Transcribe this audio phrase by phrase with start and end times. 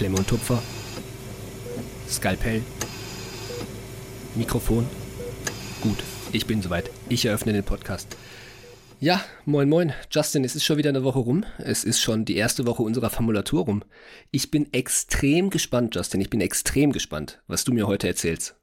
[0.00, 0.62] Klemme und Tupfer,
[2.08, 2.62] Skalpell,
[4.34, 4.86] Mikrofon.
[5.82, 5.98] Gut,
[6.32, 6.88] ich bin soweit.
[7.10, 8.16] Ich eröffne den Podcast.
[8.98, 9.92] Ja, moin moin.
[10.10, 11.44] Justin, es ist schon wieder eine Woche rum.
[11.58, 13.84] Es ist schon die erste Woche unserer Formulatur rum.
[14.30, 16.22] Ich bin extrem gespannt, Justin.
[16.22, 18.54] Ich bin extrem gespannt, was du mir heute erzählst.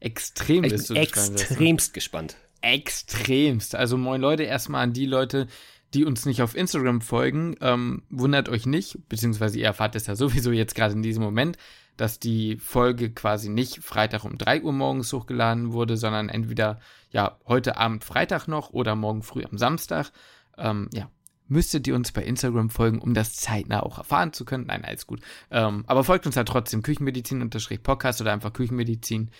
[0.00, 2.36] Extrem Ich bist bin was du- extremst gespannt.
[2.62, 3.74] Extremst.
[3.74, 5.48] Also moin Leute, erstmal an die Leute,
[5.94, 7.56] die uns nicht auf Instagram folgen.
[7.60, 11.56] Ähm, wundert euch nicht, beziehungsweise ihr erfahrt es ja sowieso jetzt gerade in diesem Moment,
[11.96, 16.78] dass die Folge quasi nicht Freitag um 3 Uhr morgens hochgeladen wurde, sondern entweder
[17.10, 20.12] ja heute Abend Freitag noch oder morgen früh am Samstag.
[20.56, 21.10] Ähm, ja,
[21.48, 24.66] müsstet ihr uns bei Instagram folgen, um das zeitnah auch erfahren zu können.
[24.66, 25.20] Nein, alles gut.
[25.50, 29.30] Ähm, aber folgt uns halt trotzdem Küchenmedizin-Podcast oder einfach Küchenmedizin.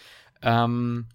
[0.43, 1.07] Ähm,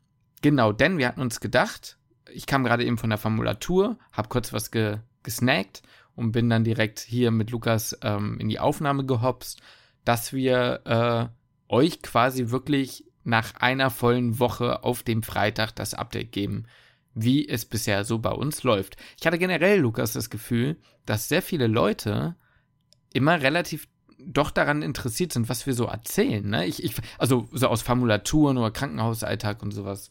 [0.42, 1.98] genau, denn wir hatten uns gedacht,
[2.32, 5.84] ich kam gerade eben von der Formulatur, habe kurz was ge gesnackt
[6.16, 9.62] und bin dann direkt hier mit Lukas ähm, in die Aufnahme gehopst,
[10.06, 16.32] dass wir äh, euch quasi wirklich nach einer vollen Woche auf dem Freitag das Update
[16.32, 16.66] geben,
[17.14, 18.98] wie es bisher so bei uns läuft.
[19.20, 22.36] Ich hatte generell, Lukas, das Gefühl, dass sehr viele Leute
[23.14, 23.88] immer relativ
[24.20, 26.48] doch daran interessiert sind, was wir so erzählen.
[26.48, 26.66] Ne?
[26.66, 30.10] Ich, ich, also so aus Formulaturen oder Krankenhausalltag und sowas.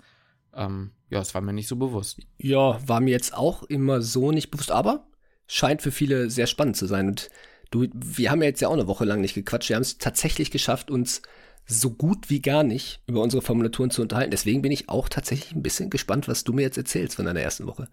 [0.57, 2.19] Ähm, ja, es war mir nicht so bewusst.
[2.39, 5.07] Ja, war mir jetzt auch immer so nicht bewusst, aber
[5.47, 7.09] scheint für viele sehr spannend zu sein.
[7.09, 7.29] Und
[7.71, 9.69] du, wir haben ja jetzt ja auch eine Woche lang nicht gequatscht.
[9.69, 11.23] Wir haben es tatsächlich geschafft, uns
[11.67, 14.31] so gut wie gar nicht über unsere Formulaturen zu unterhalten.
[14.31, 17.41] Deswegen bin ich auch tatsächlich ein bisschen gespannt, was du mir jetzt erzählst von deiner
[17.41, 17.89] ersten Woche.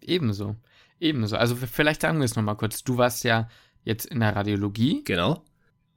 [0.00, 0.56] Ebenso.
[0.98, 1.36] Ebenso.
[1.36, 2.82] Also vielleicht sagen wir es nochmal kurz.
[2.84, 3.48] Du warst ja
[3.84, 5.44] jetzt in der Radiologie Genau.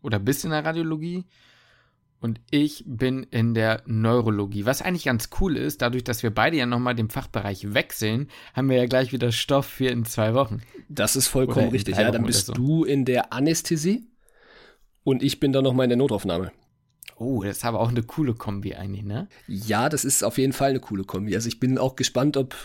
[0.02, 1.26] oder bist in der Radiologie
[2.24, 4.66] und ich bin in der Neurologie.
[4.66, 8.70] Was eigentlich ganz cool ist, dadurch, dass wir beide ja nochmal den Fachbereich wechseln, haben
[8.70, 10.62] wir ja gleich wieder Stoff für in zwei Wochen.
[10.88, 11.98] Das ist vollkommen richtig.
[11.98, 12.54] Ja, dann bist so.
[12.54, 14.08] du in der Anästhesie
[15.04, 16.54] und ich bin dann nochmal in der Notaufnahme.
[17.18, 19.28] Oh, das ist aber auch eine coole Kombi eigentlich, ne?
[19.48, 21.36] Ja, das ist auf jeden Fall eine coole Kombi.
[21.36, 22.56] Also ich bin auch gespannt, ob,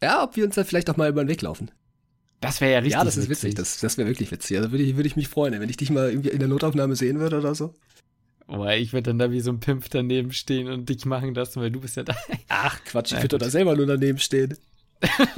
[0.00, 1.72] ja, ob wir uns dann vielleicht auch mal über den Weg laufen.
[2.40, 3.56] Das wäre ja richtig ja, das ist witzig.
[3.56, 4.56] Das, das wäre wirklich witzig.
[4.56, 6.94] Also würde ich, würde ich mich freuen, wenn ich dich mal irgendwie in der Notaufnahme
[6.94, 7.74] sehen würde oder so.
[8.52, 11.60] Oh, ich würde dann da wie so ein Pimp daneben stehen und dich machen lassen,
[11.60, 12.14] weil du bist ja da.
[12.48, 14.56] Ach, Quatsch, ich würde da selber nur daneben stehen.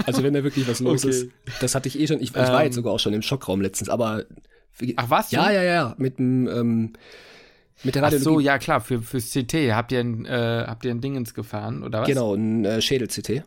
[0.06, 1.11] Also wenn da wirklich was los Okay.
[1.15, 1.27] ist.
[1.61, 2.17] Das hatte ich eh schon.
[2.17, 2.67] Ich, ich war Ähm.
[2.67, 4.25] jetzt sogar auch schon im Schockraum letztens, aber
[4.97, 5.31] Ach, was?
[5.31, 6.93] ja, ja, ja, ja, mit dem ähm,
[7.84, 8.45] mit der Ach so, Radiologie.
[8.45, 9.55] ja klar, für, fürs CT.
[9.72, 12.09] Habt ihr ein, äh, habt ihr ein Dingens gefahren, oder was?
[12.09, 13.43] Genau, ein äh, Schädel-CT.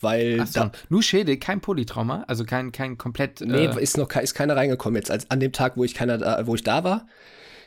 [0.00, 3.40] Weil Ach so, nur Schädel, kein Polytrauma, also kein, kein komplett.
[3.40, 5.10] Nee, äh, ist noch ist keiner reingekommen jetzt.
[5.10, 7.06] Als an dem Tag, wo ich keiner da, wo ich da war,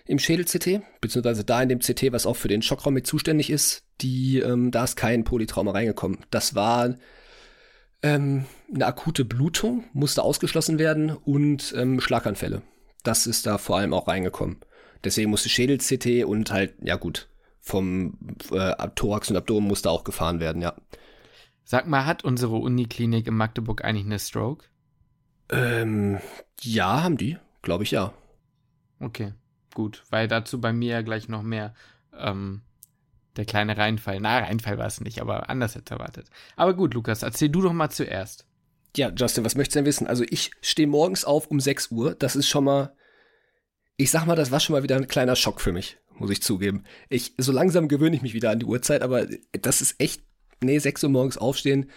[0.08, 3.84] im Schädel-CT, beziehungsweise da in dem CT, was auch für den Schockraum mit zuständig ist,
[4.02, 6.20] die, ähm, da ist kein Polytrauma reingekommen.
[6.30, 6.96] Das war
[8.04, 12.62] ähm, eine akute Blutung, musste ausgeschlossen werden und ähm, Schlaganfälle.
[13.04, 14.58] Das ist da vor allem auch reingekommen.
[15.04, 17.30] Deswegen musste Schädel-CT und halt, ja gut,
[17.60, 18.18] vom
[18.52, 20.76] äh, Thorax und Abdomen musste auch gefahren werden, ja.
[21.64, 24.66] Sag mal, hat unsere Uniklinik in Magdeburg eigentlich eine Stroke?
[25.50, 26.20] Ähm,
[26.62, 28.14] ja, haben die, glaube ich, ja.
[29.00, 29.34] Okay,
[29.76, 31.76] gut, weil dazu bei mir ja gleich noch mehr
[32.18, 32.62] ähm,
[33.36, 34.20] der kleine Reinfall.
[34.20, 36.28] Na, Reinfall war es nicht, aber anders als erwartet.
[36.56, 38.48] Aber gut, Lukas, erzähl du doch mal zuerst.
[38.98, 40.08] Ja, Justin, was möchtest du denn wissen?
[40.08, 42.16] Also ich stehe morgens auf um 6 Uhr.
[42.16, 42.96] Das ist schon mal,
[43.98, 46.42] ich sag mal, das war schon mal wieder ein kleiner Schock für mich, muss ich
[46.42, 46.84] zugeben.
[47.10, 50.24] Ich, so langsam gewöhne ich mich wieder an die Uhrzeit, aber das ist echt,
[50.64, 51.92] nee, 6 Uhr morgens aufstehen,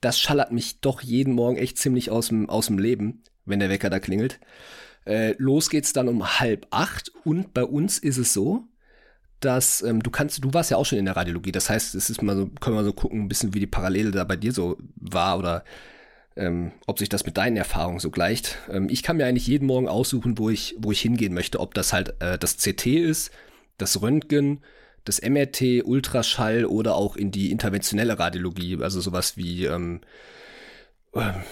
[0.00, 3.70] das schallert mich doch jeden Morgen echt ziemlich aus dem, aus dem Leben, wenn der
[3.70, 4.38] Wecker da klingelt.
[5.04, 8.64] Äh, los geht's dann um halb acht und bei uns ist es so,
[9.40, 12.08] dass ähm, du kannst, du warst ja auch schon in der Radiologie, das heißt, es
[12.08, 14.52] ist mal so, können wir so gucken, ein bisschen wie die Parallele da bei dir
[14.52, 15.64] so war oder
[16.36, 18.58] ähm, ob sich das mit deinen Erfahrungen so gleicht.
[18.70, 21.74] Ähm, ich kann mir eigentlich jeden Morgen aussuchen, wo ich, wo ich hingehen möchte, ob
[21.74, 23.30] das halt äh, das CT ist,
[23.78, 24.60] das Röntgen,
[25.04, 30.00] das MRT, Ultraschall oder auch in die interventionelle Radiologie, also sowas wie ähm,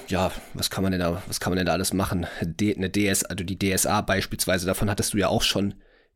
[0.09, 2.27] ja, was kann man denn da, was kann man denn da alles machen?
[2.43, 5.75] D, eine DS, also die DSA beispielsweise, davon hattest du ja auch schon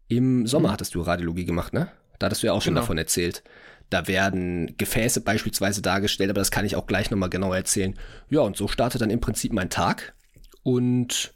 [0.09, 1.89] im Sommer hattest du Radiologie gemacht, ne?
[2.19, 2.83] Da hattest du ja auch schon Genau.
[2.83, 3.43] davon erzählt.
[3.91, 7.95] Da werden Gefäße beispielsweise dargestellt, aber das kann ich auch gleich nochmal genau erzählen.
[8.31, 10.15] Ja, und so startet dann im Prinzip mein Tag.
[10.63, 11.35] Und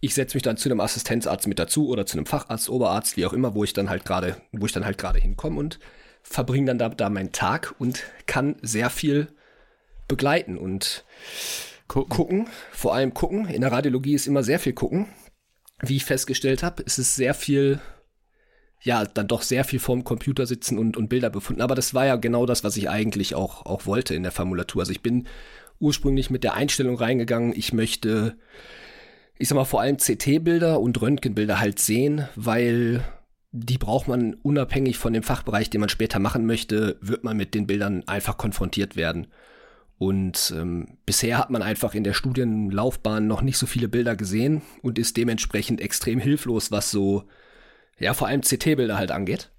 [0.00, 3.26] ich setze mich dann zu einem Assistenzarzt mit dazu oder zu einem Facharzt, Oberarzt, wie
[3.26, 5.78] auch immer, wo ich dann halt gerade, wo ich dann halt gerade hinkomme und
[6.22, 9.28] verbringe dann da, da meinen Tag und kann sehr viel
[10.08, 11.04] begleiten und
[11.86, 12.08] Gucken.
[12.08, 13.46] gucken, vor allem gucken.
[13.48, 15.06] In der Radiologie ist immer sehr viel gucken.
[15.80, 17.80] Wie ich festgestellt habe, ist es sehr viel,
[18.82, 21.62] ja, dann doch sehr viel vorm Computer sitzen und, und Bilder befunden.
[21.62, 24.82] Aber das war ja genau das, was ich eigentlich auch, auch wollte in der Formulatur.
[24.82, 25.28] Also ich bin
[25.78, 28.36] ursprünglich mit der Einstellung reingegangen, ich möchte
[29.38, 33.04] ich sag mal, vor allem CT-Bilder und Röntgenbilder halt sehen, weil
[33.52, 37.54] die braucht man unabhängig von dem Fachbereich, den man später machen möchte, wird man mit
[37.54, 39.28] den Bildern einfach konfrontiert werden.
[39.98, 44.62] Und ähm, bisher hat man einfach in der Studienlaufbahn noch nicht so viele Bilder gesehen
[44.80, 47.24] und ist dementsprechend extrem hilflos, was so,
[47.98, 49.50] ja, vor allem CT-Bilder halt angeht.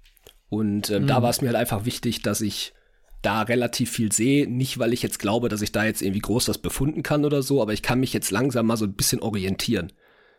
[0.48, 1.06] Und ähm, mhm.
[1.08, 2.72] da war es mir halt einfach wichtig, dass ich
[3.20, 4.48] da relativ viel sehe.
[4.48, 7.42] Nicht, weil ich jetzt glaube, dass ich da jetzt irgendwie groß was befunden kann oder
[7.42, 9.92] so, aber ich kann mich jetzt langsam mal so ein bisschen orientieren.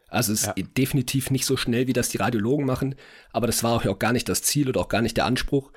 [0.08, 0.52] Also es ja.
[0.52, 2.96] ist definitiv nicht so schnell, wie das die Radiologen machen,
[3.32, 5.72] aber das war auch gar nicht das Ziel oder auch gar nicht der Anspruch.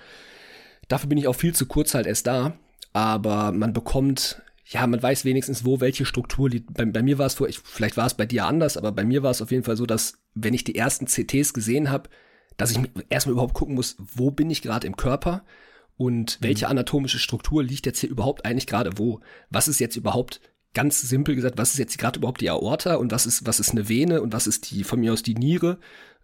[0.89, 2.59] Dafür bin ich auch viel zu kurz halt erst da,
[2.95, 6.73] aber man bekommt, ja, man weiß wenigstens, wo welche Struktur liegt.
[6.73, 9.33] Bei, bei mir war es, vielleicht war es bei dir anders, aber bei mir war
[9.33, 12.09] es auf jeden Fall so, dass wenn ich die ersten CTs gesehen habe,
[12.57, 12.79] dass ich
[13.11, 15.45] erstmal überhaupt gucken muss, wo bin ich gerade im Körper
[15.97, 16.45] und mhm.
[16.45, 19.21] welche anatomische Struktur liegt jetzt hier überhaupt eigentlich gerade wo?
[19.51, 20.41] Was ist jetzt überhaupt
[20.73, 23.73] ganz simpel gesagt, was ist jetzt gerade überhaupt die Aorta und was ist was ist
[23.73, 25.79] eine Vene und was ist die von mir aus die Niere?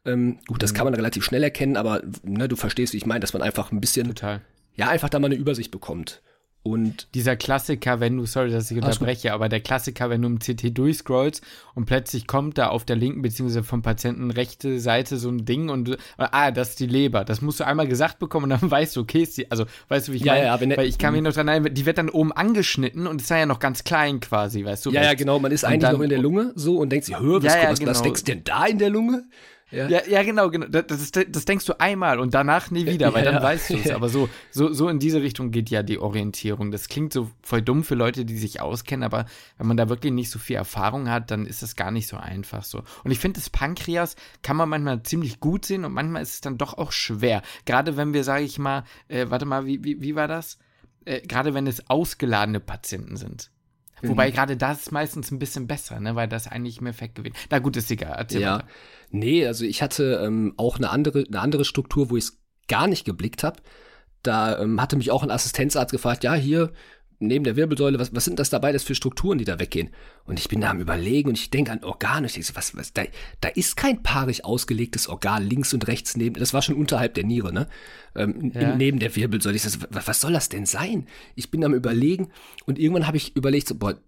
[0.05, 0.77] Ähm, gut, das mhm.
[0.77, 3.73] kann man relativ schnell erkennen, aber ne, du verstehst, wie ich meine, dass man einfach
[3.73, 4.41] ein bisschen Total.
[4.77, 6.23] ja einfach da mal eine Übersicht bekommt.
[6.63, 10.39] Und dieser Klassiker, wenn du, sorry, dass ich unterbreche, aber der Klassiker, wenn du im
[10.41, 11.43] CT durchscrollst
[11.75, 15.71] und plötzlich kommt da auf der linken beziehungsweise vom Patienten rechte Seite so ein Ding
[15.71, 17.25] und ah, das ist die Leber.
[17.25, 20.09] Das musst du einmal gesagt bekommen und dann weißt du, okay, ist die, also weißt
[20.09, 20.47] du, wie ich ja, meine?
[20.47, 23.23] Ja, wenn Weil ich kann mich noch dran erinnern, die wird dann oben angeschnitten und
[23.23, 24.91] ist ja noch ganz klein quasi, weißt du?
[24.91, 27.19] Ja, ja, genau, man ist eigentlich dann, noch in der Lunge so und denkt sich,
[27.19, 27.91] hör, was, ja, ja, was, genau.
[27.93, 29.25] was denkst du denn da in der Lunge?
[29.71, 30.67] Ja, ja, ja genau, genau.
[30.67, 33.75] Das, das, das, denkst du einmal und danach nie wieder, weil ja, dann weißt du
[33.77, 33.91] es.
[33.95, 36.71] Aber so, so, so in diese Richtung geht ja die Orientierung.
[36.71, 39.27] Das klingt so voll dumm für Leute, die sich auskennen, aber
[39.59, 42.17] wenn man da wirklich nicht so viel Erfahrung hat, dann ist das gar nicht so
[42.17, 42.83] einfach so.
[43.05, 46.41] Und ich finde, das Pankreas kann man manchmal ziemlich gut sehen und manchmal ist es
[46.41, 47.43] dann doch auch schwer.
[47.65, 50.59] Gerade wenn wir, sage ich mal, äh, warte mal, wie, wie, wie war das?
[51.05, 53.51] Äh, Gerade wenn es ausgeladene Patienten sind.
[54.03, 54.35] Wobei mhm.
[54.35, 57.37] gerade das ist meistens ein bisschen besser, ne, weil das eigentlich mehr Effekt gewinnt.
[57.51, 58.15] Na gut, ist egal.
[58.17, 58.57] Erzähl ja.
[58.57, 58.69] Weiter.
[59.11, 62.39] Nee, also ich hatte ähm, auch eine andere, eine andere Struktur, wo ich es
[62.69, 63.61] gar nicht geblickt habe.
[64.23, 66.73] Da ähm, hatte mich auch ein Assistenzarzt gefragt, ja, hier
[67.21, 69.91] neben der Wirbelsäule, was, was sind das dabei das für Strukturen, die da weggehen?
[70.25, 72.27] Und ich bin da am überlegen und ich denke an Organe.
[72.27, 73.03] Ich denke so, was, was, da,
[73.41, 77.25] da ist kein paarig ausgelegtes Organ links und rechts neben, das war schon unterhalb der
[77.25, 77.69] Niere, ne?
[78.17, 78.75] Ähm, ja.
[78.75, 79.57] neben der Wirbelsäule.
[79.57, 81.07] Ich so, was, was soll das denn sein?
[81.37, 82.31] Ich bin am überlegen
[82.65, 84.01] und irgendwann habe ich überlegt, so, boah,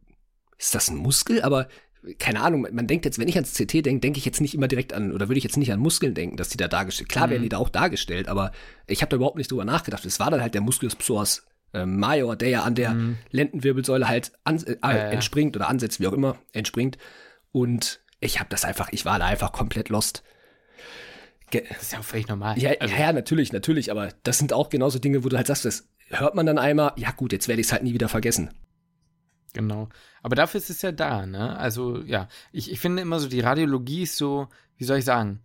[0.58, 1.43] ist das ein Muskel?
[1.43, 1.69] Aber
[2.19, 4.69] keine Ahnung, man denkt jetzt, wenn ich ans CT denke, denke ich jetzt nicht immer
[4.69, 7.31] direkt an, oder würde ich jetzt nicht an Muskeln denken, dass die da dargestellt, klar
[7.31, 7.44] werden mhm.
[7.44, 8.53] die da auch dargestellt, aber
[8.87, 10.05] ich habe da überhaupt nicht drüber nachgedacht.
[10.05, 13.19] Es war dann halt der Musculus psoas äh, major, der ja an der mhm.
[13.30, 16.98] Lendenwirbelsäule halt an, äh, äh, entspringt oder ansetzt, wie auch immer, entspringt.
[17.50, 20.22] Und ich habe das einfach, ich war da einfach komplett lost.
[21.50, 22.58] Ge das ist ja auch völlig normal.
[22.58, 22.94] Ja, also.
[22.94, 26.34] ja, natürlich, natürlich, aber das sind auch genauso Dinge, wo du halt sagst, das hört
[26.34, 28.50] man dann einmal, ja gut, jetzt werde ich es halt nie wieder vergessen.
[29.52, 29.88] Genau.
[30.22, 31.58] Aber dafür ist es ja da, ne?
[31.58, 34.48] Also, ja, ich, ich finde immer so, die Radiologie ist so,
[34.78, 35.40] wie soll ich sagen,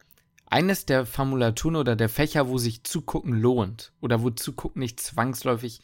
[0.45, 3.91] eines der Formulaturen oder der Fächer, wo sich zugucken lohnt.
[3.99, 5.81] Oder wo zugucken nicht zwangsläufig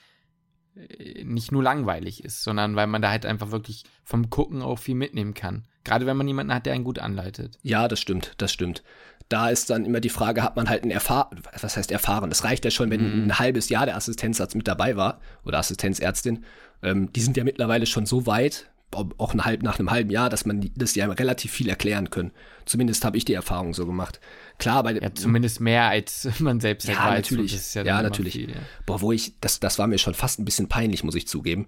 [1.24, 4.96] nicht nur langweilig ist, sondern weil man da halt einfach wirklich vom Gucken auch viel
[4.96, 5.64] mitnehmen kann.
[5.84, 7.60] Gerade wenn man jemanden hat, der einen gut anleitet.
[7.62, 8.84] Ja, das stimmt, das stimmt.
[9.30, 12.30] Da ist dann immer die Frage, hat man halt ein erfahren, was heißt erfahren?
[12.30, 13.24] Das reicht ja schon, wenn mm.
[13.26, 16.44] ein halbes Jahr der Assistenzarzt mit dabei war oder Assistenzärztin.
[16.82, 20.30] Ähm, die sind ja mittlerweile schon so weit, auch ein halb, nach einem halben Jahr,
[20.30, 22.32] dass man das ja relativ viel erklären können.
[22.66, 24.20] Zumindest habe ich die Erfahrung so gemacht.
[24.58, 27.32] Klar, bei ja, zumindest mehr als man selbst ja, weiß.
[27.32, 27.74] Natürlich.
[27.74, 28.34] ja, ja natürlich.
[28.34, 28.58] Viel, ja.
[28.86, 31.68] Boah, wo ich das das war mir schon fast ein bisschen peinlich, muss ich zugeben,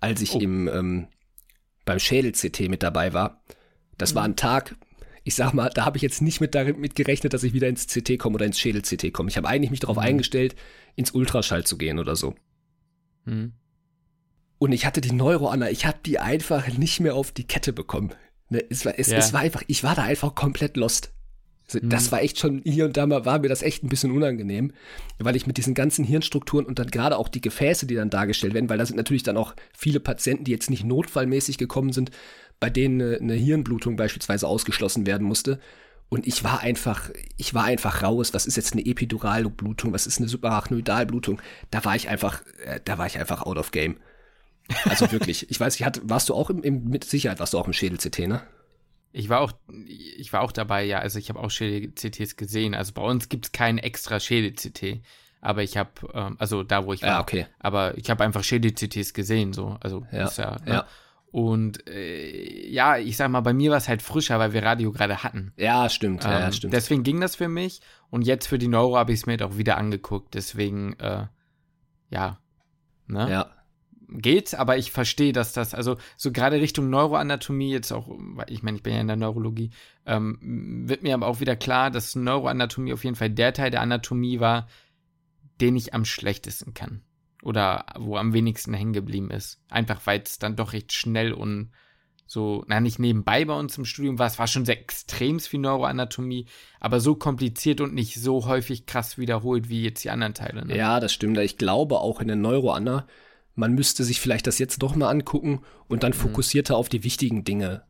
[0.00, 0.40] als ich oh.
[0.40, 1.08] im ähm,
[1.84, 3.42] beim Schädel CT mit dabei war.
[3.96, 4.16] Das mhm.
[4.16, 4.76] war ein Tag,
[5.24, 7.86] ich sag mal, da habe ich jetzt nicht mit damit gerechnet, dass ich wieder ins
[7.86, 9.28] CT komme oder ins Schädel CT komme.
[9.30, 10.02] Ich habe eigentlich mich darauf mhm.
[10.02, 10.54] eingestellt,
[10.94, 12.34] ins Ultraschall zu gehen oder so.
[13.24, 13.54] Mhm.
[14.58, 18.12] Und ich hatte die Neuroanna, ich habe die einfach nicht mehr auf die Kette bekommen.
[18.48, 19.18] Ne, es, war, es, ja.
[19.18, 21.12] es war einfach, ich war da einfach komplett lost.
[21.66, 21.90] Also, mhm.
[21.90, 24.72] Das war echt schon, hier und da mal war mir das echt ein bisschen unangenehm,
[25.18, 28.54] weil ich mit diesen ganzen Hirnstrukturen und dann gerade auch die Gefäße, die dann dargestellt
[28.54, 32.10] werden, weil da sind natürlich dann auch viele Patienten, die jetzt nicht notfallmäßig gekommen sind,
[32.60, 35.58] bei denen eine, eine Hirnblutung beispielsweise ausgeschlossen werden musste.
[36.08, 38.32] Und ich war einfach, ich war einfach raus.
[38.32, 39.92] Was ist jetzt eine Epiduralblutung?
[39.92, 41.42] Was ist eine Subarachnoidalblutung?
[41.72, 43.96] Da war ich einfach, äh, da war ich einfach out of game.
[44.84, 47.58] Also wirklich, ich weiß, ich hatte, warst du auch im, im, mit Sicherheit warst du
[47.58, 48.42] auch im Schädel-CT, ne?
[49.12, 49.52] Ich war auch,
[49.86, 50.98] ich war auch dabei, ja.
[50.98, 52.74] Also ich habe auch Schädel-CTs gesehen.
[52.74, 55.00] Also bei uns gibt es kein extra Schädel-CT.
[55.40, 57.08] Aber ich habe, ähm, also da, wo ich war.
[57.08, 57.46] Ja, okay.
[57.58, 59.78] Aber ich habe einfach Schädel-CTs gesehen, so.
[59.80, 60.72] Also ja, ist ja, ne?
[60.72, 60.86] ja.
[61.30, 64.92] Und äh, ja, ich sag mal, bei mir war es halt frischer, weil wir Radio
[64.92, 65.52] gerade hatten.
[65.56, 66.24] Ja, stimmt.
[66.24, 66.74] Ähm, ja, stimmt.
[66.74, 67.80] Deswegen ging das für mich.
[68.10, 70.34] Und jetzt für die Neuro habe ich es mir halt auch wieder angeguckt.
[70.34, 71.26] Deswegen, äh,
[72.10, 72.38] ja.
[73.06, 73.30] Ne?
[73.30, 73.55] Ja
[74.08, 78.08] geht, aber ich verstehe, dass das, also so gerade Richtung Neuroanatomie, jetzt auch,
[78.46, 79.70] ich meine, ich bin ja in der Neurologie,
[80.04, 83.82] ähm, wird mir aber auch wieder klar, dass Neuroanatomie auf jeden Fall der Teil der
[83.82, 84.68] Anatomie war,
[85.60, 87.02] den ich am schlechtesten kann.
[87.42, 89.60] Oder wo am wenigsten hängen geblieben ist.
[89.68, 91.70] Einfach weil es dann doch recht schnell und
[92.26, 95.60] so, na, nicht nebenbei bei uns im Studium war, es war schon sehr extrem viel
[95.60, 96.46] Neuroanatomie,
[96.80, 100.66] aber so kompliziert und nicht so häufig krass wiederholt wie jetzt die anderen Teile.
[100.66, 100.76] Ne?
[100.76, 101.38] Ja, das stimmt.
[101.38, 103.06] Ich glaube auch in der Neuroana,
[103.56, 106.16] man müsste sich vielleicht das jetzt doch mal angucken und dann mhm.
[106.16, 107.82] fokussierter auf die wichtigen Dinge,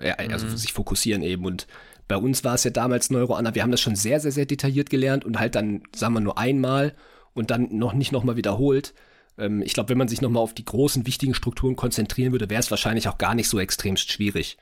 [0.00, 0.56] ja, also mhm.
[0.56, 1.44] sich fokussieren eben.
[1.44, 1.66] Und
[2.06, 4.88] bei uns war es ja damals Neuroana, wir haben das schon sehr, sehr, sehr detailliert
[4.88, 6.94] gelernt und halt dann, sagen wir nur einmal
[7.34, 8.94] und dann noch nicht nochmal wiederholt.
[9.36, 12.60] Ähm, ich glaube, wenn man sich nochmal auf die großen, wichtigen Strukturen konzentrieren würde, wäre
[12.60, 14.56] es wahrscheinlich auch gar nicht so extremst schwierig.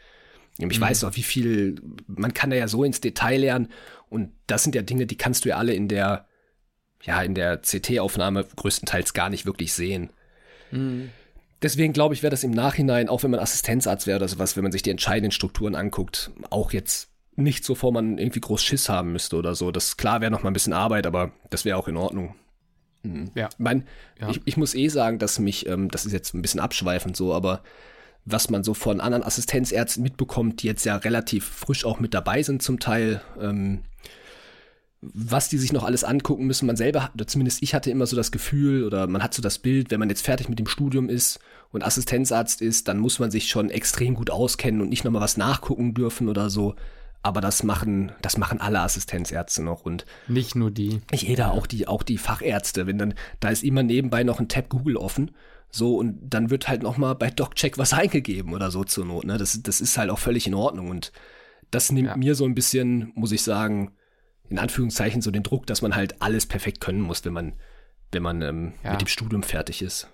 [0.59, 0.81] Ich mhm.
[0.81, 3.69] weiß auch, wie viel, man kann da ja so ins Detail lernen
[4.09, 6.27] und das sind ja Dinge, die kannst du ja alle in der,
[7.03, 10.11] ja, in der CT-Aufnahme größtenteils gar nicht wirklich sehen.
[10.71, 11.11] Mhm.
[11.63, 14.63] Deswegen glaube ich, wäre das im Nachhinein, auch wenn man Assistenzarzt wäre oder sowas, wenn
[14.63, 18.89] man sich die entscheidenden Strukturen anguckt, auch jetzt nicht so vor man irgendwie groß Schiss
[18.89, 19.71] haben müsste oder so.
[19.71, 22.35] Das klar wäre noch mal ein bisschen Arbeit, aber das wäre auch in Ordnung.
[23.03, 23.31] Mhm.
[23.35, 23.49] Ja.
[23.59, 23.87] Mein,
[24.21, 24.31] ja.
[24.31, 27.35] Ich, ich, muss eh sagen, dass mich, ähm, das ist jetzt ein bisschen abschweifend so,
[27.35, 27.63] aber
[28.25, 32.43] was man so von anderen Assistenzärzten mitbekommt, die jetzt ja relativ frisch auch mit dabei
[32.43, 33.83] sind zum Teil, ähm,
[35.15, 36.67] was die sich noch alles angucken müssen.
[36.67, 39.59] Man selber, oder zumindest ich hatte immer so das Gefühl, oder man hat so das
[39.59, 43.31] Bild, wenn man jetzt fertig mit dem Studium ist und Assistenzarzt ist, dann muss man
[43.31, 46.75] sich schon extrem gut auskennen und nicht nochmal was nachgucken dürfen oder so
[47.27, 51.01] aber das machen, das machen alle Assistenzärzte noch und nicht nur die.
[51.13, 52.87] Jeder, auch die, auch die Fachärzte.
[52.87, 55.33] Wenn dann, da ist immer nebenbei noch ein Tab Google offen.
[55.69, 59.25] So, und dann wird halt noch mal bei DocCheck was eingegeben oder so zur Not.
[59.25, 59.39] Ne?
[59.39, 60.89] Das, das ist halt auch völlig in Ordnung.
[60.89, 61.11] Und
[61.73, 62.17] das nimmt ja.
[62.17, 63.91] mir so ein bisschen, muss ich sagen,
[64.49, 67.55] in Anführungszeichen so den Druck, dass man halt alles perfekt können muss, wenn man,
[68.13, 68.93] wenn man ähm, ja.
[68.93, 70.09] mit dem Studium fertig ist.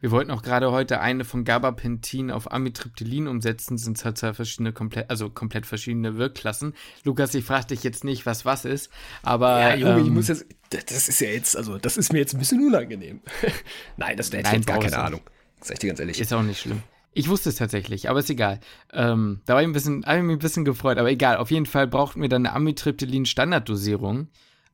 [0.00, 4.72] Wir wollten auch gerade heute eine von Gabapentin auf Amitriptylin umsetzen, sind halt zwei verschiedene
[4.72, 6.74] komplett, also komplett verschiedene Wirkklassen.
[7.02, 8.90] Lukas, ich frage dich jetzt nicht, was was ist,
[9.22, 9.60] aber.
[9.60, 12.34] Ja, Junge, ähm, ich muss jetzt, das ist ja jetzt, also das ist mir jetzt
[12.34, 13.20] ein bisschen unangenehm.
[13.96, 15.20] Nein, das hätte ich jetzt gar keine Ahnung.
[15.60, 16.20] Sag ich dir ganz ehrlich.
[16.20, 16.82] Ist auch nicht schlimm.
[17.12, 18.60] Ich wusste es tatsächlich, aber ist egal.
[18.92, 21.38] Ähm, da war ich ein bisschen, habe ich mich ein bisschen gefreut, aber egal.
[21.38, 24.28] Auf jeden Fall brauchten wir dann eine Amitriptylin-Standarddosierung.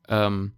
[0.09, 0.53] Ähm,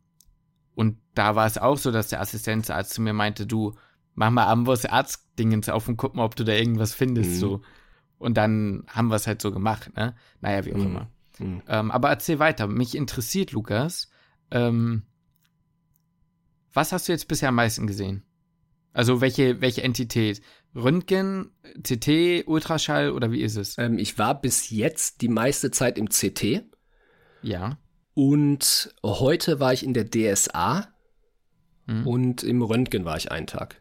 [0.75, 3.75] und da war es auch so, dass der Assistenzarzt zu mir meinte, du,
[4.15, 7.37] mach mal Amboss Arztdingens auf und guck mal, ob du da irgendwas findest, mhm.
[7.37, 7.61] so.
[8.19, 10.15] Und dann haben wir es halt so gemacht, ne?
[10.41, 10.87] Naja, wie auch mhm.
[10.87, 11.11] immer.
[11.39, 11.63] Mhm.
[11.69, 12.67] Ähm, aber erzähl weiter.
[12.67, 14.11] Mich interessiert, Lukas,
[14.51, 15.03] ähm,
[16.73, 18.23] was hast du jetzt bisher am meisten gesehen?
[18.93, 20.41] Also welche, welche Entität?
[20.77, 21.51] Röntgen,
[21.83, 23.79] CT, Ultraschall oder wie ist es?
[23.79, 26.65] Ähm, ich war bis jetzt die meiste Zeit im CT.
[27.43, 27.79] Ja.
[28.15, 30.89] Und heute war ich in der DSA
[31.87, 32.07] mhm.
[32.07, 33.81] und im Röntgen war ich einen Tag.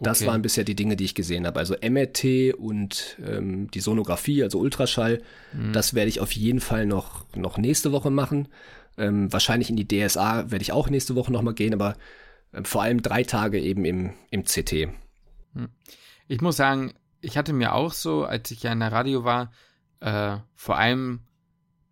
[0.00, 0.30] Das okay.
[0.30, 1.58] waren bisher die Dinge, die ich gesehen habe.
[1.58, 5.72] Also MRT und ähm, die Sonographie, also Ultraschall, mhm.
[5.72, 8.48] das werde ich auf jeden Fall noch, noch nächste Woche machen.
[8.96, 11.96] Ähm, wahrscheinlich in die DSA werde ich auch nächste Woche nochmal gehen, aber
[12.52, 14.88] äh, vor allem drei Tage eben im, im CT.
[15.54, 15.68] Hm.
[16.26, 19.50] Ich muss sagen, ich hatte mir auch so, als ich ja in der Radio war,
[20.00, 21.20] äh, vor allem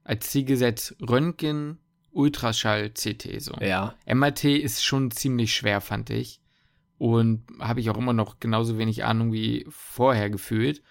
[0.05, 1.79] als Ziel gesetzt Röntgen,
[2.11, 3.55] Ultraschall, CT so.
[3.61, 3.95] Ja.
[4.07, 6.41] MRT ist schon ziemlich schwer, fand ich
[6.99, 10.83] und habe ich auch immer noch genauso wenig Ahnung wie vorher gefühlt.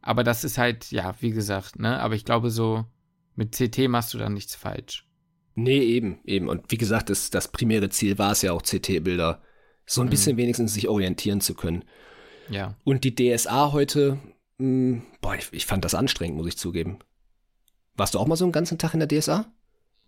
[0.00, 2.00] Aber das ist halt, ja, wie gesagt, ne?
[2.00, 2.86] Aber ich glaube, so
[3.34, 5.06] mit CT machst du da nichts falsch.
[5.54, 6.48] Nee, eben, eben.
[6.48, 9.42] Und wie gesagt, das, das primäre Ziel war es ja auch, CT-Bilder
[9.88, 10.10] so ein mhm.
[10.10, 11.84] bisschen wenigstens sich orientieren zu können.
[12.50, 12.74] Ja.
[12.84, 14.18] Und die DSA heute,
[14.58, 16.98] mh, hm, boah, ich, ich fand das anstrengend, muss ich zugeben.
[17.96, 19.46] Warst du auch mal so einen ganzen Tag in der DSA?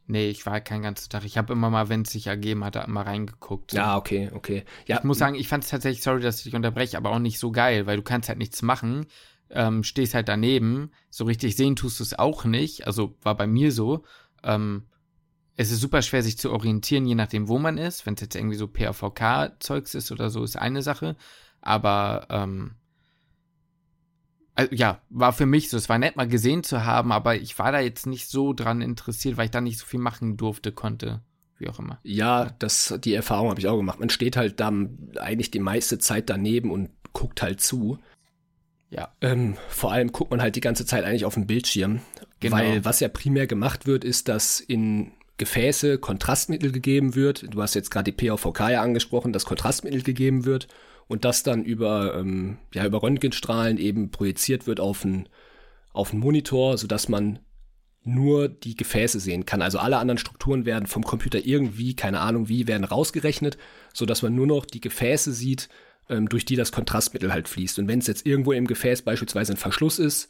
[0.07, 1.25] Nee, ich war halt keinen ganzen Tag.
[1.25, 3.71] Ich habe immer mal, wenn es sich ergeben hat, mal reingeguckt.
[3.71, 3.77] So.
[3.77, 4.65] Ja, okay, okay.
[4.87, 7.19] Ja, ich muss sagen, ich fand es tatsächlich, sorry, dass ich dich unterbreche, aber auch
[7.19, 9.07] nicht so geil, weil du kannst halt nichts machen,
[9.51, 13.47] ähm, stehst halt daneben, so richtig sehen tust du es auch nicht, also war bei
[13.47, 14.05] mir so.
[14.43, 14.85] Ähm,
[15.61, 18.07] es ist super schwer, sich zu orientieren, je nachdem, wo man ist.
[18.07, 21.17] Wenn es jetzt irgendwie so PAVK-Zeugs ist oder so, ist eine Sache.
[21.61, 22.77] Aber ähm,
[24.55, 25.77] also, ja, war für mich so.
[25.77, 28.81] Es war nett, mal gesehen zu haben, aber ich war da jetzt nicht so dran
[28.81, 31.21] interessiert, weil ich da nicht so viel machen durfte, konnte.
[31.59, 32.01] Wie auch immer.
[32.05, 34.01] Ja, das, die Erfahrung habe ich auch gemacht.
[34.01, 34.73] Man steht halt da
[35.19, 37.99] eigentlich die meiste Zeit daneben und guckt halt zu.
[38.89, 39.15] Ja.
[39.21, 42.01] Ähm, vor allem guckt man halt die ganze Zeit eigentlich auf den Bildschirm.
[42.41, 42.57] Genau.
[42.57, 47.53] Weil was ja primär gemacht wird, ist, dass in Gefäße Kontrastmittel gegeben wird.
[47.53, 50.69] Du hast jetzt gerade die PAVK ja angesprochen, dass Kontrastmittel gegeben wird
[51.09, 55.29] und das dann über, ähm, ja, über Röntgenstrahlen eben projiziert wird auf einen
[55.93, 57.41] auf Monitor, sodass man
[58.05, 59.63] nur die Gefäße sehen kann.
[59.63, 63.57] Also alle anderen Strukturen werden vom Computer irgendwie, keine Ahnung wie, werden rausgerechnet,
[63.95, 65.71] sodass man nur noch die Gefäße sieht
[66.11, 67.79] ähm, durch die das Kontrastmittel halt fließt.
[67.79, 70.29] Und wenn es jetzt irgendwo im Gefäß beispielsweise ein Verschluss ist,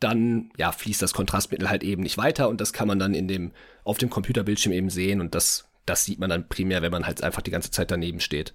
[0.00, 3.28] dann ja, fließt das Kontrastmittel halt eben nicht weiter und das kann man dann in
[3.28, 3.52] dem,
[3.84, 7.22] auf dem Computerbildschirm eben sehen und das, das sieht man dann primär, wenn man halt
[7.22, 8.54] einfach die ganze Zeit daneben steht.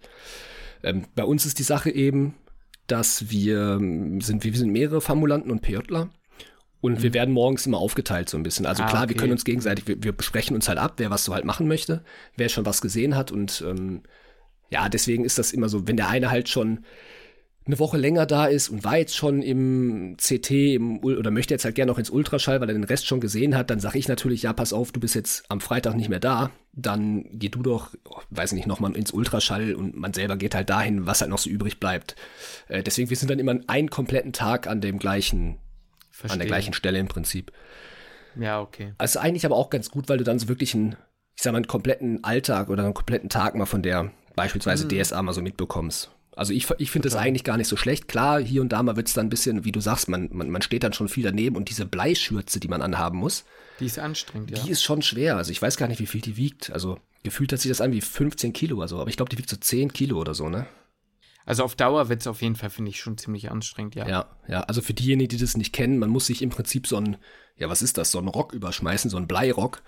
[0.84, 2.36] Ähm, bei uns ist die Sache eben,
[2.88, 3.80] dass wir
[4.20, 6.10] sind, wir sind mehrere Formulanten und PJler
[6.82, 7.04] und mhm.
[7.04, 8.66] wir werden morgens immer aufgeteilt so ein bisschen.
[8.66, 9.10] Also ah, klar, okay.
[9.10, 11.68] wir können uns gegenseitig, wir, wir, besprechen uns halt ab, wer was so halt machen
[11.68, 12.04] möchte,
[12.36, 14.02] wer schon was gesehen hat und ähm,
[14.72, 16.86] ja, deswegen ist das immer so, wenn der eine halt schon
[17.68, 21.66] eine Woche länger da ist und war jetzt schon im CT im, oder möchte jetzt
[21.66, 24.08] halt gerne noch ins Ultraschall, weil er den Rest schon gesehen hat, dann sage ich
[24.08, 27.64] natürlich, ja, pass auf, du bist jetzt am Freitag nicht mehr da, dann geh du
[27.64, 27.96] doch,
[28.30, 31.50] weiß nicht, nochmal ins Ultraschall und man selber geht halt dahin, was halt noch so
[31.50, 32.16] übrig bleibt.
[32.68, 35.58] Äh, deswegen, wir sind dann immer einen kompletten Tag an dem gleichen,
[36.12, 36.34] Verstehen.
[36.34, 37.52] an der gleichen Stelle im Prinzip.
[38.40, 38.94] Ja, okay.
[38.98, 40.96] Also eigentlich aber auch ganz gut, weil du dann so wirklich einen,
[41.36, 45.02] ich sag mal, einen kompletten Alltag oder einen kompletten Tag mal von der beispielsweise mhm.
[45.02, 46.12] DSA mal so mitbekommst.
[46.36, 48.08] Also ich, ich finde das eigentlich gar nicht so schlecht.
[48.08, 50.50] Klar, hier und da mal wird es dann ein bisschen, wie du sagst, man, man,
[50.50, 53.46] man steht dann schon viel daneben und diese Bleischürze, die man anhaben muss.
[53.80, 54.64] Die ist anstrengend, ja.
[54.64, 55.38] Die ist schon schwer.
[55.38, 56.72] Also ich weiß gar nicht, wie viel die wiegt.
[56.72, 59.38] Also gefühlt hat sich das an wie 15 Kilo oder so, aber ich glaube, die
[59.38, 60.68] wiegt so 10 Kilo oder so, ne?
[61.46, 64.08] Also auf Dauer wird es auf jeden Fall, finde ich, schon ziemlich anstrengend, ja.
[64.08, 64.62] Ja, ja.
[64.62, 67.18] Also für diejenigen, die das nicht kennen, man muss sich im Prinzip so ein,
[67.56, 69.84] ja, was ist das, so einen Rock überschmeißen, so einen Bleirock.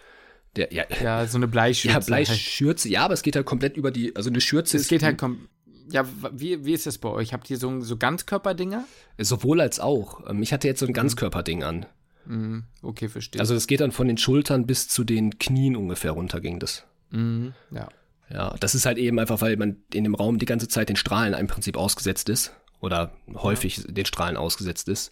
[0.56, 1.94] Der, ja, ja, so eine Bleischürze.
[2.00, 4.86] Ja, Bleischürze, ja, aber es geht halt komplett über die, also eine Schürze es ist.
[4.86, 5.50] Es geht halt kom
[5.92, 7.34] ja, wie, wie ist das bei euch?
[7.34, 8.86] Habt ihr so, so Ganzkörperdinger?
[9.18, 10.28] Sowohl als auch.
[10.30, 10.94] Ähm, ich hatte jetzt so ein mhm.
[10.94, 11.86] Ganzkörperding an.
[12.26, 12.64] Mhm.
[12.82, 13.40] Okay, verstehe.
[13.40, 16.84] Also das geht dann von den Schultern bis zu den Knien ungefähr runter ging das.
[17.12, 17.54] Mhm.
[17.72, 17.88] Ja.
[18.30, 20.98] Ja, das ist halt eben einfach, weil man in dem Raum die ganze Zeit den
[20.98, 22.54] Strahlen im Prinzip ausgesetzt ist.
[22.82, 23.84] Oder häufig ja.
[23.88, 25.12] den Strahlen ausgesetzt ist.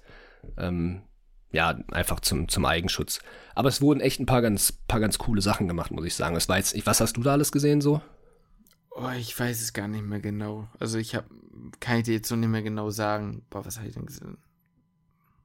[0.58, 1.02] Ähm,
[1.52, 3.20] ja, einfach zum, zum Eigenschutz.
[3.56, 6.36] Aber es wurden echt ein paar ganz, paar ganz coole Sachen gemacht, muss ich sagen.
[6.36, 8.02] Es war jetzt, was hast du da alles gesehen so?
[8.98, 10.70] Oh, ich weiß es gar nicht mehr genau.
[10.80, 11.28] Also ich habe,
[11.82, 13.44] kann ich dir jetzt so nicht mehr genau sagen.
[13.50, 14.38] Boah, was habe ich denn gesehen?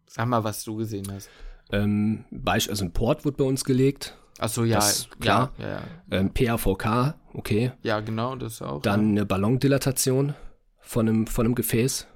[0.07, 1.29] Sag mal, was du gesehen hast.
[1.73, 4.17] Ähm, Beispiel, also ein Port wird bei uns gelegt.
[4.39, 5.53] Ach so, ja, das, klar.
[5.59, 5.83] Ja, ja.
[6.13, 7.73] Ähm, PAVK, okay.
[7.83, 8.83] Ja, genau, das auch.
[8.83, 9.09] Dann ja.
[9.09, 10.35] eine Ballondilatation
[10.79, 12.07] von einem, von einem Gefäß.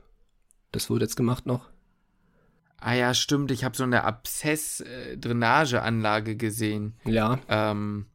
[0.70, 1.68] Das wurde jetzt gemacht noch.
[2.78, 3.50] Ah ja, stimmt.
[3.50, 6.94] Ich habe so eine Abszess-Drainageanlage gesehen.
[7.04, 7.40] Ja.
[7.48, 8.06] Ähm,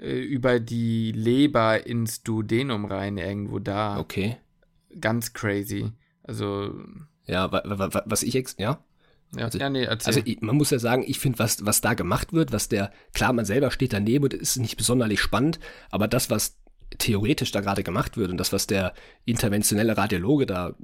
[0.00, 3.98] äh, über die Leber ins Duodenum rein, irgendwo da.
[3.98, 4.36] Okay.
[5.00, 5.92] Ganz crazy.
[6.22, 6.74] Also.
[7.26, 8.82] Ja, was ich ex, ja?
[9.36, 10.14] Ja, also, ja, nee, erzähl.
[10.14, 13.32] Also man muss ja sagen, ich finde, was, was da gemacht wird, was der, klar,
[13.34, 15.58] man selber steht daneben und ist nicht besonders spannend,
[15.90, 16.56] aber das, was
[16.96, 18.94] theoretisch da gerade gemacht wird und das, was der
[19.26, 20.74] interventionelle Radiologe da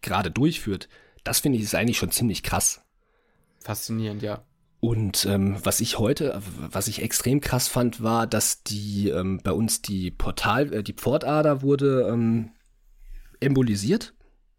[0.00, 0.88] gerade durchführt,
[1.24, 2.82] das finde ich ist eigentlich schon ziemlich krass.
[3.60, 4.42] Faszinierend, ja.
[4.84, 9.52] Und ähm, was ich heute, was ich extrem krass fand, war, dass die ähm, bei
[9.52, 12.50] uns die Portal, äh, die Pfortader wurde ähm,
[13.38, 14.12] embolisiert.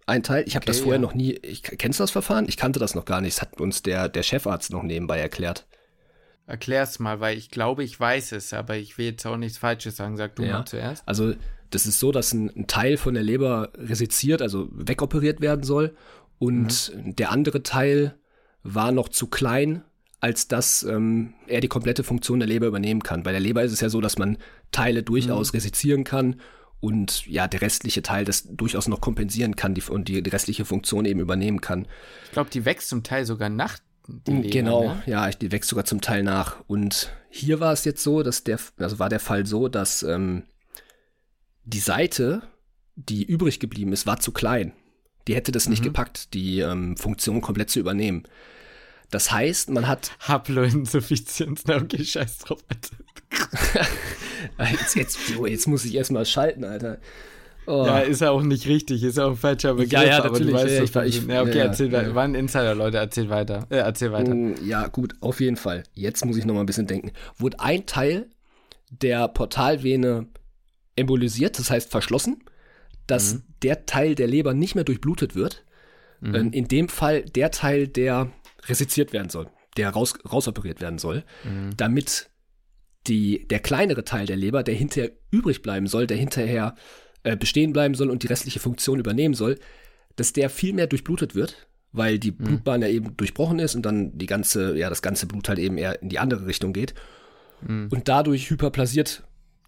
[0.05, 0.45] Ein Teil.
[0.47, 1.01] Ich habe okay, das vorher ja.
[1.01, 1.33] noch nie.
[1.41, 2.45] Ich, kennst du das Verfahren?
[2.47, 3.35] Ich kannte das noch gar nicht.
[3.35, 5.67] Das hat uns der, der Chefarzt noch nebenbei erklärt.
[6.47, 9.97] Erklär's mal, weil ich glaube, ich weiß es, aber ich will jetzt auch nichts Falsches
[9.97, 10.15] sagen.
[10.15, 10.59] Sag du ja.
[10.59, 11.05] mal zuerst.
[11.05, 11.33] Also,
[11.69, 15.97] das ist so, dass ein, ein, Teil von der Leber resiziert, also wegoperiert werden soll.
[16.39, 17.13] Und mhm.
[17.17, 18.17] der andere Teil
[18.63, 19.83] war noch zu klein,
[20.23, 23.23] als dass ähm, er die komplette Funktion der Leber übernehmen kann.
[23.23, 24.37] Bei der Leber ist es ja so, dass man
[24.71, 25.57] Teile durchaus mhm.
[25.57, 26.39] resizieren kann
[26.79, 30.63] und ja, der restliche Teil das durchaus noch kompensieren kann die, und die, die restliche
[30.63, 31.89] Funktion eben übernehmen kann.
[32.23, 33.79] Ich glaube, die wächst zum Teil sogar nach.
[34.25, 35.03] Leber, genau, ne?
[35.07, 36.63] ja, die wächst sogar zum Teil nach.
[36.67, 40.43] Und hier war es jetzt so, dass der, also war der Fall so, dass ähm,
[41.65, 42.43] die Seite,
[42.95, 44.71] die übrig geblieben ist, war zu klein.
[45.27, 45.71] Die hätte das mhm.
[45.71, 48.23] nicht gepackt, die ähm, Funktion komplett zu übernehmen.
[49.13, 50.11] Das heißt, man hat.
[50.21, 53.85] Haploinsuffizienz, na okay, scheiß drauf, Alter.
[54.71, 56.97] jetzt, jetzt, jetzt muss ich erstmal schalten, Alter.
[57.67, 57.85] Oh.
[57.85, 59.91] Ja, ist ja auch nicht richtig, ist ja auch ein falscher Begriff.
[59.91, 60.53] Ja, ja, natürlich.
[60.53, 62.15] Aber du weißt, ja, ich, ich, ja, okay, ja, erzähl weiter.
[62.15, 63.67] War ein Insider, Leute, erzähl weiter.
[63.69, 64.33] Äh, erzähl weiter.
[64.33, 65.83] Mm, ja, gut, auf jeden Fall.
[65.93, 67.11] Jetzt muss ich noch mal ein bisschen denken.
[67.37, 68.25] Wurde ein Teil
[68.89, 70.25] der Portalvene
[70.95, 72.43] embolisiert, das heißt verschlossen,
[73.05, 73.43] dass mhm.
[73.61, 75.63] der Teil der Leber nicht mehr durchblutet wird.
[76.19, 76.35] Mhm.
[76.35, 78.31] Ähm, in dem Fall der Teil, der
[78.67, 79.47] resiziert werden soll,
[79.77, 81.75] der raus, rausoperiert werden soll, mhm.
[81.77, 82.29] damit
[83.07, 86.75] die, der kleinere Teil der Leber, der hinterher übrig bleiben soll, der hinterher
[87.23, 89.59] äh, bestehen bleiben soll und die restliche Funktion übernehmen soll,
[90.15, 92.37] dass der viel mehr durchblutet wird, weil die mhm.
[92.37, 95.77] Blutbahn ja eben durchbrochen ist und dann die ganze, ja, das ganze Blut halt eben
[95.77, 96.93] eher in die andere Richtung geht.
[97.61, 97.87] Mhm.
[97.91, 99.23] Und dadurch hyperplasiert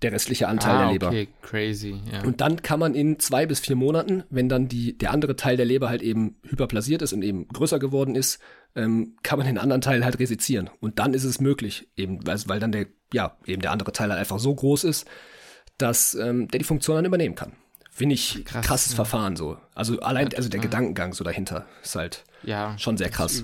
[0.06, 1.08] der restliche Anteil ah, der Leber.
[1.08, 2.00] Okay, crazy.
[2.12, 2.24] Ja.
[2.24, 5.58] Und dann kann man in zwei bis vier Monaten, wenn dann die, der andere Teil
[5.58, 8.40] der Leber halt eben hyperplasiert ist und eben größer geworden ist,
[8.76, 10.70] ähm, kann man den anderen Teil halt resizieren.
[10.80, 14.10] Und dann ist es möglich, eben, weil, weil dann der, ja, eben der andere Teil
[14.10, 15.08] halt einfach so groß ist,
[15.80, 17.54] dass ähm, der die Funktion dann übernehmen kann.
[17.90, 18.96] Finde ich Krass, krasses ja.
[18.98, 19.58] Verfahren so.
[19.74, 23.44] Also allein, also der Gedankengang so dahinter ist halt ja, schon sehr krass.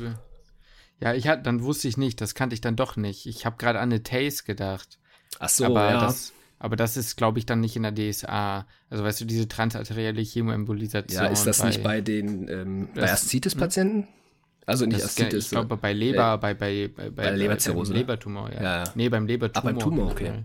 [1.00, 3.26] Ja, ich hatte, dann wusste ich nicht, das kannte ich dann doch nicht.
[3.26, 5.00] Ich habe gerade an eine Taste gedacht.
[5.40, 6.02] Ach so, aber ja.
[6.02, 8.68] Das, aber das ist, glaube ich, dann nicht in der DSA.
[8.92, 11.24] Also weißt du, diese transarterielle Chemoembolisation.
[11.24, 14.08] Ja, ist das bei, nicht bei den ähm, bei Aszites-Patienten?
[14.68, 15.46] Also nicht Aszites.
[15.46, 17.94] Ich glaube bei Leber, äh, bei, bei, bei, bei, Leberzirrhose.
[17.94, 18.62] Beim Lebertumor, ja.
[18.62, 18.84] ja.
[18.94, 19.70] Nee, beim Lebertumor.
[19.70, 20.44] Ah, beim Tumor, okay.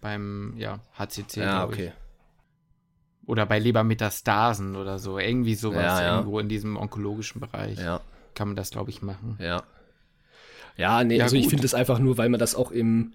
[0.00, 1.36] Beim, ja, HCC.
[1.36, 1.92] Ja, okay.
[1.94, 3.28] Ich.
[3.28, 5.20] Oder bei Lebermetastasen oder so.
[5.20, 5.80] Irgendwie sowas.
[5.80, 6.16] Ja, ja.
[6.16, 7.78] Irgendwo in diesem onkologischen Bereich.
[7.78, 8.00] Ja.
[8.34, 9.38] Kann man das, glaube ich, machen.
[9.40, 9.62] Ja.
[10.76, 11.44] Ja, nee, also gut.
[11.44, 13.14] ich finde es einfach nur, weil man das auch im,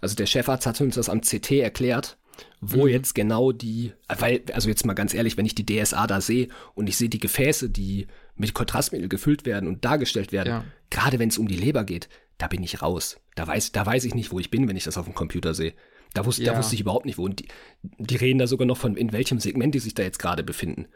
[0.00, 2.16] also der Chefarzt hat uns das am CT erklärt,
[2.60, 2.92] wo mhm.
[2.92, 6.48] jetzt genau die, weil, also jetzt mal ganz ehrlich, wenn ich die DSA da sehe
[6.74, 10.64] und ich sehe die Gefäße, die mit Kontrastmittel gefüllt werden und dargestellt werden, ja.
[10.88, 12.08] gerade wenn es um die Leber geht,
[12.38, 13.18] da bin ich raus.
[13.34, 15.54] Da weiß, da weiß ich nicht, wo ich bin, wenn ich das auf dem Computer
[15.54, 15.74] sehe.
[16.14, 16.52] Da wusste, ja.
[16.52, 17.24] da wusste ich überhaupt nicht, wo.
[17.24, 17.48] Und die,
[17.82, 20.86] die reden da sogar noch von, in welchem Segment die sich da jetzt gerade befinden.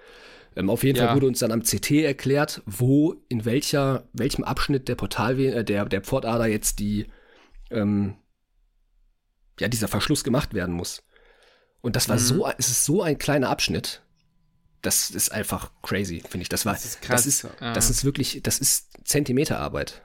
[0.56, 1.06] Ähm, auf jeden ja.
[1.06, 5.64] Fall wurde uns dann am CT erklärt, wo, in welcher, welchem Abschnitt der Portalvene, äh,
[5.64, 7.06] der, der Pfortader jetzt die,
[7.70, 8.14] ähm,
[9.60, 11.02] ja, dieser Verschluss gemacht werden muss.
[11.80, 12.20] Und das war mhm.
[12.20, 14.02] so, es ist so ein kleiner Abschnitt.
[14.82, 16.48] Das ist einfach crazy, finde ich.
[16.48, 17.24] Das war, das ist krass.
[17.24, 17.72] Das ist, ja.
[17.72, 20.02] das ist wirklich, das ist Zentimeterarbeit.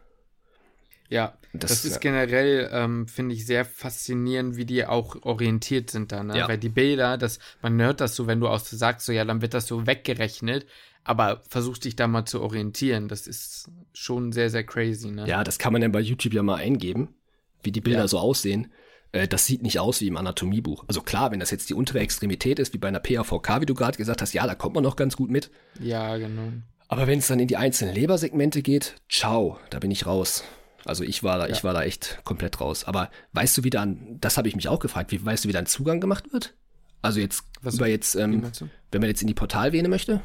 [1.09, 1.99] Ja, das, das ist ja.
[1.99, 6.38] generell, ähm, finde ich, sehr faszinierend, wie die auch orientiert sind da, ne?
[6.38, 6.47] Ja.
[6.47, 9.25] Weil die Bilder, das, man hört das so, wenn du auch so sagst, so ja,
[9.25, 10.67] dann wird das so weggerechnet,
[11.03, 13.07] aber versuchst dich da mal zu orientieren.
[13.07, 15.27] Das ist schon sehr, sehr crazy, ne?
[15.27, 17.15] Ja, das kann man ja bei YouTube ja mal eingeben,
[17.63, 18.07] wie die Bilder ja.
[18.07, 18.71] so aussehen.
[19.12, 20.86] Äh, das sieht nicht aus wie im Anatomiebuch.
[20.88, 23.74] Also klar, wenn das jetzt die untere Extremität ist, wie bei einer PAVK, wie du
[23.74, 25.50] gerade gesagt hast, ja, da kommt man noch ganz gut mit.
[25.80, 26.52] Ja, genau.
[26.88, 30.43] Aber wenn es dann in die einzelnen Lebersegmente geht, ciao, da bin ich raus.
[30.86, 31.54] Also ich war da, ja.
[31.54, 32.84] ich war da echt komplett raus.
[32.86, 35.54] Aber weißt du, wie dann, das habe ich mich auch gefragt, wie weißt du, wie
[35.54, 36.56] dann Zugang gemacht wird?
[37.02, 38.43] Also jetzt Was, über jetzt, ähm,
[38.91, 40.22] wenn man jetzt in die Portalvene möchte?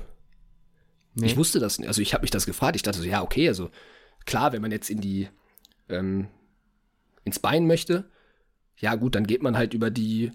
[1.14, 1.26] Nee.
[1.26, 2.76] Ich wusste das, also ich habe mich das gefragt.
[2.76, 3.70] Ich dachte so, ja, okay, also
[4.24, 5.28] klar, wenn man jetzt in die,
[5.88, 6.28] ähm,
[7.24, 8.10] ins Bein möchte,
[8.78, 10.32] ja gut, dann geht man halt über die,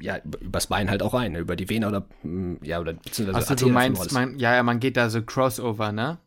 [0.00, 1.38] ja, übers Bein halt auch rein, ne?
[1.38, 4.80] über die Vene oder, mm, ja, oder beziehungsweise Achso, du meinst, mein, ja, ja, man
[4.80, 6.18] geht da so Crossover, ne?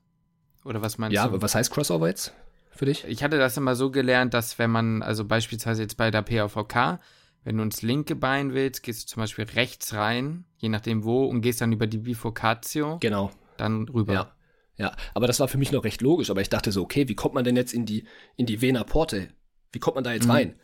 [0.66, 1.36] Oder was meinst ja, du?
[1.36, 2.34] Ja, was heißt Crossover jetzt?
[2.76, 3.06] für dich?
[3.06, 7.00] Ich hatte das immer so gelernt, dass wenn man, also beispielsweise jetzt bei der PAVK,
[7.44, 11.26] wenn du ins linke Bein willst, gehst du zum Beispiel rechts rein, je nachdem wo,
[11.26, 12.98] und gehst dann über die Bifurcatio.
[13.00, 13.32] Genau.
[13.58, 14.14] Dann rüber.
[14.14, 14.36] Ja.
[14.76, 17.14] Ja, aber das war für mich noch recht logisch, aber ich dachte so, okay, wie
[17.14, 18.06] kommt man denn jetzt in die,
[18.38, 19.28] in die Vena Porte?
[19.72, 20.32] Wie kommt man da jetzt mhm.
[20.32, 20.56] rein?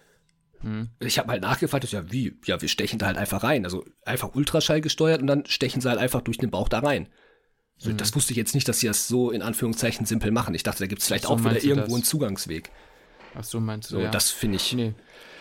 [0.61, 0.89] Mhm.
[0.99, 2.37] Ich habe halt nachgefragt, ja, wie?
[2.45, 3.65] Ja, wir stechen da halt einfach rein.
[3.65, 7.09] Also einfach Ultraschall gesteuert und dann stechen sie halt einfach durch den Bauch da rein.
[7.77, 7.97] So, mhm.
[7.97, 10.53] Das wusste ich jetzt nicht, dass sie das so in Anführungszeichen simpel machen.
[10.53, 11.93] Ich dachte, da gibt es vielleicht so auch wieder irgendwo das?
[11.93, 12.71] einen Zugangsweg.
[13.35, 13.95] Ach so, meinst du?
[13.95, 14.11] So, ja.
[14.11, 14.73] das finde ich.
[14.73, 14.93] Nee.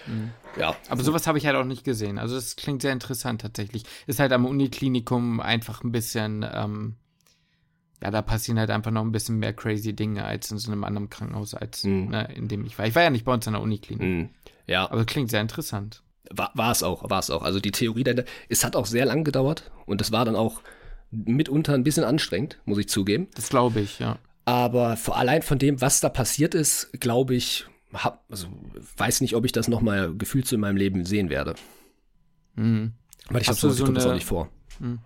[0.06, 0.30] Mhm.
[0.58, 0.76] Ja.
[0.88, 2.18] Aber sowas habe ich halt auch nicht gesehen.
[2.18, 3.82] Also das klingt sehr interessant tatsächlich.
[4.06, 6.96] Ist halt am Uniklinikum einfach ein bisschen, ähm,
[8.02, 10.84] ja, da passieren halt einfach noch ein bisschen mehr crazy Dinge als in so einem
[10.84, 12.08] anderen Krankenhaus, als mhm.
[12.10, 12.86] ne, in dem ich war.
[12.86, 14.02] Ich war ja nicht bei uns in der Uniklinik.
[14.02, 14.28] Mhm.
[14.68, 14.90] Ja.
[14.90, 16.02] Aber klingt sehr interessant.
[16.30, 17.42] War, war es auch, war es auch.
[17.42, 20.62] Also die Theorie dahinter, es hat auch sehr lang gedauert und es war dann auch
[21.10, 23.28] mitunter ein bisschen anstrengend, muss ich zugeben.
[23.34, 24.18] Das glaube ich, ja.
[24.44, 28.48] Aber vor allein von dem, was da passiert ist, glaube ich, hab, also
[28.96, 31.54] weiß nicht, ob ich das nochmal gefühlt so in meinem Leben sehen werde.
[32.54, 32.92] Mhm.
[33.30, 34.50] Weil ich habe so, so das auch nicht vor.
[34.78, 34.98] Mhm.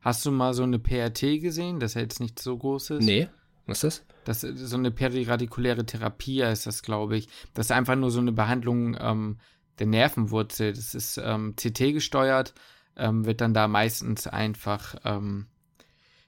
[0.00, 3.04] Hast du mal so eine PRT gesehen, das ja jetzt nicht so groß ist?
[3.04, 3.28] Nee.
[3.66, 4.42] Was ist das?
[4.42, 7.28] Das so eine periradikuläre Therapie ist das, glaube ich.
[7.54, 9.38] Das ist einfach nur so eine Behandlung ähm,
[9.78, 10.72] der Nervenwurzel.
[10.72, 12.54] Das ist ähm, CT gesteuert
[12.96, 15.46] ähm, wird dann da meistens einfach, ähm,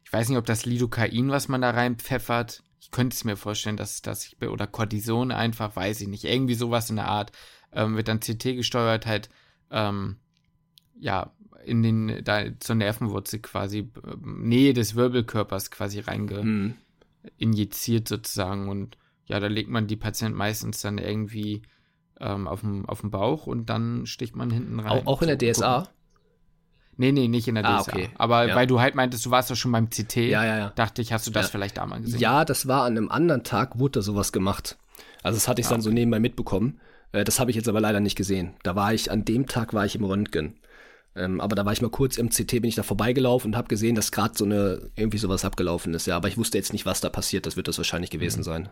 [0.04, 3.76] ich weiß nicht, ob das Lidocain, was man da reinpfeffert, ich könnte es mir vorstellen,
[3.76, 7.32] dass das ich oder Cortison einfach, weiß ich nicht, irgendwie sowas in der Art,
[7.72, 9.28] ähm, wird dann CT gesteuert halt,
[9.70, 10.16] ähm,
[10.98, 11.32] ja,
[11.64, 16.74] in den, da zur Nervenwurzel quasi, Nähe des Wirbelkörpers quasi reinge hm.
[17.38, 21.62] Injiziert sozusagen und ja, da legt man die Patienten meistens dann irgendwie
[22.20, 24.90] ähm, auf dem Bauch und dann sticht man hinten rein.
[24.90, 25.78] Auch, auch in der DSA?
[25.78, 25.94] Gucken.
[26.96, 27.70] Nee, nee, nicht in der DSA.
[27.70, 28.10] Ah, okay.
[28.16, 28.54] Aber ja.
[28.54, 30.72] weil du halt meintest, du warst ja schon beim CT, ja, ja, ja.
[30.76, 32.20] dachte ich, hast du das vielleicht da mal gesehen?
[32.20, 34.78] Ja, das war an einem anderen Tag, wurde da sowas gemacht.
[35.22, 35.88] Also das hatte ich ah, dann okay.
[35.88, 36.80] so nebenbei mitbekommen.
[37.12, 38.54] Äh, das habe ich jetzt aber leider nicht gesehen.
[38.62, 40.54] Da war ich, an dem Tag war ich im Röntgen.
[41.16, 43.68] Ähm, aber da war ich mal kurz im CT, bin ich da vorbeigelaufen und habe
[43.68, 46.06] gesehen, dass gerade so eine, irgendwie sowas abgelaufen ist.
[46.06, 47.46] Ja, aber ich wusste jetzt nicht, was da passiert.
[47.46, 48.44] Das wird das wahrscheinlich gewesen mhm.
[48.44, 48.68] sein.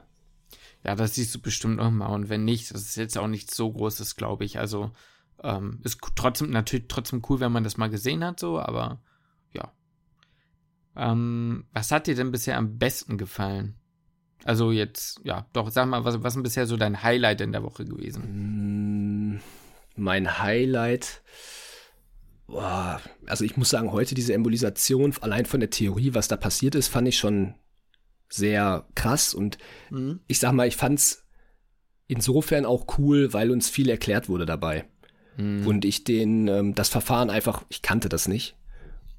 [0.84, 2.06] Ja, das siehst du bestimmt noch mal.
[2.06, 4.58] Und wenn nicht, das ist jetzt auch nicht so großes, glaube ich.
[4.58, 4.90] Also
[5.42, 9.00] ähm, ist trotzdem natürlich trotzdem cool, wenn man das mal gesehen hat, so, aber
[9.52, 9.72] ja.
[10.96, 13.76] Ähm, was hat dir denn bisher am besten gefallen?
[14.44, 17.62] Also jetzt, ja, doch, sag mal, was, was ist bisher so dein Highlight in der
[17.62, 19.36] Woche gewesen?
[19.36, 19.40] Mm,
[19.96, 21.22] mein Highlight.
[22.52, 26.74] Boah, also ich muss sagen, heute diese Embolisation, allein von der Theorie, was da passiert
[26.74, 27.54] ist, fand ich schon
[28.28, 29.34] sehr krass.
[29.34, 29.58] Und
[29.90, 30.20] mhm.
[30.26, 31.24] ich sag mal, ich fand's
[32.06, 34.84] insofern auch cool, weil uns viel erklärt wurde dabei.
[35.38, 35.66] Mhm.
[35.66, 38.54] Und ich den, ähm, das Verfahren einfach, ich kannte das nicht.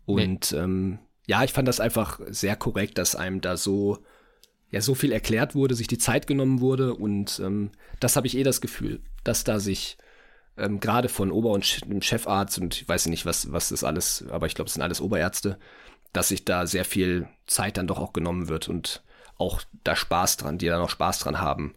[0.06, 0.58] Und nee.
[0.60, 3.98] ähm, ja, ich fand das einfach sehr korrekt, dass einem da so,
[4.70, 6.94] ja, so viel erklärt wurde, sich die Zeit genommen wurde.
[6.94, 9.98] Und ähm, das habe ich eh das Gefühl, dass da sich
[10.58, 14.48] ähm, gerade von Ober- und Chefarzt und ich weiß nicht, was, was das alles, aber
[14.48, 15.60] ich glaube, es sind alles Oberärzte,
[16.12, 19.04] dass sich da sehr viel Zeit dann doch auch genommen wird und
[19.38, 21.76] auch da Spaß dran, die da noch Spaß dran haben,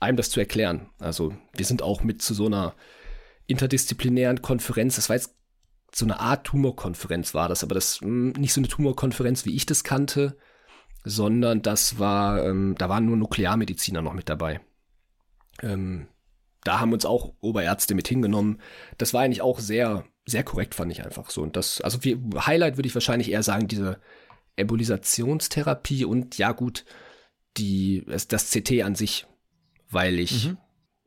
[0.00, 0.88] einem das zu erklären.
[0.98, 2.74] Also wir sind auch mit zu so einer
[3.46, 5.34] interdisziplinären Konferenz, das war jetzt
[5.94, 9.54] so eine Art Tumorkonferenz war das, aber das mh, hm, nicht so eine Tumorkonferenz, wie
[9.54, 10.36] ich das kannte,
[11.04, 14.60] sondern das war, ähm, da waren nur Nuklearmediziner noch mit dabei.
[15.62, 16.08] Ähm,
[16.66, 18.60] da haben uns auch Oberärzte mit hingenommen.
[18.98, 21.42] Das war eigentlich auch sehr, sehr korrekt, fand ich einfach so.
[21.42, 24.00] Und das, also wie Highlight würde ich wahrscheinlich eher sagen, diese
[24.56, 26.84] Embolisationstherapie und ja gut,
[27.56, 29.26] die, das CT an sich,
[29.90, 30.58] weil ich, mhm.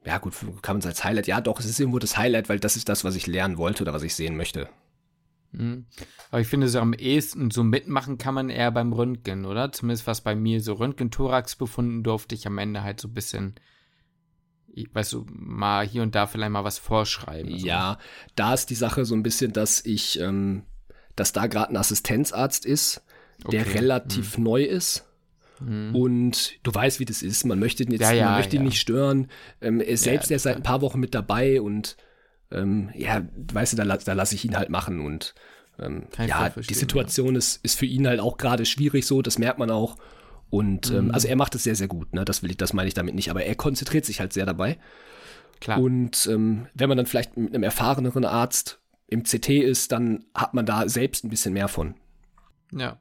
[0.06, 2.60] ja gut, kann man es als Highlight, ja doch, es ist irgendwo das Highlight, weil
[2.60, 4.70] das ist das, was ich lernen wollte oder was ich sehen möchte.
[5.52, 5.88] Mhm.
[6.32, 9.72] Aber ich finde, so am ehesten so mitmachen kann man eher beim Röntgen, oder?
[9.72, 13.56] Zumindest was bei mir so Röntgen-Thorax befunden durfte ich am Ende halt so ein bisschen
[14.92, 17.54] weißt du, mal hier und da vielleicht mal was vorschreiben.
[17.54, 17.66] Also.
[17.66, 17.98] Ja,
[18.36, 20.64] da ist die Sache so ein bisschen, dass ich, ähm,
[21.16, 23.04] dass da gerade ein Assistenzarzt ist,
[23.52, 23.78] der okay.
[23.78, 24.44] relativ hm.
[24.44, 25.06] neu ist.
[25.60, 25.96] Hm.
[25.96, 27.46] Und du weißt, wie das ist.
[27.46, 29.28] Man möchte ihn jetzt, ja, ja, man möchte ihn nicht stören.
[29.62, 31.98] Ähm, er selbst, ja, er seit ein paar Wochen mit dabei und
[32.52, 33.22] ähm, ja,
[33.54, 35.36] weißt du, da, da lasse ich ihn halt machen und
[35.78, 39.60] ähm, ja, die Situation ist, ist für ihn halt auch gerade schwierig so, das merkt
[39.60, 39.98] man auch.
[40.50, 41.12] Und ähm, mhm.
[41.12, 42.26] also er macht es sehr, sehr gut, ne?
[42.26, 44.78] Das will ich, das meine ich damit nicht, aber er konzentriert sich halt sehr dabei.
[45.60, 45.80] Klar.
[45.80, 50.54] Und ähm, wenn man dann vielleicht mit einem erfahreneren Arzt im CT ist, dann hat
[50.54, 51.96] man da selbst ein bisschen mehr von.
[52.72, 52.98] Ja.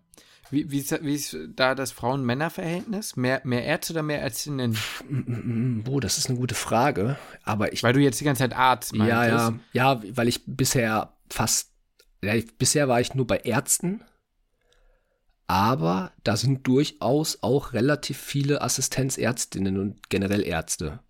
[0.51, 3.17] Wie, wie, ist, wie ist da das Frauen-Männer-Verhältnis?
[3.17, 4.79] Mehr, mehr Ärzte oder mehr Ärztinnen?
[5.85, 7.19] Boah, das ist eine gute Frage.
[7.45, 7.83] Aber ich.
[7.83, 9.11] Weil du jetzt die ganze Zeit Arzt meinst.
[9.11, 9.55] Ja, ja.
[9.73, 11.73] Ja, weil ich bisher fast.
[12.23, 14.03] Ja, bisher war ich nur bei Ärzten
[15.49, 21.01] aber da sind durchaus auch relativ viele Assistenzärztinnen und generell Ärzte.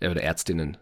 [0.00, 0.78] Äh, oder Ärztinnen.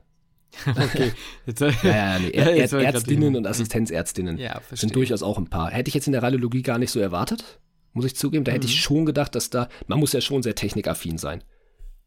[0.66, 1.12] Okay.
[1.46, 5.70] Jetzt, ja, ja, nee, Är ja, Ärztinnen und Assistenzärztinnen ja, sind durchaus auch ein paar.
[5.70, 7.58] Hätte ich jetzt in der Radiologie gar nicht so erwartet,
[7.92, 8.44] muss ich zugeben.
[8.44, 8.80] Da hätte ich mhm.
[8.80, 11.42] schon gedacht, dass da, man muss ja schon sehr technikaffin sein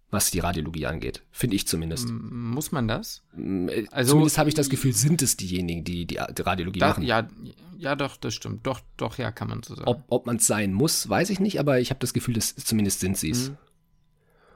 [0.09, 1.23] was die Radiologie angeht.
[1.31, 2.09] Finde ich zumindest.
[2.09, 3.23] Muss man das?
[3.37, 7.03] Äh, also, zumindest habe ich das Gefühl, sind es diejenigen, die die, Radiologie da, machen.
[7.03, 7.27] Ja,
[7.77, 8.65] ja, doch, das stimmt.
[8.65, 9.87] Doch, doch, ja, kann man so sagen.
[9.87, 12.55] Ob, ob man es sein muss, weiß ich nicht, aber ich habe das Gefühl, dass
[12.55, 13.49] zumindest sind sie es.
[13.49, 13.57] Mhm.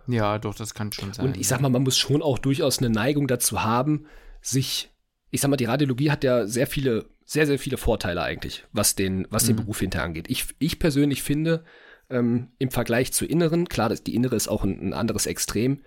[0.07, 1.25] Ja, doch, das kann schon sein.
[1.25, 4.05] Und ich sag mal, man muss schon auch durchaus eine Neigung dazu haben,
[4.41, 4.89] sich,
[5.29, 8.95] ich sag mal, die Radiologie hat ja sehr viele, sehr, sehr viele Vorteile eigentlich, was
[8.95, 9.61] den, was den mhm.
[9.61, 10.25] Beruf hinterher angeht.
[10.29, 11.63] Ich, ich persönlich finde,
[12.11, 15.81] ähm, im Vergleich zur inneren, klar, das, die innere ist auch ein, ein anderes Extrem,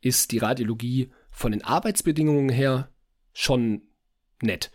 [0.00, 2.88] ist die Radiologie von den Arbeitsbedingungen her
[3.32, 3.82] schon
[4.42, 4.70] nett.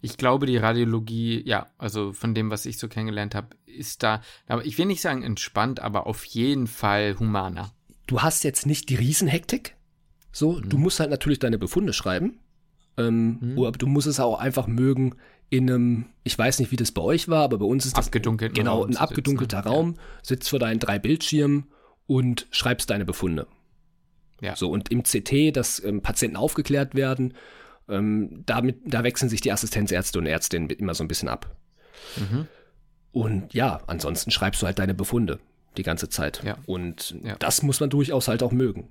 [0.00, 4.20] Ich glaube, die Radiologie, ja, also von dem, was ich so kennengelernt habe, ist da,
[4.46, 7.72] aber ich will nicht sagen entspannt, aber auf jeden Fall humaner.
[8.06, 9.76] Du hast jetzt nicht die Riesenhektik.
[10.30, 10.68] So, mhm.
[10.68, 12.38] du musst halt natürlich deine Befunde schreiben.
[12.96, 13.58] Ähm, mhm.
[13.58, 15.14] Aber du musst es auch einfach mögen,
[15.50, 18.10] in einem, ich weiß nicht, wie das bei euch war, aber bei uns ist das
[18.10, 19.68] genau ein abgedunkelter sitzen.
[19.68, 21.68] Raum, sitzt vor deinen drei Bildschirmen
[22.06, 23.46] und schreibst deine Befunde.
[24.40, 24.56] Ja.
[24.56, 27.34] So, und im CT, dass ähm, Patienten aufgeklärt werden,
[27.88, 31.54] ähm, damit, da wechseln sich die Assistenzärzte und Ärztinnen immer so ein bisschen ab.
[32.16, 32.48] Mhm.
[33.12, 35.38] Und ja, ansonsten schreibst du halt deine Befunde
[35.76, 36.42] die ganze Zeit.
[36.44, 36.58] Ja.
[36.66, 37.36] Und ja.
[37.36, 38.88] das muss man durchaus halt auch mögen.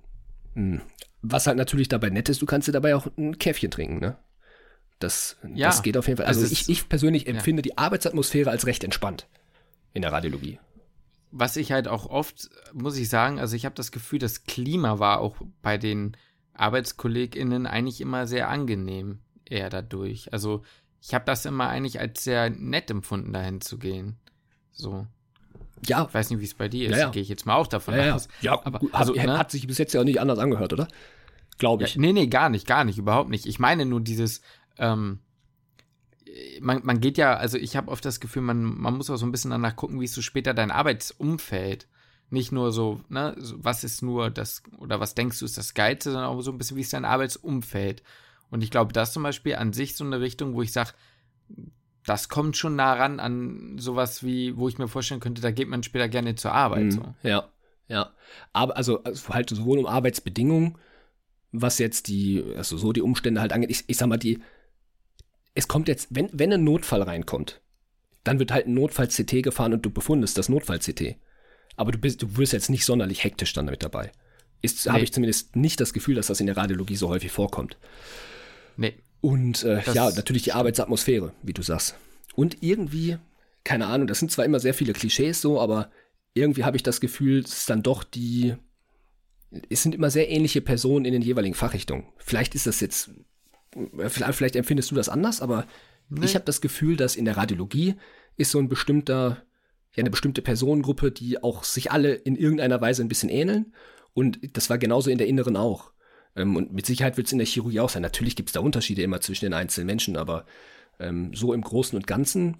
[0.53, 0.81] Hm.
[1.21, 4.17] Was halt natürlich dabei nett ist, du kannst dir dabei auch ein Käffchen trinken, ne?
[4.99, 5.67] Das, ja.
[5.67, 6.27] das geht auf jeden Fall.
[6.27, 7.63] Also, also ich, ich persönlich empfinde ja.
[7.63, 9.27] die Arbeitsatmosphäre als recht entspannt
[9.93, 10.59] in der Radiologie.
[11.31, 14.99] Was ich halt auch oft, muss ich sagen, also ich habe das Gefühl, das Klima
[14.99, 16.15] war auch bei den
[16.53, 20.31] ArbeitskollegInnen eigentlich immer sehr angenehm, eher dadurch.
[20.31, 20.63] Also
[21.01, 24.17] ich habe das immer eigentlich als sehr nett empfunden, dahin zu gehen.
[24.71, 25.07] So.
[25.85, 26.05] Ja.
[26.07, 26.95] Ich weiß nicht, wie es bei dir ist.
[26.95, 27.09] Ja, ja.
[27.09, 28.27] Gehe ich jetzt mal auch davon ja, aus.
[28.41, 29.37] Ja, aber also, ne?
[29.37, 30.87] hat sich bis jetzt ja auch nicht anders angehört, oder?
[31.57, 31.95] Glaube ich.
[31.95, 33.45] Ja, nee, nee, gar nicht, gar nicht, überhaupt nicht.
[33.45, 34.41] Ich meine nur dieses,
[34.77, 35.19] ähm,
[36.59, 39.25] man, man geht ja, also ich habe oft das Gefühl, man, man muss auch so
[39.25, 41.87] ein bisschen danach gucken, wie ist so später dein Arbeitsumfeld.
[42.29, 46.11] Nicht nur so, ne, was ist nur das, oder was denkst du ist das Geilste,
[46.11, 48.01] sondern auch so ein bisschen, wie ist dein Arbeitsumfeld.
[48.49, 50.91] Und ich glaube, das zum Beispiel an sich so eine Richtung, wo ich sage,
[52.05, 55.69] das kommt schon nah ran an sowas wie, wo ich mir vorstellen könnte, da geht
[55.69, 56.85] man später gerne zur Arbeit.
[56.85, 57.15] Mhm, so.
[57.23, 57.49] Ja,
[57.87, 58.13] ja.
[58.51, 60.77] Aber also, also halt sowohl um Arbeitsbedingungen,
[61.51, 64.41] was jetzt die, also so die Umstände halt angeht, ich, ich sag mal, die,
[65.55, 67.61] es kommt jetzt, wenn, wenn ein Notfall reinkommt,
[68.23, 71.15] dann wird halt ein Notfall-CT gefahren und du befundest das Notfall-CT.
[71.75, 74.11] Aber du bist, du wirst jetzt nicht sonderlich hektisch dann damit dabei.
[74.61, 74.91] Ist, nee.
[74.91, 77.77] habe ich zumindest nicht das Gefühl, dass das in der Radiologie so häufig vorkommt.
[78.77, 78.93] Nee.
[79.21, 81.95] Und äh, ja, natürlich die Arbeitsatmosphäre, wie du sagst.
[82.35, 83.17] Und irgendwie,
[83.63, 85.91] keine Ahnung, das sind zwar immer sehr viele Klischees so, aber
[86.33, 88.55] irgendwie habe ich das Gefühl, es ist dann doch die,
[89.69, 92.05] es sind immer sehr ähnliche Personen in den jeweiligen Fachrichtungen.
[92.17, 93.11] Vielleicht ist das jetzt,
[94.07, 95.65] vielleicht, vielleicht empfindest du das anders, aber
[96.09, 96.25] nee.
[96.25, 97.95] ich habe das Gefühl, dass in der Radiologie
[98.37, 99.43] ist so ein bestimmter,
[99.95, 103.73] ja, eine bestimmte Personengruppe, die auch sich alle in irgendeiner Weise ein bisschen ähneln.
[104.13, 105.91] Und das war genauso in der Inneren auch.
[106.35, 108.01] Ähm, und mit Sicherheit wird es in der Chirurgie auch sein.
[108.01, 110.45] Natürlich gibt es da Unterschiede immer zwischen den einzelnen Menschen, aber
[110.99, 112.57] ähm, so im Großen und Ganzen,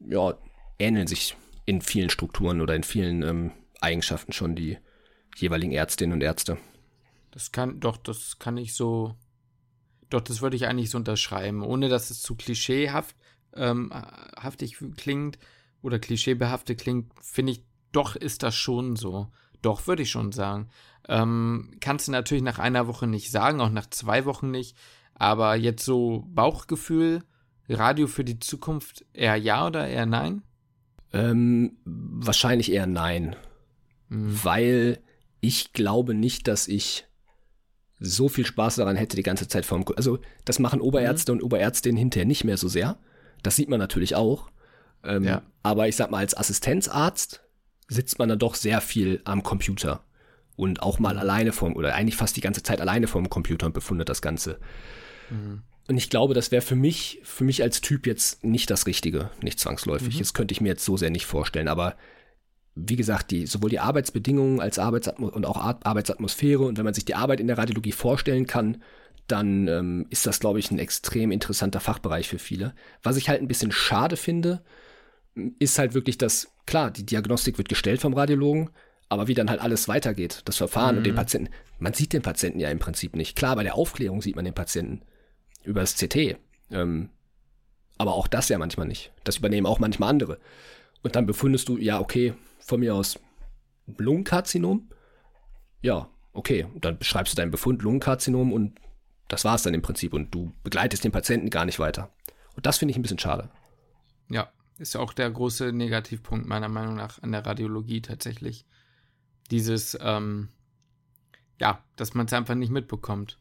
[0.00, 0.38] ja,
[0.78, 4.78] ähneln sich in vielen Strukturen oder in vielen ähm, Eigenschaften schon die
[5.36, 6.58] jeweiligen Ärztinnen und Ärzte.
[7.30, 9.16] Das kann, doch, das kann ich so,
[10.14, 13.16] doch, das würde ich eigentlich so unterschreiben, ohne dass es zu klischeehaft
[13.54, 15.38] ähm, haftig klingt
[15.82, 19.28] oder klischeebehaftet klingt, finde ich, doch ist das schon so.
[19.60, 20.68] Doch, würde ich schon sagen.
[21.08, 24.76] Ähm, kannst du natürlich nach einer Woche nicht sagen, auch nach zwei Wochen nicht.
[25.14, 27.22] Aber jetzt so Bauchgefühl,
[27.68, 30.42] Radio für die Zukunft eher ja oder eher nein?
[31.12, 33.36] Ähm, wahrscheinlich eher nein.
[34.08, 34.44] Mhm.
[34.44, 34.98] Weil
[35.40, 37.06] ich glaube nicht, dass ich
[37.98, 39.84] so viel Spaß daran hätte, die ganze Zeit vorm.
[39.96, 41.38] Also, das machen Oberärzte mhm.
[41.38, 42.98] und Oberärztinnen hinterher nicht mehr so sehr.
[43.42, 44.50] Das sieht man natürlich auch.
[45.02, 45.42] Ähm, ja.
[45.62, 47.42] Aber ich sag mal, als Assistenzarzt
[47.88, 50.02] sitzt man dann doch sehr viel am Computer
[50.56, 51.20] und auch mal mhm.
[51.20, 54.58] alleine vorm, oder eigentlich fast die ganze Zeit alleine vorm Computer und befundet das Ganze.
[55.30, 55.62] Mhm.
[55.86, 59.30] Und ich glaube, das wäre für mich, für mich als Typ jetzt nicht das Richtige,
[59.42, 60.14] nicht zwangsläufig.
[60.14, 60.18] Mhm.
[60.18, 61.68] Das könnte ich mir jetzt so sehr nicht vorstellen.
[61.68, 61.96] Aber
[62.74, 67.04] wie gesagt, die, sowohl die Arbeitsbedingungen als Arbeitsatmo und auch Arbeitsatmosphäre und wenn man sich
[67.04, 68.82] die Arbeit in der Radiologie vorstellen kann,
[69.26, 72.74] dann ähm, ist das, glaube ich, ein extrem interessanter Fachbereich für viele.
[73.02, 74.62] Was ich halt ein bisschen schade finde,
[75.58, 78.70] ist halt wirklich, dass, klar, die Diagnostik wird gestellt vom Radiologen,
[79.08, 80.98] aber wie dann halt alles weitergeht, das Verfahren mhm.
[80.98, 83.36] und den Patienten, man sieht den Patienten ja im Prinzip nicht.
[83.36, 85.02] Klar, bei der Aufklärung sieht man den Patienten
[85.62, 86.36] über das CT,
[86.70, 87.08] ähm,
[87.96, 89.12] aber auch das ja manchmal nicht.
[89.22, 90.38] Das übernehmen auch manchmal andere.
[91.02, 92.34] Und dann befundest du, ja, okay,
[92.64, 93.18] von mir aus
[93.86, 94.88] Lungenkarzinom.
[95.82, 96.64] Ja, okay.
[96.64, 98.80] Und dann beschreibst du deinen Befund Lungenkarzinom und
[99.28, 100.12] das war es dann im Prinzip.
[100.12, 102.10] Und du begleitest den Patienten gar nicht weiter.
[102.56, 103.50] Und das finde ich ein bisschen schade.
[104.30, 108.64] Ja, ist auch der große Negativpunkt meiner Meinung nach an der Radiologie tatsächlich.
[109.50, 110.48] Dieses, ähm,
[111.60, 113.38] ja, dass man es einfach nicht mitbekommt.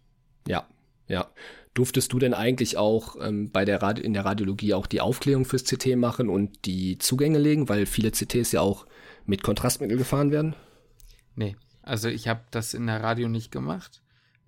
[0.48, 0.68] Ja,
[1.08, 1.32] ja.
[1.74, 5.46] Durftest du denn eigentlich auch ähm, bei der Radi in der Radiologie auch die Aufklärung
[5.46, 8.86] fürs CT machen und die Zugänge legen, weil viele CTs ja auch
[9.26, 10.56] mit Kontrastmittel gefahren werden?
[11.36, 14.02] Nee, also ich habe das in der Radio nicht gemacht.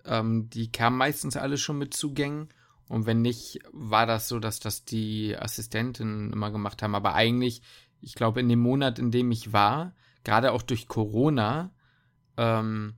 [0.04, 2.48] Ähm, die kamen meistens alle schon mit Zugängen
[2.88, 6.94] und wenn nicht, war das so, dass das die Assistenten immer gemacht haben.
[6.94, 7.62] Aber eigentlich,
[8.00, 9.92] ich glaube, in dem Monat, in dem ich war,
[10.24, 11.72] gerade auch durch Corona,
[12.36, 12.94] ähm,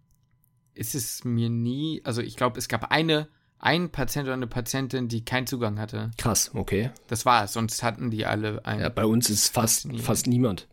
[0.74, 5.08] ist es mir nie, also ich glaube, es gab eine, ein Patient oder eine Patientin,
[5.08, 6.10] die keinen Zugang hatte.
[6.18, 6.90] Krass, okay.
[7.08, 8.82] Das war es, sonst hatten die alle einen.
[8.82, 10.68] Ja, bei uns ist fast, fast niemand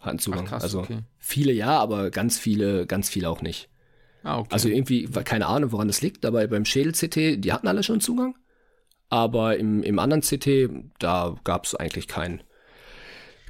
[0.00, 0.44] hat einen Zugang.
[0.46, 1.00] Ach, krass, also okay.
[1.18, 3.68] viele ja, aber ganz viele, ganz viele auch nicht.
[4.22, 4.48] Ah, okay.
[4.50, 8.34] Also irgendwie, keine Ahnung, woran das liegt, aber beim Schädel-CT, die hatten alle schon Zugang.
[9.08, 12.42] Aber im, im anderen CT, da gab es eigentlich keinen.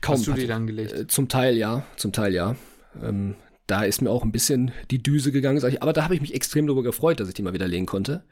[0.00, 0.92] Kaum Hast du die dann gelegt?
[0.92, 2.56] Äh, zum Teil ja, zum Teil ja.
[3.02, 3.34] Ähm,
[3.66, 5.82] da ist mir auch ein bisschen die Düse gegangen, ich.
[5.82, 8.24] Aber da habe ich mich extrem darüber gefreut, dass ich die mal wieder legen konnte.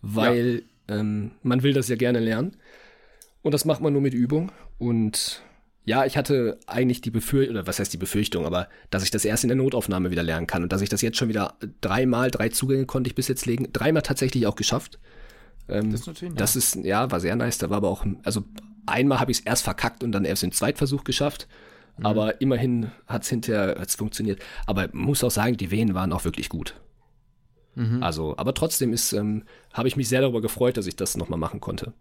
[0.00, 0.96] Weil ja.
[0.96, 2.56] ähm, man will das ja gerne lernen.
[3.42, 4.52] Und das macht man nur mit Übung.
[4.78, 5.42] Und
[5.86, 9.24] ja, ich hatte eigentlich die Befürchtung, oder was heißt die Befürchtung, aber dass ich das
[9.24, 12.32] erst in der Notaufnahme wieder lernen kann und dass ich das jetzt schon wieder dreimal,
[12.32, 14.98] drei Zugänge konnte ich bis jetzt legen, dreimal tatsächlich auch geschafft.
[15.68, 16.38] Ähm, das ist natürlich nice.
[16.38, 17.58] Das ist, ja, war sehr nice.
[17.58, 18.42] Da war aber auch, also
[18.84, 21.46] einmal habe ich es erst verkackt und dann erst den Zweitversuch geschafft.
[21.98, 22.06] Mhm.
[22.06, 24.42] Aber immerhin hat es hinterher hat's funktioniert.
[24.66, 26.74] Aber muss auch sagen, die Wehen waren auch wirklich gut.
[27.76, 28.02] Mhm.
[28.02, 31.38] Also, aber trotzdem ist, ähm, habe ich mich sehr darüber gefreut, dass ich das nochmal
[31.38, 31.92] machen konnte.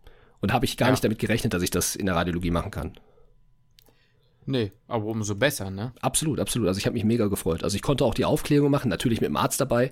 [0.41, 0.91] Und habe ich gar ja.
[0.91, 2.98] nicht damit gerechnet, dass ich das in der Radiologie machen kann.
[4.46, 5.93] Nee, aber umso besser, ne?
[6.02, 6.67] Absolut, absolut.
[6.67, 7.63] Also ich habe mich mega gefreut.
[7.63, 9.91] Also ich konnte auch die Aufklärung machen, natürlich mit dem Arzt dabei,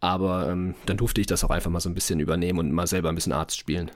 [0.00, 2.86] aber ähm, dann durfte ich das auch einfach mal so ein bisschen übernehmen und mal
[2.86, 3.90] selber ein bisschen Arzt spielen.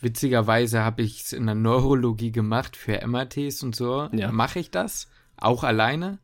[0.00, 4.08] Witzigerweise habe ich es in der Neurologie gemacht für MRTs und so.
[4.12, 4.32] Ja.
[4.32, 6.18] Mache ich das, auch alleine,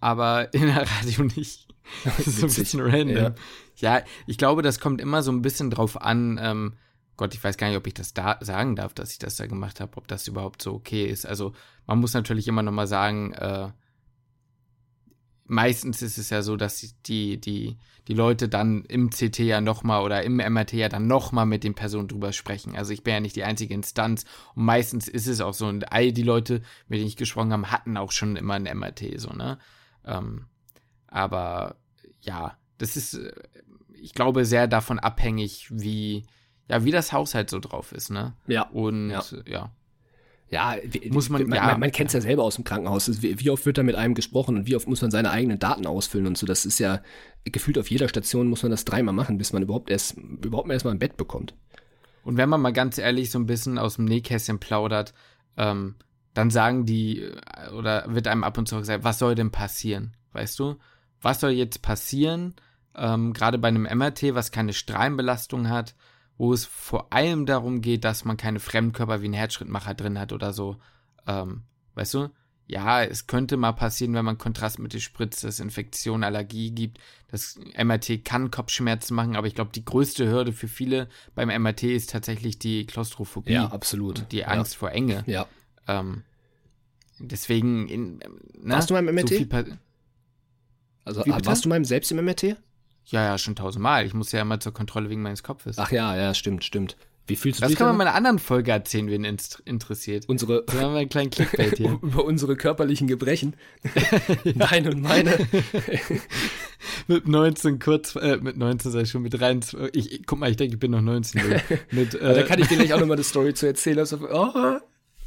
[0.00, 1.68] aber in der Radio nicht.
[2.04, 3.16] Das ist so ein bisschen random.
[3.16, 3.34] Ja.
[3.76, 4.02] ja.
[4.26, 6.40] ich glaube, das kommt immer so ein bisschen drauf an.
[6.42, 6.72] Ähm,
[7.16, 9.46] Gott, ich weiß gar nicht, ob ich das da sagen darf, dass ich das da
[9.46, 11.26] gemacht habe, ob das überhaupt so okay ist.
[11.26, 11.52] Also
[11.86, 13.70] man muss natürlich immer noch mal sagen, äh,
[15.46, 17.76] meistens ist es ja so, dass die, die,
[18.08, 21.74] die Leute dann im CT ja nochmal oder im MRT ja dann nochmal mit den
[21.74, 22.76] Personen drüber sprechen.
[22.76, 25.66] Also ich bin ja nicht die einzige Instanz und meistens ist es auch so.
[25.66, 29.20] Und all die Leute, mit denen ich gesprochen habe, hatten auch schon immer ein MRT,
[29.20, 29.58] so, ne?
[30.04, 30.46] Ähm,
[31.06, 31.76] aber
[32.20, 33.32] ja, das ist, äh,
[33.92, 36.24] ich glaube, sehr davon abhängig, wie,
[36.68, 38.34] ja, wie das Haushalt so drauf ist, ne?
[38.46, 38.62] Ja.
[38.68, 39.22] Und Ja.
[39.46, 39.70] ja.
[40.50, 40.76] Ja,
[41.10, 41.66] Muss man- man, ja.
[41.66, 43.22] man, man kennt es ja selber aus dem Krankenhaus.
[43.22, 45.58] Wie, wie oft wird da mit einem gesprochen und wie oft muss man seine eigenen
[45.58, 46.46] Daten ausfüllen und so.
[46.46, 47.00] Das ist ja
[47.44, 50.84] gefühlt auf jeder Station muss man das dreimal machen, bis man überhaupt erst überhaupt erst
[50.84, 51.54] mal ein Bett bekommt.
[52.22, 55.12] Und wenn man mal ganz ehrlich so ein bisschen aus dem Nähkästchen plaudert,
[55.56, 55.96] ähm,
[56.34, 60.14] dann sagen die, äh, oder wird einem ab und zu gesagt, was soll denn passieren?
[60.32, 60.76] Weißt du?
[61.20, 62.54] Was soll jetzt passieren?
[62.94, 65.96] Ähm, Gerade bei einem MRT, was keine Strahlenbelastung hat,
[66.38, 70.32] wo es vor allem darum geht, dass man keine Fremdkörper wie einen Herzschrittmacher drin hat
[70.32, 70.76] oder so.
[71.26, 71.62] Ähm,
[71.94, 72.28] weißt du?
[72.66, 76.98] Ja, es könnte mal passieren, wenn man Kontrastmittel spritzt, dass es Infektion, Allergie gibt.
[77.30, 81.82] Das MRT kann Kopfschmerzen machen, aber ich glaube, die größte Hürde für viele beim MRT
[81.84, 83.52] ist tatsächlich die Klaustrophobie.
[83.58, 84.20] absolut.
[84.20, 85.24] und die Angst vor Enge.
[85.26, 85.46] Ja.
[85.86, 86.22] Ähm,
[87.18, 89.28] deswegen, in, ähm, ne, Warst du beim MRT?
[89.28, 89.44] So
[91.04, 91.46] Also bitte?
[91.46, 92.56] warst du mal selbst im MRT?
[93.06, 94.06] Ja, ja, schon tausendmal.
[94.06, 95.78] Ich muss ja immer zur Kontrolle wegen meines Kopfes.
[95.78, 96.96] Ach ja, ja, stimmt, stimmt.
[97.26, 97.78] Wie fühlst du das dich?
[97.78, 100.28] kann man in einer anderen Folge erzählen, wen ins interessiert.
[100.28, 101.98] unsere Dann haben wir einen kleinen Clickbait hier.
[102.02, 103.56] über unsere körperlichen Gebrechen.
[104.54, 105.38] Deine und meine.
[107.08, 110.50] mit 19 kurz, äh, mit 19 sag ich schon, mit 23, ich, ich, guck mal,
[110.50, 111.40] ich denke, ich bin noch 19.
[111.40, 111.62] Junge.
[111.92, 114.00] mit, da äh, kann ich dir gleich auch nochmal eine Story zu erzählen.
[114.00, 114.78] Also, oh,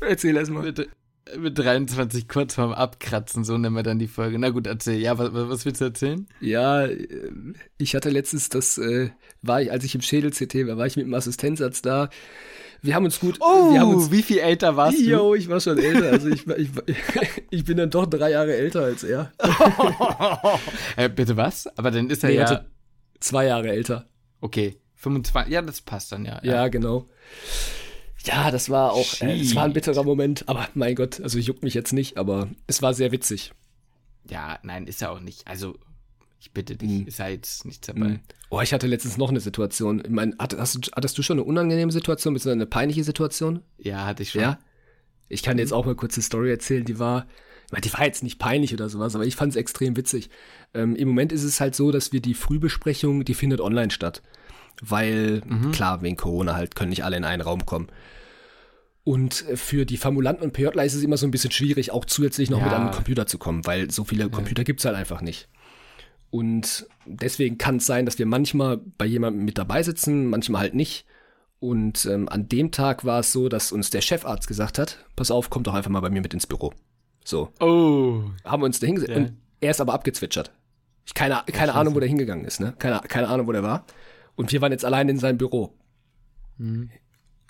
[0.01, 0.63] erzähl erst mal.
[0.63, 0.87] mit,
[1.37, 4.39] mit 23 kurz vorm Abkratzen, so nennen wir dann die Folge.
[4.39, 4.99] Na gut, erzähl.
[4.99, 6.27] Ja, was, was willst du erzählen?
[6.39, 7.07] Ja, äh,
[7.77, 9.09] ich hatte letztens, das äh,
[9.41, 12.09] war ich, als ich im Schädel-CT war, war ich mit dem Assistenzarzt da.
[12.81, 15.03] Wir haben uns gut, wir haben uns, wie viel älter warst du?
[15.03, 16.11] Jo, ich war schon älter.
[16.11, 16.69] Also ich, ich,
[17.49, 19.31] ich bin dann doch drei Jahre älter als er.
[20.95, 21.67] äh, bitte was?
[21.77, 22.59] Aber dann ist er Nee, ja, also
[23.19, 24.07] zwei Jahre älter.
[24.41, 26.39] okay, 25, ja, das passt dann ja.
[26.43, 27.07] Ja, genau.
[28.27, 31.63] Ja, das war auch, äh, es war ein bitterer Moment, aber mein Gott, also juckt
[31.63, 33.51] mich jetzt nicht, aber es war sehr witzig.
[34.29, 35.47] Ja, nein, ist er auch nicht.
[35.47, 35.77] Also,
[36.39, 37.07] ich bitte dich, Mhm.
[37.07, 38.19] ist er jetzt nichts dabei.
[38.49, 40.01] Oh, ich hatte letztens noch eine Situation.
[40.03, 43.61] Ich meine, hattest, hattest du schon eine unangenehme Situation, beziehungsweise eine peinliche Situation?
[43.77, 44.41] Ja, hatte ich schon.
[44.41, 44.59] Ja.
[45.29, 47.25] Ich kann jetzt auch mal kurz eine Story erzählen, die war,
[47.65, 50.29] ich meine, die war jetzt nicht peinlich oder sowas, aber ich fand es extrem witzig.
[50.73, 54.21] Ähm, Im Moment ist es halt so, dass wir die Frühbesprechung, die findet online statt.
[54.81, 57.87] Weil, klar, wegen Corona halt können nicht alle in einen Raum kommen.
[59.03, 62.05] Und äh, für die Formulanten und PJler ist es immer so ein bisschen schwierig, auch
[62.05, 62.65] zusätzlich noch Ja.
[62.65, 65.47] mit den Computer zu kommen, weil so viele Computer gibt's halt einfach nicht.
[66.29, 70.75] Und deswegen kann es sein, dass wir manchmal bei jemandem mit dabei sitzen, manchmal halt
[70.75, 71.05] nicht.
[71.59, 75.31] Und ähm, an dem Tag war es so, dass uns der Chefarzt gesagt hat, pass
[75.31, 76.73] auf, komm doch einfach mal bei mir mit ins Büro.
[77.23, 78.23] So, Oh.
[78.43, 79.11] haben wir uns da hingesetzt.
[79.11, 79.17] Ja.
[79.17, 80.51] Und er ist aber abgezwitschert.
[81.05, 82.73] Ich keine, keine Ahnung, wo der hingegangen ist, ne?
[82.77, 83.85] Keine, keine Ahnung, wo der war.
[84.37, 85.73] Und wir waren jetzt allein in seinem Büro.
[86.57, 86.89] Mhm.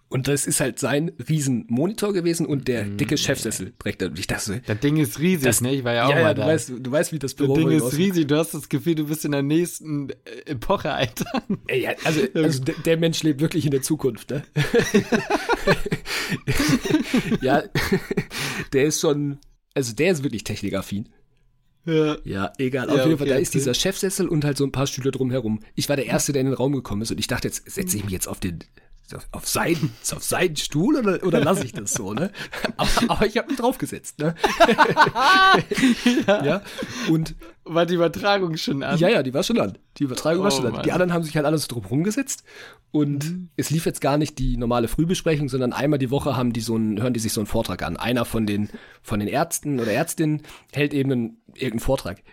[0.10, 2.96] Und das ist halt sein riesen Monitor gewesen und der Mhm.
[2.98, 4.08] dicke Chefsessel da.
[4.08, 5.76] Und ich dachte Das Ding ist riesig, Das- ne?
[5.76, 6.48] Ich war ja auch ja, ja, mal du da.
[6.48, 8.26] weißt, du weißt, wie das das Büro Ding wohl ist riesig.
[8.26, 10.16] Du hast das Gefühl, du bist in der nächsten äh,
[10.46, 11.44] Epoche, Alter.
[11.70, 14.44] Ja, also, also der, der Mensch lebt wirklich in der Zukunft, ne?
[17.42, 17.64] ja,
[18.74, 19.40] der ist schon,
[19.74, 21.10] also der ist wirklich technikaffin.
[21.88, 22.18] Ja.
[22.26, 22.88] Ja, egal.
[22.88, 25.12] Ja, Auf jeden okay, Fall, da ist dieser Chefsessel und halt so ein paar Stühle
[25.12, 25.62] drumherum.
[25.74, 27.96] Ich war der Erste, der in den Raum gekommen ist und ich dachte, jetzt setze
[27.96, 28.60] ich mich jetzt auf den,
[29.16, 32.30] auf, auf seinen, auf seinen Stuhl oder, oder lasse ich das so, ne?
[32.78, 34.36] Aber, aber ich habe mich draufgesetzt, ne?
[36.28, 36.62] ja.
[37.10, 38.98] Und War die Übertragung schon an?
[39.00, 39.78] ja, ja, die war schon an.
[39.98, 40.74] Die Übertragung war Oh, schon an.
[40.74, 40.84] Mann.
[40.84, 42.44] Die anderen haben sich halt alles drum rumgesetzt.
[42.92, 46.62] Und es lief jetzt gar nicht die normale Frühbesprechung, sondern einmal die Woche haben die
[46.62, 47.98] so einen, hören die sich so einen Vortrag an.
[47.98, 48.70] Einer von den,
[49.02, 52.24] von den Ärzten oder Ärztinnen hält eben einen, irgendeinen Vortrag.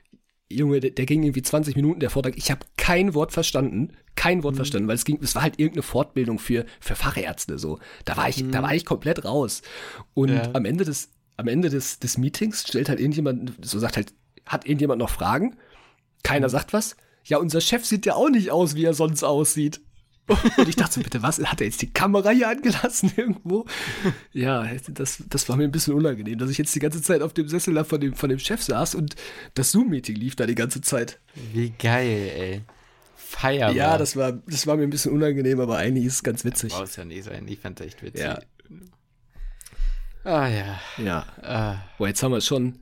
[0.50, 2.36] Junge, der, der ging irgendwie 20 Minuten, der Vortrag.
[2.36, 3.92] Ich habe kein Wort verstanden.
[4.14, 4.42] Kein Mhm.
[4.44, 7.80] Wort verstanden, weil es ging, es war halt irgendeine Fortbildung für, für Fachärzte, so.
[8.04, 9.62] Da war ich, da war ich komplett raus.
[10.14, 10.36] Und Mhm.
[10.36, 10.50] Ja.
[10.54, 14.14] am Ende des, am Ende des, des Meetings stellt halt irgendjemand, so sagt halt,
[14.46, 15.56] hat irgendjemand noch Fragen?
[16.22, 16.96] Keiner sagt was.
[17.24, 19.80] Ja, unser Chef sieht ja auch nicht aus, wie er sonst aussieht.
[20.26, 21.38] Und ich dachte so, bitte, was?
[21.38, 23.66] Hat er jetzt die Kamera hier angelassen irgendwo?
[24.32, 27.34] Ja, das, das war mir ein bisschen unangenehm, dass ich jetzt die ganze Zeit auf
[27.34, 29.16] dem Sessel da von dem, von dem Chef saß und
[29.54, 31.20] das Zoom-Meeting lief da die ganze Zeit.
[31.52, 32.60] Wie geil, ey.
[33.16, 33.74] Feierbar.
[33.74, 36.72] Ja, das war, das war mir ein bisschen unangenehm, aber eigentlich ist es ganz witzig.
[36.72, 37.46] brauchst ja nicht sein.
[37.48, 38.22] Ich fand's echt witzig.
[38.22, 38.38] Ja.
[40.24, 40.80] Ah ja.
[40.96, 41.26] Ja.
[41.42, 42.78] Ah, Boah, jetzt haben wir schon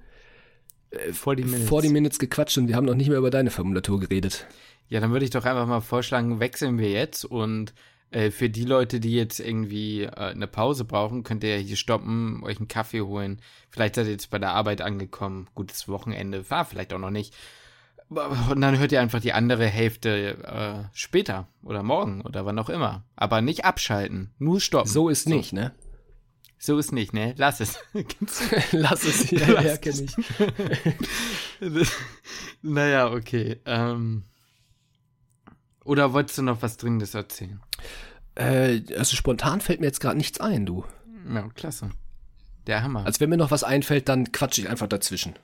[1.12, 1.68] vor die Minutes.
[1.68, 4.46] vor die Minutes gequatscht und wir haben noch nicht mehr über deine Formulatur geredet.
[4.92, 7.72] Ja, dann würde ich doch einfach mal vorschlagen, wechseln wir jetzt und
[8.10, 12.42] Äh, für die Leute, die jetzt irgendwie äh, eine Pause brauchen, könnt ihr hier stoppen,
[12.44, 13.40] euch einen Kaffee holen.
[13.70, 15.48] Vielleicht seid ihr jetzt bei der Arbeit angekommen.
[15.54, 17.34] Gutes Wochenende, war vielleicht auch noch nicht.
[18.10, 22.68] Und dann hört ihr einfach die andere Hälfte äh, später oder morgen oder wann auch
[22.68, 23.02] immer.
[23.16, 24.90] Aber nicht abschalten, nur stoppen.
[24.90, 25.30] So ist so.
[25.30, 25.72] nicht, ne?
[26.58, 27.32] So ist nicht, ne?
[27.38, 27.78] Lass es.
[28.72, 31.88] Lass es, ja, Lass ja, kenne ich.
[32.60, 33.58] naja, okay.
[33.64, 34.24] Ähm,
[35.84, 37.60] oder wolltest du noch was Dringendes erzählen?
[38.34, 40.84] Äh, also spontan fällt mir jetzt gerade nichts ein, du.
[41.32, 41.90] Ja, klasse.
[42.66, 43.04] Der Hammer.
[43.04, 45.34] Also wenn mir noch was einfällt, dann quatsche ich einfach dazwischen.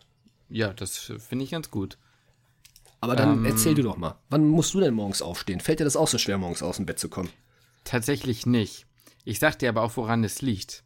[0.49, 1.99] Ja, das finde ich ganz gut.
[3.01, 4.17] Aber dann ähm, erzähl du doch mal.
[4.29, 5.61] Wann musst du denn morgens aufstehen?
[5.61, 7.31] Fällt dir das auch so schwer, morgens aus dem Bett zu kommen?
[7.85, 8.87] Tatsächlich nicht.
[9.25, 10.85] Ich sag dir aber auch, woran es liegt.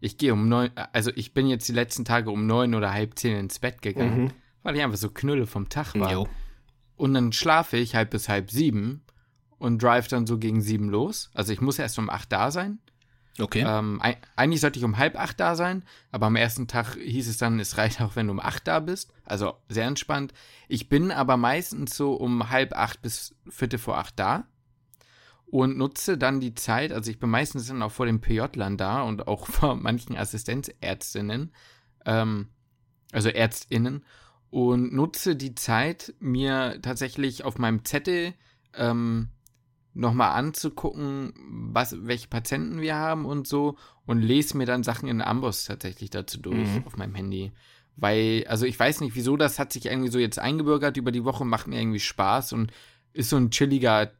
[0.00, 3.18] Ich gehe um neun, also ich bin jetzt die letzten Tage um neun oder halb
[3.18, 4.30] zehn ins Bett gegangen, mhm.
[4.62, 6.12] weil ich einfach so knülle vom Tag war.
[6.12, 6.28] Jo.
[6.96, 9.02] Und dann schlafe ich halb bis halb sieben
[9.58, 11.30] und drive dann so gegen sieben los.
[11.34, 12.78] Also ich muss erst um acht da sein.
[13.38, 13.64] Okay.
[13.66, 14.00] Ähm,
[14.36, 15.82] eigentlich sollte ich um halb acht da sein,
[16.12, 18.78] aber am ersten Tag hieß es dann, es reicht auch, wenn du um acht da
[18.78, 19.12] bist.
[19.24, 20.32] Also sehr entspannt.
[20.68, 24.46] Ich bin aber meistens so um halb acht bis viertel vor acht da
[25.46, 29.02] und nutze dann die Zeit, also ich bin meistens dann auch vor den PJ-Lern da
[29.02, 31.52] und auch vor manchen Assistenzärztinnen,
[32.06, 32.48] ähm,
[33.12, 34.04] also ÄrztInnen,
[34.54, 38.34] und nutze die Zeit, mir tatsächlich auf meinem Zettel
[38.72, 39.30] ähm,
[39.94, 41.34] nochmal anzugucken,
[41.72, 43.76] was, welche Patienten wir haben und so
[44.06, 46.84] und lese mir dann Sachen in Amboss tatsächlich dazu durch mhm.
[46.86, 47.50] auf meinem Handy.
[47.96, 51.24] Weil, also ich weiß nicht, wieso, das hat sich irgendwie so jetzt eingebürgert über die
[51.24, 52.70] Woche, macht mir irgendwie Spaß und
[53.12, 54.12] ist so ein chilliger,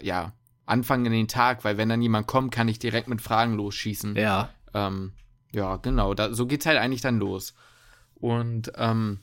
[0.00, 0.32] ja,
[0.64, 4.16] Anfang in den Tag, weil wenn dann jemand kommt, kann ich direkt mit Fragen losschießen.
[4.16, 4.48] Ja.
[4.72, 5.12] Ähm,
[5.52, 7.52] ja, genau, da, so geht's halt eigentlich dann los.
[8.24, 9.18] Und ähm,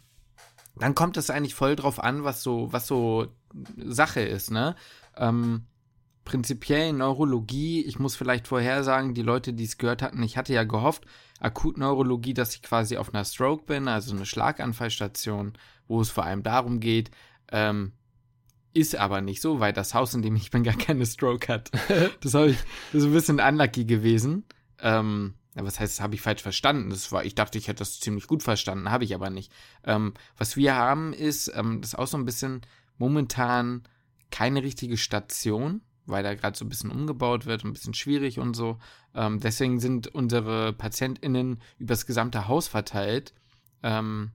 [0.76, 3.26] dann kommt es eigentlich voll drauf an, was so, was so
[3.76, 4.76] Sache ist, ne?
[5.18, 5.66] Ähm,
[6.24, 10.54] prinzipiell Neurologie, ich muss vielleicht vorher sagen, die Leute, die es gehört hatten, ich hatte
[10.54, 11.08] ja gehofft,
[11.40, 15.54] Akutneurologie, dass ich quasi auf einer Stroke bin, also eine Schlaganfallstation,
[15.88, 17.10] wo es vor allem darum geht,
[17.52, 17.94] ähm,
[18.72, 21.72] ist aber nicht so, weil das Haus, in dem ich bin, gar keine Stroke hat.
[22.22, 22.58] das, ich,
[22.94, 24.46] das ist ein bisschen unlucky gewesen.
[24.80, 26.90] Ähm, was heißt, das habe ich falsch verstanden?
[26.90, 29.52] Das war, ich dachte, ich hätte das ziemlich gut verstanden, habe ich aber nicht.
[29.84, 32.62] Ähm, was wir haben, ist, ähm, das ist auch so ein bisschen
[32.98, 33.84] momentan
[34.30, 38.56] keine richtige Station, weil da gerade so ein bisschen umgebaut wird, ein bisschen schwierig und
[38.56, 38.80] so.
[39.14, 43.34] Ähm, deswegen sind unsere PatientInnen übers gesamte Haus verteilt.
[43.84, 44.32] Ähm,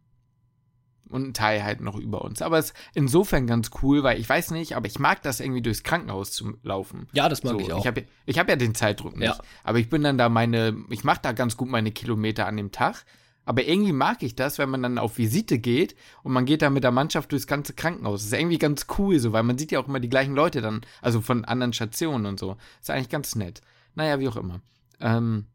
[1.08, 2.42] und ein Teil halt noch über uns.
[2.42, 5.62] Aber es ist insofern ganz cool, weil ich weiß nicht, aber ich mag das irgendwie
[5.62, 7.08] durchs Krankenhaus zu laufen.
[7.12, 7.80] Ja, das mag so, ich auch.
[7.80, 9.28] Ich habe ich hab ja den Zeitdruck nicht.
[9.28, 9.38] Ja.
[9.64, 12.72] Aber ich bin dann da meine, ich mache da ganz gut meine Kilometer an dem
[12.72, 13.04] Tag.
[13.44, 15.94] Aber irgendwie mag ich das, wenn man dann auf Visite geht
[16.24, 18.22] und man geht da mit der Mannschaft durchs ganze Krankenhaus.
[18.22, 20.60] Das ist irgendwie ganz cool so, weil man sieht ja auch immer die gleichen Leute
[20.60, 22.54] dann, also von anderen Stationen und so.
[22.54, 23.60] Das ist eigentlich ganz nett.
[23.94, 24.60] Naja, wie auch immer.
[25.00, 25.46] Ähm,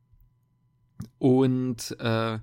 [1.20, 2.40] und äh,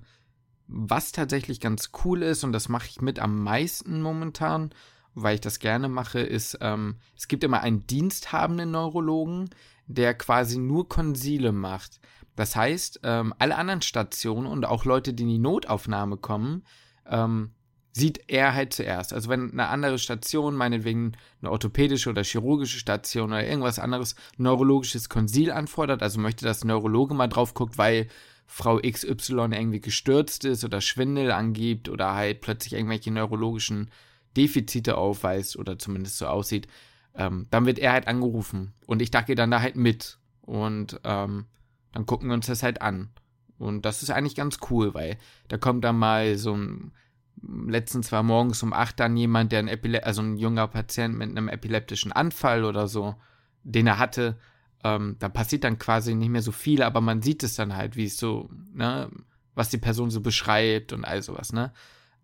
[0.69, 4.69] was tatsächlich ganz cool ist, und das mache ich mit am meisten momentan,
[5.15, 9.49] weil ich das gerne mache, ist, ähm, es gibt immer einen diensthabenden Neurologen,
[9.87, 11.99] der quasi nur Konsile macht.
[12.35, 16.63] Das heißt, ähm, alle anderen Stationen und auch Leute, die in die Notaufnahme kommen,
[17.07, 17.51] ähm,
[17.91, 19.11] sieht er halt zuerst.
[19.11, 25.09] Also wenn eine andere Station, meinetwegen eine orthopädische oder chirurgische Station oder irgendwas anderes, neurologisches
[25.09, 28.07] Konsil anfordert, also möchte, dass Neurologe mal drauf guckt, weil
[28.51, 33.91] Frau XY irgendwie gestürzt ist oder Schwindel angibt oder halt plötzlich irgendwelche neurologischen
[34.35, 36.67] Defizite aufweist oder zumindest so aussieht,
[37.13, 41.45] ähm, dann wird er halt angerufen und ich gehe dann da halt mit und ähm,
[41.91, 43.11] dann gucken wir uns das halt an.
[43.59, 46.91] Und das ist eigentlich ganz cool, weil da kommt dann mal so ein,
[47.43, 51.29] letztens war morgens um acht dann jemand, der ein Epile also ein junger Patient mit
[51.29, 53.15] einem epileptischen Anfall oder so,
[53.63, 54.39] den er hatte.
[54.83, 57.95] Ähm, da passiert dann quasi nicht mehr so viel, aber man sieht es dann halt,
[57.95, 59.09] wie es so, ne,
[59.53, 61.73] was die Person so beschreibt und all sowas, ne?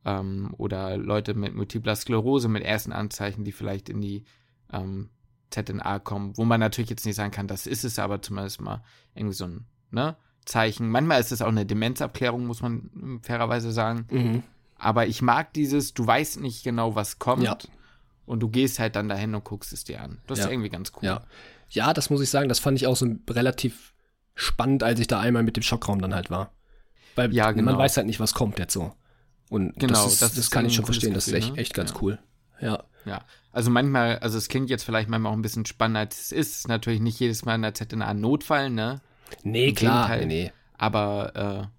[0.05, 4.23] Ähm, oder Leute mit multipler Sklerose mit ersten Anzeichen, die vielleicht in die
[4.71, 5.09] ähm,
[5.49, 8.83] ZNA kommen, wo man natürlich jetzt nicht sagen kann, das ist es, aber zumindest mal
[9.15, 10.89] irgendwie so ein ne, Zeichen.
[10.89, 14.07] Manchmal ist es auch eine Demenzabklärung, muss man fairerweise sagen.
[14.09, 14.43] Mhm.
[14.77, 17.43] Aber ich mag dieses, du weißt nicht genau, was kommt.
[17.43, 17.57] Ja.
[18.25, 20.19] Und du gehst halt dann dahin und guckst es dir an.
[20.27, 20.45] Das ja.
[20.45, 21.05] ist irgendwie ganz cool.
[21.05, 21.23] Ja.
[21.69, 23.93] Ja, das muss ich sagen, das fand ich auch so relativ
[24.35, 26.51] spannend, als ich da einmal mit dem Schockraum dann halt war.
[27.15, 27.71] Weil ja, genau.
[27.71, 28.93] man weiß halt nicht, was kommt jetzt so.
[29.49, 31.61] Und genau, das, ist, das, das kann ich schon verstehen, Gefühl, das ist echt, ne?
[31.61, 32.19] echt ganz cool.
[32.59, 32.83] Ja.
[33.05, 36.31] Ja, also manchmal, also es klingt jetzt vielleicht manchmal auch ein bisschen spannender, als es
[36.31, 36.67] ist.
[36.67, 39.01] Natürlich nicht jedes Mal in der ZNA ein Notfall, ne?
[39.43, 40.27] Nee, Im klar, Gegenteil.
[40.27, 40.51] nee, nee.
[40.77, 41.71] Aber,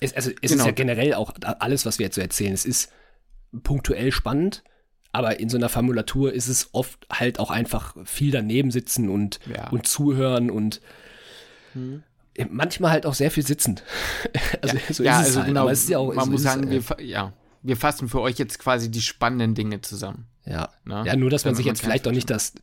[0.00, 0.64] äh, es, also, es genau.
[0.64, 2.92] ist ja generell auch alles, was wir jetzt so erzählen, es ist
[3.62, 4.64] punktuell spannend,
[5.12, 9.40] Aber in so einer Formulatur ist es oft halt auch einfach viel daneben sitzen und,
[9.54, 9.68] Ja.
[9.68, 10.80] und zuhören und
[12.50, 13.80] manchmal halt auch sehr viel sitzen.
[14.62, 15.48] also so ja, ist es also halt.
[15.48, 15.60] genau.
[15.62, 17.32] Aber es ist ja auch, man so muss ist es, sagen, äh, wir, fa- ja,
[17.62, 20.26] wir fassen für euch jetzt quasi die spannenden Dinge zusammen.
[20.44, 20.70] Ja.
[20.84, 21.04] Ne?
[21.06, 22.54] ja, nur, dass man Damit sich man jetzt keinen vielleicht auch nicht das,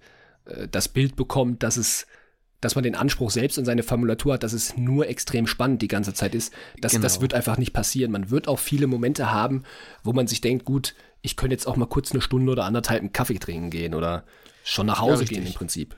[0.45, 2.07] äh, das Bild bekommt, dass es,
[2.61, 5.87] dass man den Anspruch selbst in seine Formulatur hat, dass es nur extrem spannend die
[5.87, 6.51] ganze Zeit ist.
[6.81, 7.21] Das, das Genau.
[7.21, 8.11] wird einfach nicht passieren.
[8.11, 9.63] Man wird auch viele Momente haben,
[10.03, 13.01] wo man sich denkt, gut, ich könnte jetzt auch mal kurz eine Stunde oder anderthalb
[13.01, 14.23] einen Kaffee trinken gehen oder
[14.63, 15.37] schon nach Hause richtig.
[15.37, 15.95] gehen im Prinzip.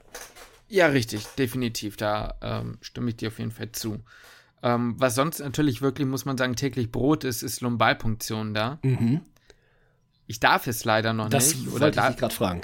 [0.68, 1.98] Ja, richtig, definitiv.
[1.98, 4.00] Da ähm, stimme ich dir auf jeden Fall zu.
[4.64, 8.80] Ähm, was sonst natürlich wirklich, muss man sagen, täglich Brot ist, ist Lumbalpunktion da.
[10.28, 11.30] Ich darf es leider noch Mhm.
[11.32, 11.68] Das nicht.
[11.68, 12.62] Oder wollte ich gerade fragen.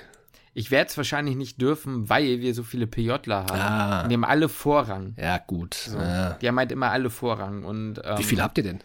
[0.53, 3.59] ich werde es wahrscheinlich nicht dürfen, weil wir so viele PJler haben.
[3.59, 4.07] Ah.
[4.07, 5.15] Die haben alle Vorrang.
[5.17, 5.73] Ja, gut.
[5.73, 5.97] So.
[5.97, 6.33] Ja.
[6.33, 7.65] Die haben halt immer alle Vorrang.
[7.65, 8.79] Und, ähm, Wie viel habt ihr denn?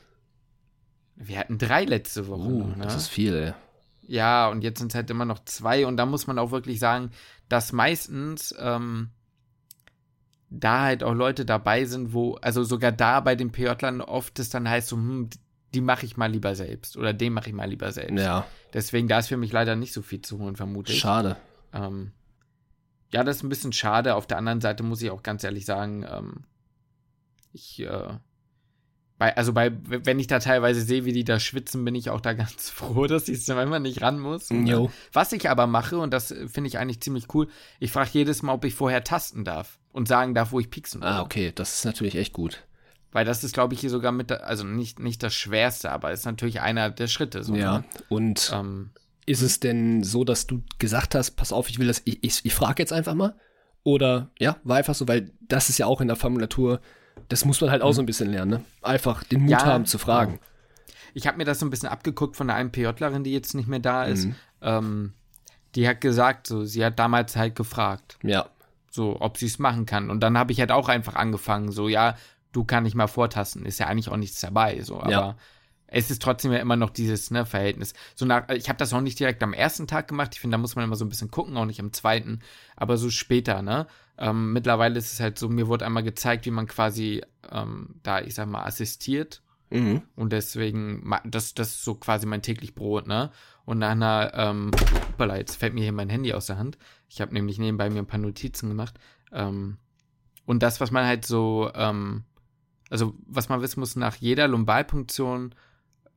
[1.15, 2.41] Wir hatten drei letzte Woche.
[2.49, 2.85] Uh, noch, ne?
[2.85, 3.35] das ist viel.
[3.35, 3.53] ey.
[4.07, 5.87] Ja, und jetzt sind es halt immer noch zwei.
[5.87, 7.11] Und da muss man auch wirklich sagen,
[7.49, 9.11] dass meistens ähm,
[10.51, 14.51] da halt auch Leute dabei sind, wo, also sogar da bei den PJlern oft es
[14.51, 15.31] dann heißt so, hm,
[15.75, 18.23] die mache ich mal lieber selbst oder den mache ich mal lieber selbst.
[18.23, 20.99] Ja, Deswegen, da ist für mich leider nicht so viel zu holen, vermute ich.
[20.99, 21.37] schade.
[21.73, 22.13] Ähm,
[23.11, 24.15] ja, das ist ein bisschen schade.
[24.15, 26.45] Auf der anderen Seite muss ich auch ganz ehrlich sagen, ähm,
[27.53, 28.15] ich, äh,
[29.23, 32.21] bei, also bei, wenn ich da teilweise sehe, wie die da schwitzen, bin ich auch
[32.21, 34.49] da ganz froh, dass ich es manchmal nicht ran muss.
[34.51, 34.87] Jo.
[34.87, 37.47] äh, Was ich aber mache, und das äh, finde ich eigentlich ziemlich cool,
[37.79, 41.03] ich frage jedes Mal, ob ich vorher tasten darf und sagen darf, wo ich pieksen
[41.03, 41.09] will.
[41.09, 42.65] Ah, okay, das ist natürlich echt gut.
[43.13, 46.11] Weil das ist, glaube ich, hier sogar mit, der, also nicht, nicht das Schwerste, aber
[46.11, 47.45] ist natürlich einer der Schritte.
[47.45, 47.85] So, Ja, Ne?
[48.09, 48.91] und Ähm,
[49.25, 52.45] ist es denn so, dass du gesagt hast, pass auf, ich will das, ich, ich,
[52.45, 53.37] ich frage jetzt einfach mal?
[53.85, 56.81] Oder, ja, war einfach so, weil das ist ja auch in der Formulatur,
[57.29, 58.65] das muss man halt auch so ein bisschen lernen, ne?
[58.83, 60.39] Einfach den Mut Ja, haben zu fragen.
[61.15, 63.69] Ich habe mir das so ein bisschen abgeguckt von der einen PJlerin, die jetzt nicht
[63.69, 64.27] mehr da ist.
[64.27, 64.35] Mhm.
[64.63, 65.13] Ähm,
[65.75, 68.47] die hat gesagt, so, sie hat damals halt gefragt, Ja,
[68.91, 70.11] so, ob sie es machen kann.
[70.11, 72.17] Und dann habe ich halt auch einfach angefangen, so, ja,
[72.53, 75.37] du kann nicht mal vortasten, ist ja eigentlich auch nichts dabei, so, aber Ja.
[75.93, 77.93] Es ist trotzdem ja immer noch dieses ne, Verhältnis.
[78.15, 80.31] So nach, ich habe das auch nicht direkt am ersten Tag gemacht.
[80.33, 82.41] Ich finde, da muss man immer so ein bisschen gucken, auch nicht am zweiten,
[82.77, 83.87] aber so später, ne?
[84.19, 88.21] Ähm, mittlerweile ist es halt so, mir wurde einmal gezeigt, wie man quasi ähm, da,
[88.21, 89.43] ich sag mal, assistiert.
[89.71, 90.03] mhm.
[90.17, 93.31] Und deswegen, das, das ist so quasi mein täglich Brot, ne?
[93.65, 94.71] Und nach einer, ähm,
[95.09, 96.79] hoppala, jetzt fällt mir hier mein Handy aus der Hand.
[97.09, 98.99] Ich habe nämlich nebenbei mir ein paar Notizen gemacht.
[99.31, 99.77] Ähm,
[100.47, 102.25] und das, was man halt so, ähm,
[102.91, 105.55] also was man wissen muss, nach jeder Lumbalpunktion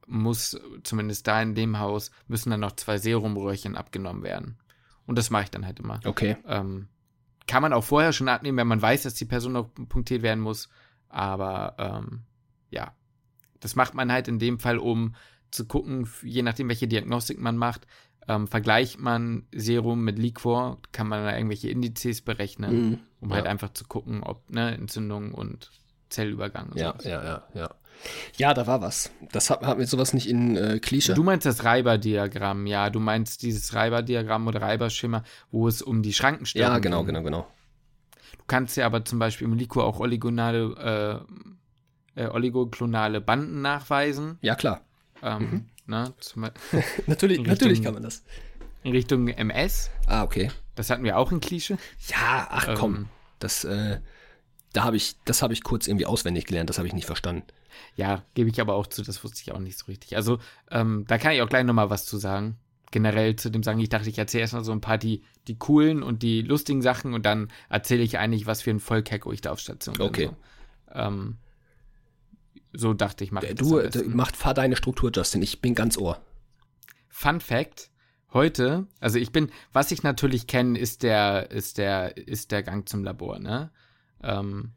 [0.08, 4.58] muss, zumindest da in dem Haus, müssen dann noch zwei Serumröhrchen abgenommen werden.
[5.06, 6.00] Und das mache ich dann halt immer.
[6.06, 6.38] okay.
[6.48, 6.88] Ähm,
[7.48, 10.40] kann man auch vorher schon abnehmen, wenn man weiß, dass die Person noch punktiert werden
[10.40, 10.68] muss.
[11.10, 12.22] Aber ähm,
[12.72, 12.94] ja,
[13.60, 15.16] das macht man halt in dem Fall, um
[15.52, 17.86] zu gucken, je nachdem, welche Diagnostik man macht,
[18.28, 23.00] ähm, vergleicht man Serum mit Liquor, kann man da irgendwelche Indizes berechnen, Mhm.
[23.22, 23.36] um ja.
[23.36, 25.70] halt einfach zu gucken, ob ne, Entzündung und
[26.10, 27.06] Zellübergang und Ja, sowas.
[27.06, 27.76] ja, ja, ja.
[28.38, 29.12] Ja, da war was.
[29.32, 31.14] Das hat, haben wir sowas nicht in äh, Klischee?
[31.14, 36.14] Du meinst das Reiber-Diagramm, ja, du meinst dieses Reiber-Diagramm oder Reiber-Schema, wo es um die
[36.14, 37.08] Schrankenstörung ja, genau, ging.
[37.16, 37.48] genau, genau.
[38.38, 41.26] Du kannst ja aber zum Beispiel im Liquor auch oligonale,
[42.16, 44.38] äh, äh, oligoklonale Banden nachweisen.
[44.42, 44.82] Ja, klar.
[45.24, 46.54] Ähm, ne, zum, Be-
[47.08, 48.24] Natürlich, In natürlich Richtung- kann man das.
[48.84, 49.90] in Richtung MS.
[50.06, 50.52] Ah, okay.
[50.76, 51.78] Das hatten wir auch in Klischee.
[52.10, 52.96] Ja, ach komm.
[52.96, 53.06] Ähm,
[53.40, 54.00] Das, äh,
[54.74, 57.44] da habe ich, das habe ich kurz irgendwie auswendig gelernt, das habe ich nicht verstanden.
[57.96, 60.16] Ja, gebe ich aber auch zu, das wusste ich auch nicht so richtig.
[60.16, 60.40] Also,
[60.72, 62.58] ähm, da kann ich auch gleich nochmal was zu sagen.
[62.92, 66.02] Generell zu dem sagen, ich dachte, ich erzähle erstmal so ein paar die, die coolen
[66.04, 69.52] und die lustigen Sachen und dann erzähle ich eigentlich, was für ein Vollkecko ich da
[69.52, 70.06] auf Station bin.
[70.06, 70.26] Okay.
[70.26, 71.38] So, ähm,
[72.74, 74.16] so dachte ich, mache ich das Du, am äh, besten.
[74.16, 75.42] mach, fahr deine Struktur, Justin.
[75.42, 76.22] Ich bin ganz ohr.
[77.10, 77.90] Fun Fact:
[78.34, 82.88] Heute, also ich bin, was ich natürlich kenne, ist der, ist der, ist der Gang
[82.88, 83.72] zum Labor, ne?
[84.22, 84.72] Ähm,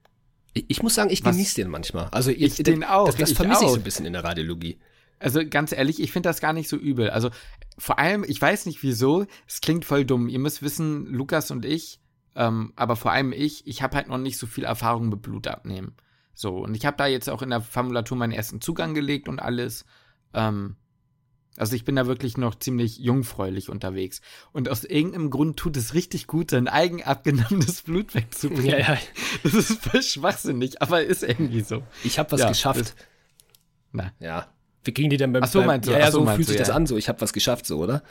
[0.59, 2.09] Ich, ich muss sagen, ich genieße den manchmal.
[2.11, 4.79] Also Ich den auch, Das, das ich vermisse ich so ein bisschen in der Radiologie.
[5.19, 7.11] also ganz ehrlich, ich finde das gar nicht so übel.
[7.11, 7.31] Also
[7.77, 10.29] vor allem, ich weiß nicht wieso, es klingt voll dumm.
[10.29, 12.01] Ihr müsst wissen, Lukas und ich,
[12.35, 15.47] ähm, aber vor allem ich, ich habe halt noch nicht so viel Erfahrung mit Blut
[15.47, 15.95] abnehmen.
[16.35, 19.41] So, und ich habe da jetzt auch in der Formulatur meinen ersten Zugang gelegt und
[19.41, 19.85] alles.
[20.35, 20.77] Ähm,
[21.59, 24.21] also ich bin da wirklich noch ziemlich jungfräulich unterwegs.
[24.53, 28.71] Und aus irgendeinem Grund tut es richtig gut, sein eigen abgenommenes Blut wegzubringen.
[28.71, 28.99] Ja, ja.
[29.43, 31.83] Das ist voll schwachsinnig, aber ist irgendwie so.
[32.05, 32.81] Ich habe was Ja, geschafft.
[32.81, 32.95] das-
[33.93, 34.13] Na.
[34.21, 34.47] Ja.
[34.85, 36.57] Wie ging die denn beim, Ach so, meinst du, Ja, ja, so so fühlt sich
[36.57, 38.03] das an, so ich habe was geschafft, so, oder?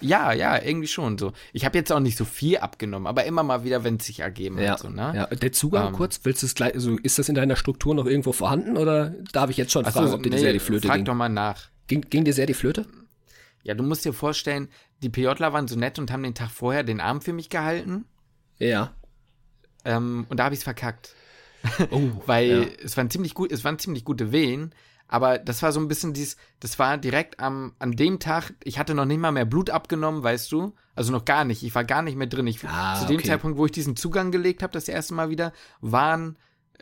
[0.00, 1.32] Ja, ja, irgendwie schon so.
[1.54, 4.20] Ich habe jetzt auch nicht so viel abgenommen, aber immer mal wieder, wenn es sich
[4.20, 4.72] ergeben Ja.
[4.72, 4.80] hat.
[4.80, 5.12] So, ne?
[5.14, 5.26] ja.
[5.26, 5.92] Der Zugang Ähm.
[5.94, 9.14] kurz, willst du es gleich, also ist das in deiner Struktur noch irgendwo vorhanden oder
[9.32, 11.06] darf ich jetzt schon Ach so, fragen, ob dir nee, die Flöte frag ging?
[11.06, 11.68] doch mal nach.
[11.86, 12.02] Ging?
[12.02, 12.86] Ging dir sehr die Flöte?
[13.62, 14.68] Ja, du musst dir vorstellen,
[15.02, 18.04] die PJler waren so nett und haben den Tag vorher den Arm für mich gehalten.
[18.58, 18.94] Ja.
[19.84, 21.14] Ähm, und da habe ich es verkackt.
[21.90, 22.66] Oh, Weil ja.
[22.84, 24.72] es waren ziemlich gut, es waren ziemlich gute Wehen,
[25.08, 28.78] aber das war so ein bisschen dies, das war direkt am, an dem Tag, ich
[28.78, 30.74] hatte noch nicht mal mehr Blut abgenommen, weißt du?
[30.94, 32.46] Also noch gar nicht, ich war gar nicht mehr drin.
[32.46, 33.28] Ich, Ah, zu dem okay.
[33.28, 36.36] Zeitpunkt, wo ich diesen Zugang gelegt habe, das erste Mal wieder, waren,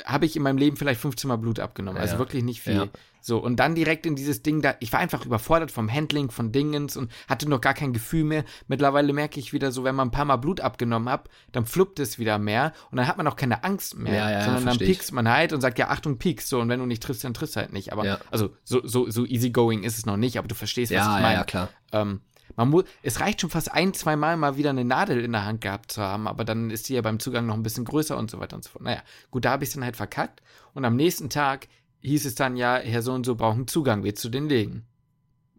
[0.05, 2.01] habe ich in meinem Leben vielleicht 15 Mal Blut abgenommen.
[2.01, 2.19] Also Ja.
[2.19, 2.75] wirklich nicht viel.
[2.75, 2.87] Ja.
[3.21, 6.53] So, und dann direkt in dieses Ding da, ich war einfach überfordert vom Handling, von
[6.53, 8.45] Dingens und hatte noch gar kein Gefühl mehr.
[8.69, 12.01] Mittlerweile merke ich wieder so, wenn man ein paar Mal Blut abgenommen hat, dann fluppt
[12.01, 15.13] es wieder mehr und dann hat man auch keine Angst mehr, Ja, sondern dann piekst
[15.13, 17.57] man halt und sagt, ja, Achtung, piekst so und wenn du nicht triffst, dann triffst
[17.57, 17.93] du halt nicht.
[17.95, 21.17] Aber, also, so, so, so easygoing ist es noch nicht, aber du verstehst, was Ja,
[21.17, 21.35] ich meine.
[21.39, 21.71] ja, klar.
[21.93, 22.21] Ähm,
[22.57, 25.45] man muss, es reicht schon fast ein, zwei Mal mal wieder eine Nadel in der
[25.45, 28.17] Hand gehabt zu haben, aber dann ist die ja beim Zugang noch ein bisschen größer
[28.17, 28.83] und so weiter und so fort.
[28.85, 30.43] Naja, gut, da habe ich es dann halt verkackt.
[30.73, 31.69] Und am nächsten Tag
[32.01, 34.85] hieß es dann ja, Herr so und so braucht einen Zugang, willst du den legen?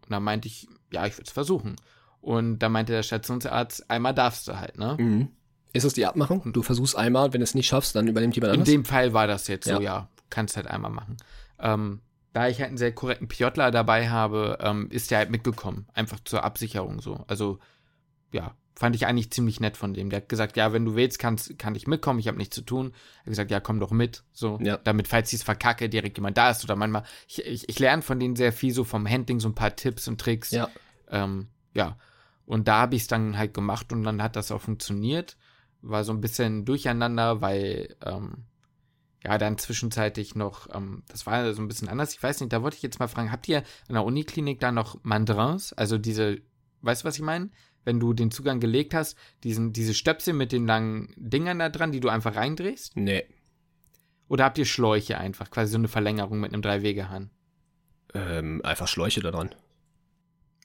[0.04, 1.76] Und dann meinte ich, ja, ich würde es versuchen.
[2.20, 4.96] Und dann meinte der Stationsarzt, einmal darfst du halt, ne?
[4.98, 5.28] Mhm.
[5.72, 6.52] Ist das die Abmachung?
[6.52, 8.72] Du versuchst einmal, wenn du es nicht schaffst, dann übernimmt jemand In anderes?
[8.72, 9.80] dem Fall war das jetzt so, Ja.
[9.80, 11.16] ja, kannst halt einmal machen.
[11.58, 12.00] Ähm,
[12.36, 15.86] da ich halt einen sehr korrekten Piotler dabei habe, ähm, ist der halt mitgekommen.
[15.94, 17.24] Einfach zur Absicherung so.
[17.28, 17.58] Also,
[18.30, 20.10] ja, fand ich eigentlich ziemlich nett von dem.
[20.10, 22.60] Der hat gesagt, ja, wenn du willst, kannst, kann ich mitkommen, ich habe nichts zu
[22.60, 22.92] tun.
[22.92, 24.22] Er hat gesagt, ja, komm doch mit.
[24.34, 24.76] So, Ja.
[24.76, 27.04] damit, falls ich es verkacke, direkt jemand da ist oder manchmal.
[27.26, 30.06] Ich, ich, ich lerne von denen sehr viel so vom Handling, so ein paar Tipps
[30.06, 30.50] und Tricks.
[30.50, 30.68] Ja.
[31.08, 31.96] Ähm, ja.
[32.44, 35.38] Und da habe ich es dann halt gemacht und dann hat das auch funktioniert.
[35.80, 38.44] War so ein bisschen durcheinander, weil ähm,
[39.24, 42.12] ja dann zwischenzeitlich noch, ähm, das war so ein bisschen anders.
[42.12, 44.72] Ich weiß nicht, da wollte ich jetzt mal fragen, habt ihr in der Uniklinik da
[44.72, 45.72] noch Mandrins?
[45.72, 46.38] Also diese,
[46.82, 47.50] weißt du, was ich meine?
[47.84, 51.92] Wenn du den Zugang gelegt hast, diesen, diese Stöpsel mit den langen Dingern da dran,
[51.92, 52.96] die du einfach reindrehst?
[52.96, 53.24] Nee.
[54.28, 57.30] Oder habt ihr Schläuche einfach, quasi so eine Verlängerung mit einem Dreiwegehahn?
[58.14, 59.54] Ähm, einfach Schläuche da dran.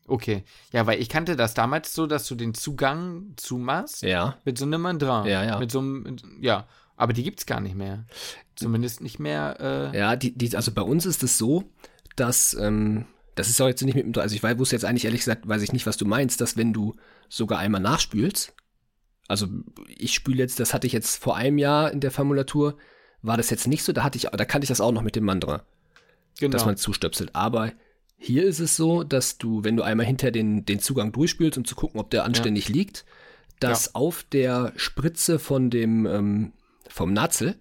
[0.07, 0.43] Okay.
[0.73, 4.01] Ja, weil ich kannte das damals so, dass du den Zugang zumachst.
[4.01, 4.37] Ja.
[4.45, 5.25] Mit so einem Mandrin.
[5.25, 5.59] Ja, ja.
[5.59, 6.67] Mit so einem, ja.
[7.01, 8.05] Aber die gibt's gar nicht mehr.
[8.55, 9.57] Zumindest nicht mehr,
[9.91, 11.63] äh, Ja, die, die, also bei uns ist es so,
[12.15, 15.05] dass, ähm, das ist auch jetzt nicht mit dem, also ich weiß, wusste jetzt eigentlich
[15.05, 16.95] ehrlich gesagt, weiß ich nicht, was du meinst, dass wenn du
[17.27, 18.53] sogar einmal nachspülst,
[19.27, 19.47] also
[19.87, 22.77] ich spüle jetzt, das hatte ich jetzt vor einem Jahr in der Formulatur,
[23.23, 25.15] war das jetzt nicht so, da hatte ich, da kannte ich das auch noch mit
[25.15, 25.63] dem Mandra,
[26.39, 26.51] genau.
[26.51, 27.35] dass man zustöpselt.
[27.35, 27.71] Aber
[28.15, 31.65] hier ist es so, dass du, wenn du einmal hinter den, den Zugang durchspülst, um
[31.65, 33.05] zu gucken, ob der anständig liegt,
[33.59, 36.53] dass auf der Spritze von dem, ähm,
[36.91, 37.55] vom Nazel,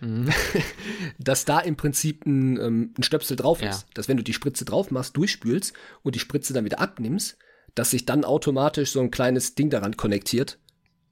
[0.00, 0.30] Mhm.
[1.20, 3.70] dass da im Prinzip ein, ähm, ein Stöpsel drauf Ja.
[3.70, 3.86] ist.
[3.94, 7.36] Dass wenn du die Spritze drauf machst, durchspülst und die Spritze dann wieder abnimmst,
[7.76, 10.58] dass sich dann automatisch so ein kleines Ding daran konnektiert,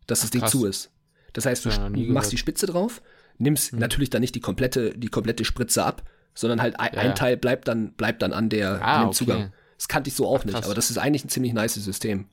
[0.08, 0.50] dass das Ding krass.
[0.50, 0.90] zu ist.
[1.34, 2.32] Das heißt, du Ja, machst gehört.
[2.32, 3.00] die Spitze drauf,
[3.38, 6.02] nimmst natürlich dann nicht die komplette, die komplette Spritze ab,
[6.34, 7.14] sondern halt ein, Ja, ein.
[7.14, 9.16] Teil bleibt dann, bleibt dann an, der, Ah, an dem okay.
[9.18, 9.52] Zugang.
[9.78, 12.26] Das kannte ich so auch Ach, nicht, aber das ist eigentlich ein ziemlich nice System.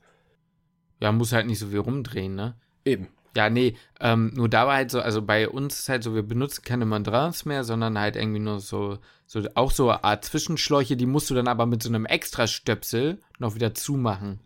[0.99, 2.55] ja, muss halt nicht so viel rumdrehen, ne?
[2.83, 3.09] Eben.
[3.35, 6.23] Ja, nee, ähm, nur da war halt so, also bei uns ist halt so, wir
[6.23, 10.97] benutzen keine Mandrins mehr, sondern halt irgendwie nur so, so auch so eine Art Zwischenschläuche,
[10.97, 14.39] die musst du dann aber mit so einem Extra-Stöpsel noch wieder zumachen.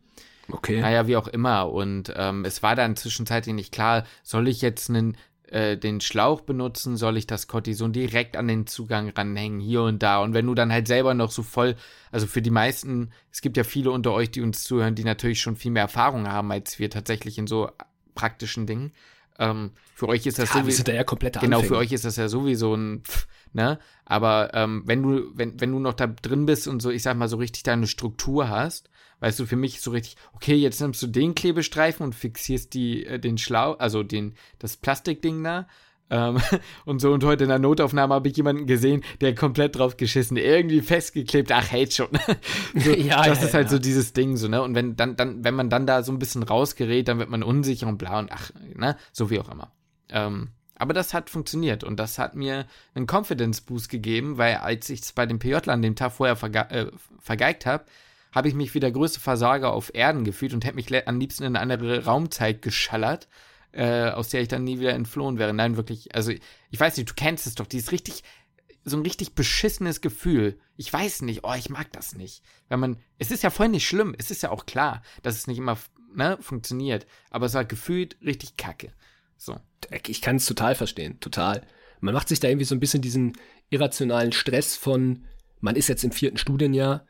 [0.50, 0.82] Okay.
[0.82, 1.72] Naja, wie auch immer.
[1.72, 5.16] Und ähm, es war dann zwischenzeitlich nicht klar, soll ich jetzt einen,
[5.48, 10.04] äh, den Schlauch benutzen, soll ich das Cortison direkt an den Zugang ranhängen, hier und
[10.04, 10.22] da.
[10.22, 11.76] Und wenn du dann halt selber noch so voll,
[12.12, 15.42] also für die meisten, es gibt ja viele unter euch, die uns zuhören, die natürlich
[15.42, 17.70] schon viel mehr Erfahrung haben als wir tatsächlich in so
[18.16, 18.92] praktischen Dingen.
[19.40, 21.76] Ähm, für euch ist das Ja, sowieso- da ja komplette Genau, Anfänger.
[21.76, 23.80] für euch ist das ja sowieso ein, Pff, ne?
[24.06, 27.16] Aber ähm, wenn du, wenn, wenn du noch da drin bist und so, ich sag
[27.18, 28.90] mal, so richtig deine Struktur hast,
[29.20, 33.06] weißt du, für mich so richtig, okay, jetzt nimmst du den Klebestreifen und fixierst die,
[33.06, 35.68] äh, den Schlau, also den, das Plastikding da.
[36.12, 36.40] Ähm,
[36.86, 40.38] und so, und heute in der Notaufnahme habe ich jemanden gesehen, der komplett drauf geschissen,
[40.38, 42.10] irgendwie festgeklebt, ach, hält schon.
[42.76, 43.72] so, Ja, das ja, ist halt ja.
[43.72, 44.62] so dieses Ding, so, ne?
[44.62, 47.42] Und wenn dann, dann, wenn man dann da so ein bisschen rausgerät, dann wird man
[47.42, 48.98] unsicher und bla und ach, ne?
[49.14, 49.72] So wie auch immer.
[50.10, 54.90] Ähm, aber das hat funktioniert und das hat mir einen Confidence Boost gegeben, weil als
[54.90, 57.86] ich es bei den PJ an dem Tag vorher verge äh, vergeigt habe,
[58.34, 61.44] habe ich mich wie der größte Versager auf Erden gefühlt und hätte mich am liebsten
[61.44, 63.28] in eine andere Raumzeit geschallert,
[63.74, 65.54] äh, aus der ich dann nie wieder entflohen wäre.
[65.54, 68.24] Nein, wirklich, also ich weiß nicht, du kennst es doch, dieses richtig,
[68.84, 70.60] so ein richtig beschissenes Gefühl.
[70.76, 72.44] Ich weiß nicht, oh, ich mag das nicht.
[72.68, 75.48] Wenn man, es ist ja voll nicht schlimm, es ist ja auch klar, dass es
[75.48, 75.78] nicht immer,
[76.14, 78.92] ne, funktioniert, aber es war gefühlt richtig kacke.
[79.38, 79.60] So.
[80.08, 81.66] ich kann es total verstehen, total.
[82.00, 83.34] Man macht sich da irgendwie so ein bisschen diesen
[83.70, 85.26] irrationalen Stress von,
[85.62, 87.06] man ist jetzt im vierten Studienjahr,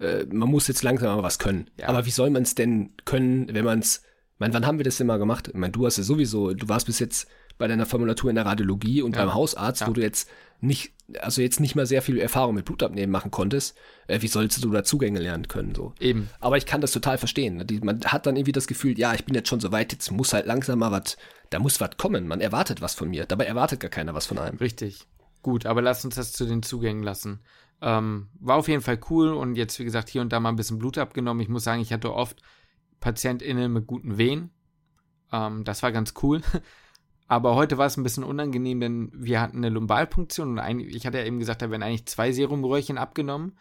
[0.00, 1.70] äh, man muss jetzt langsam mal was können.
[1.78, 1.88] Ja.
[1.88, 4.02] Aber wie soll man es denn können, wenn man es,
[4.36, 5.48] ich meine, wann haben wir das denn mal gemacht?
[5.48, 7.26] Ich meine, du hast ja sowieso, du warst bis jetzt
[7.58, 9.24] bei deiner Formulatur in der Radiologie und Ja.
[9.24, 9.86] beim Hausarzt, Ja.
[9.88, 10.28] wo du jetzt
[10.60, 13.76] nicht, also jetzt nicht mal sehr viel Erfahrung mit Blutabnehmen machen konntest,
[14.08, 15.74] äh, wie sollst du da Zugänge lernen können?
[15.74, 15.94] So.
[16.00, 16.28] Eben.
[16.38, 17.66] Aber ich kann das total verstehen.
[17.66, 20.10] Die, man hat dann irgendwie das Gefühl, ja, ich bin jetzt schon so weit, jetzt
[20.10, 21.16] muss halt langsam mal was,
[21.50, 22.28] da muss was kommen.
[22.28, 23.24] Man erwartet was von mir.
[23.24, 24.58] Dabei erwartet gar keiner was von einem.
[24.58, 25.06] Richtig.
[25.42, 27.40] Gut, aber lass uns das zu den Zugängen lassen.
[27.80, 30.56] Ähm, war auf jeden Fall cool und jetzt, wie gesagt, hier und da mal ein
[30.56, 31.40] bisschen Blut abgenommen.
[31.42, 32.42] Ich muss sagen, ich hatte oft
[33.00, 34.50] PatientInnen mit guten Wehen.
[35.32, 36.42] Ähm, das war ganz cool.
[37.28, 41.06] Aber heute war es ein bisschen unangenehm, denn wir hatten eine Lumbalpunktion und ein, ich
[41.06, 43.58] hatte ja eben gesagt, da werden eigentlich zwei Serumröhrchen abgenommen.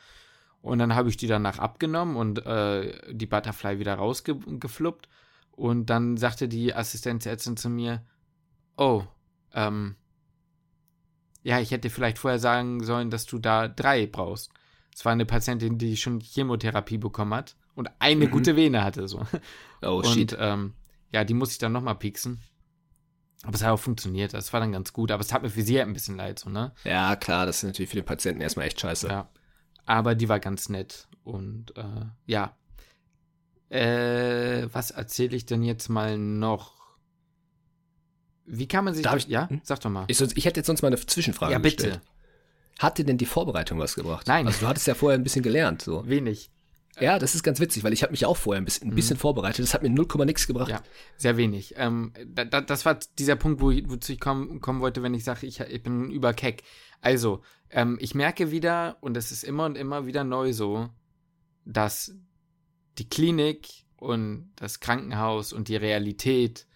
[0.62, 5.10] Und dann habe ich die danach abgenommen und äh, die Butterfly wieder rausgefluppt.
[5.52, 8.04] Und dann sagte die Assistenzärztin zu mir,
[8.78, 9.04] oh,
[9.54, 9.96] ähm,
[11.44, 14.52] ja, ich hätte vielleicht vorher sagen sollen, dass du da drei brauchst.
[14.94, 18.32] Es war eine Patientin, die schon Chemotherapie bekommen hat und eine mhm.
[18.32, 19.08] gute Vene hatte.
[19.08, 19.26] So.
[19.82, 20.36] Oh, und, shit.
[20.40, 20.74] Ähm,
[21.12, 22.42] ja, die muss ich dann nochmal pieksen.
[23.44, 25.12] Aber es hat auch funktioniert, das war dann ganz gut.
[25.12, 26.74] Aber es hat mir für sie halt ein bisschen leid, so, ne?
[26.84, 29.08] Ja, klar, das ist natürlich für den Patienten erstmal echt scheiße.
[29.08, 29.30] Ja.
[29.86, 31.08] Aber die war ganz nett.
[31.24, 32.58] Und äh, ja.
[33.70, 36.74] Äh, was erzähle ich denn jetzt mal noch?
[38.46, 39.04] Wie kann man sich.
[39.04, 39.62] Darf ich, ja, hm?
[39.64, 40.06] sag doch mal.
[40.08, 41.76] Ich, ich, hätte jetzt sonst mal eine Zwischenfrage ja, bitte.
[41.76, 42.02] gestellt.
[42.80, 44.28] Hat dir denn die Vorbereitung was gebracht?
[44.28, 44.48] Nein.
[44.48, 45.82] Also du hattest ja vorher ein bisschen gelernt.
[45.82, 46.08] So.
[46.08, 46.52] Wenig.
[47.00, 49.18] Ja, das ist ganz witzig, weil ich habe mich auch vorher ein bisschen, ein bisschen
[49.18, 49.22] mhm.
[49.22, 49.64] vorbereitet.
[49.64, 50.70] Das hat mir 0, nix gebracht.
[50.70, 50.82] Ja,
[51.18, 51.76] sehr wenig.
[51.78, 55.14] Ähm, da, da, das war dieser Punkt, wo ich, wozu ich kommen, kommen wollte, wenn
[55.14, 56.64] ich sage, ich, ich bin überkeck.
[57.02, 60.90] Also, ähm, ich merke wieder, und es ist immer und immer wieder neu so,
[61.66, 62.16] dass
[62.98, 63.68] die Klinik
[63.98, 66.68] und das Krankenhaus und die Realität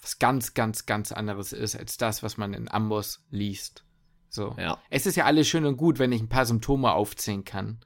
[0.00, 3.84] was ganz, ganz, ganz anderes ist als das, was man in Amboss liest.
[4.28, 4.54] So.
[4.58, 4.78] Ja.
[4.90, 7.80] Es ist ja alles schön und gut, wenn ich ein paar Symptome aufzählen kann.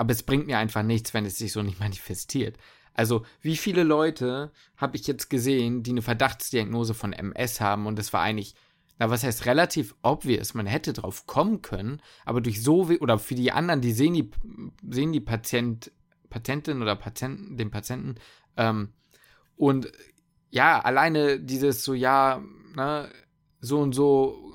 [0.00, 2.56] Aber es bringt mir einfach nichts, wenn es sich so nicht manifestiert.
[2.94, 7.98] Also, wie viele Leute habe ich jetzt gesehen, die eine Verdachtsdiagnose von MS haben und
[7.98, 8.54] es war eigentlich,
[8.98, 13.34] na, was heißt relativ obvious, man hätte drauf kommen können, aber durch so, oder für
[13.34, 14.30] die anderen, die sehen die,
[14.88, 15.92] sehen die Patient,
[16.30, 18.14] Patientin oder Patienten, den Patienten,
[18.56, 18.94] ähm,
[19.54, 19.92] und
[20.48, 22.42] ja, alleine dieses so, ja,
[22.74, 23.10] ne,
[23.60, 24.50] so und so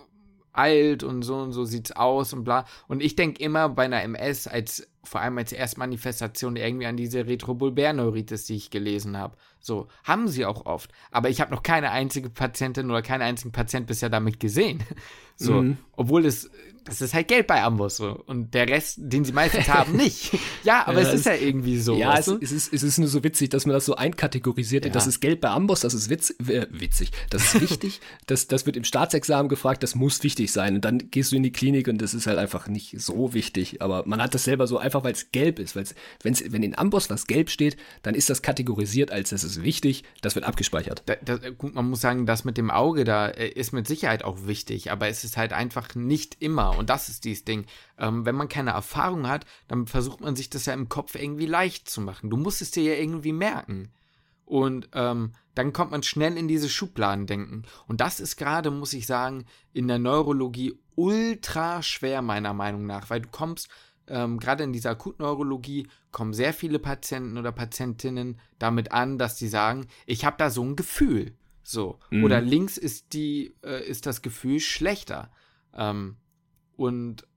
[0.55, 2.65] alt und so und so sieht's aus und bla.
[2.87, 7.26] Und ich denke immer bei einer MS als vor allem als Erstmanifestation irgendwie an diese
[7.26, 9.38] Retrobulbärneuritis, die ich gelesen habe.
[9.60, 10.91] So, haben sie auch oft.
[11.12, 14.84] Aber ich habe noch keine einzige Patientin oder keinen einzigen Patient bisher damit gesehen.
[15.38, 15.78] So, mhm.
[15.97, 16.49] obwohl es
[16.86, 18.12] das ist halt Geld bei Amboss so.
[18.28, 20.38] Und der Rest, den sie meistens haben, nicht.
[20.64, 21.97] Ja, aber ja, es ist ja irgendwie so.
[21.97, 24.86] Ja, es, es, ist, es ist nur so witzig, dass man das so einkategorisiert.
[24.86, 24.91] Ja.
[24.91, 27.10] Das ist Geld bei Amboss, das ist witz, äh, witzig.
[27.32, 28.01] Das ist wichtig.
[28.28, 30.76] das, das wird im Staatsexamen gefragt, das muss wichtig sein.
[30.76, 33.82] Und dann gehst du in die Klinik und das ist halt einfach nicht so wichtig.
[33.82, 35.75] Aber man hat das selber so einfach, weil es gelb ist.
[35.75, 39.63] Weil's, wenn's, wenn in Amboss was gelb steht, dann ist das kategorisiert als das ist
[39.63, 41.03] wichtig, das wird abgespeichert.
[41.05, 44.23] Da, da, gut, man muss sagen, das mit dem Auge da äh, ist mit Sicherheit
[44.23, 47.65] auch wichtig, aber es ist halt einfach nicht immer und das ist dieses Ding.
[47.97, 51.45] Ähm, wenn man keine Erfahrung hat, dann versucht man sich das ja im Kopf irgendwie
[51.45, 52.29] leicht zu machen.
[52.29, 53.89] Du musst es dir ja irgendwie merken.
[54.45, 57.63] Und ähm, dann kommt man schnell in diese Schubladen denken.
[57.87, 63.09] Und das ist gerade, muss ich sagen, in der Neurologie ultra schwer, meiner Meinung nach,
[63.09, 63.69] weil du kommst,
[64.08, 69.47] ähm, gerade in dieser Akutneurologie, kommen sehr viele Patienten oder Patientinnen damit an, dass sie
[69.47, 71.36] sagen, ich habe da so ein Gefühl.
[71.64, 71.99] So.
[72.12, 72.24] Mhm.
[72.24, 75.32] Oder links ist die, äh, ist das Gefühl schlechter.
[75.74, 76.18] Ähm,
[76.76, 77.28] und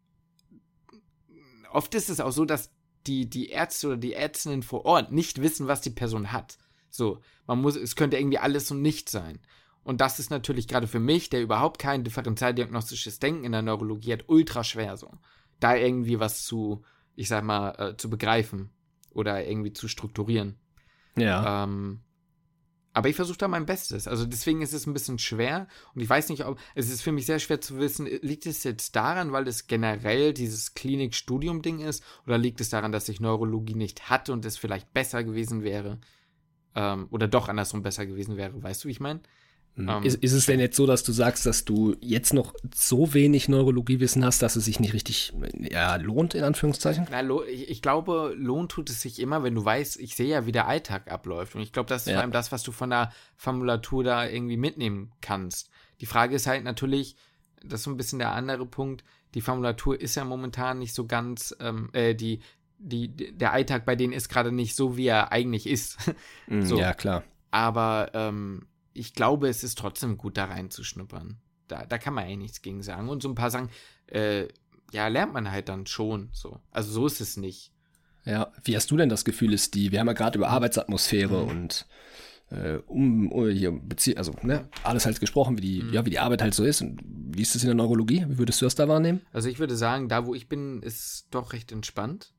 [1.72, 2.70] oft ist es auch so, dass
[3.06, 6.58] die, die Ärzte oder die Ärztinnen vor Ort nicht wissen, was die Person hat.
[6.90, 9.40] So, man muss, es könnte irgendwie alles und nichts sein.
[9.82, 14.12] Und das ist natürlich gerade für mich, der überhaupt kein differenzialdiagnostisches Denken in der Neurologie
[14.12, 15.10] hat, ultra schwer so.
[15.60, 16.84] Da irgendwie was zu,
[17.14, 18.70] ich sag mal, äh, zu begreifen
[19.10, 20.56] oder irgendwie zu strukturieren.
[21.16, 21.64] Ja.
[21.64, 22.00] Ähm,
[22.98, 24.08] aber ich versuche da mein Bestes.
[24.08, 25.68] Also deswegen ist es ein bisschen schwer.
[25.94, 28.64] Und ich weiß nicht, ob es ist für mich sehr schwer zu wissen, liegt es
[28.64, 33.74] jetzt daran, weil es generell dieses Klinik-Studium-Ding ist, oder liegt es daran, dass ich Neurologie
[33.74, 36.00] nicht hatte und es vielleicht besser gewesen wäre?
[36.74, 38.60] Ähm, oder doch andersrum besser gewesen wäre.
[38.60, 39.20] Weißt du, wie ich meine?
[39.74, 39.88] Mhm.
[39.88, 43.14] Ähm, ist, ist, es denn jetzt so, dass du sagst, dass du jetzt noch so
[43.14, 45.32] wenig Neurologiewissen hast, dass es sich nicht richtig
[45.70, 47.06] ja, lohnt, in Anführungszeichen?
[47.10, 50.46] Na, ich, ich, glaube, lohnt tut es sich immer, wenn du weißt, ich sehe ja,
[50.46, 51.54] wie der Alltag abläuft.
[51.54, 52.14] Und ich glaube, das ist ja.
[52.14, 55.70] vor allem das, was du von der Formulatur da irgendwie mitnehmen kannst.
[56.00, 57.16] Die Frage ist halt natürlich,
[57.62, 59.04] das ist so ein bisschen der andere Punkt,
[59.34, 62.40] die Formulatur ist ja momentan nicht so ganz, ähm, äh, die,
[62.78, 65.98] die, der Alltag bei denen ist gerade nicht so, wie er eigentlich ist.
[66.46, 66.78] Mhm, so.
[66.78, 67.24] Ja, klar.
[67.50, 68.66] Aber ähm,
[68.98, 71.38] ich glaube, es ist trotzdem gut, da reinzuschnuppern.
[71.68, 73.08] Da, da kann man eh nichts gegen sagen.
[73.08, 73.70] Und so ein paar Sachen,
[74.06, 74.48] äh,
[74.92, 76.60] ja, lernt man halt dann schon so.
[76.70, 77.72] Also so ist es nicht.
[78.24, 81.44] Ja, wie hast du denn das Gefühl, ist die, wir haben ja gerade über Arbeitsatmosphäre
[81.44, 81.48] mhm.
[81.48, 81.86] und
[82.50, 85.92] äh, um, um hier Bezie also ne, alles halt gesprochen, wie die, mhm.
[85.92, 86.80] ja, wie die Arbeit halt so ist.
[86.80, 88.24] Und wie ist das in der Neurologie?
[88.28, 89.20] Wie würdest du das da wahrnehmen?
[89.32, 92.32] Also ich würde sagen, da wo ich bin, ist doch recht entspannt.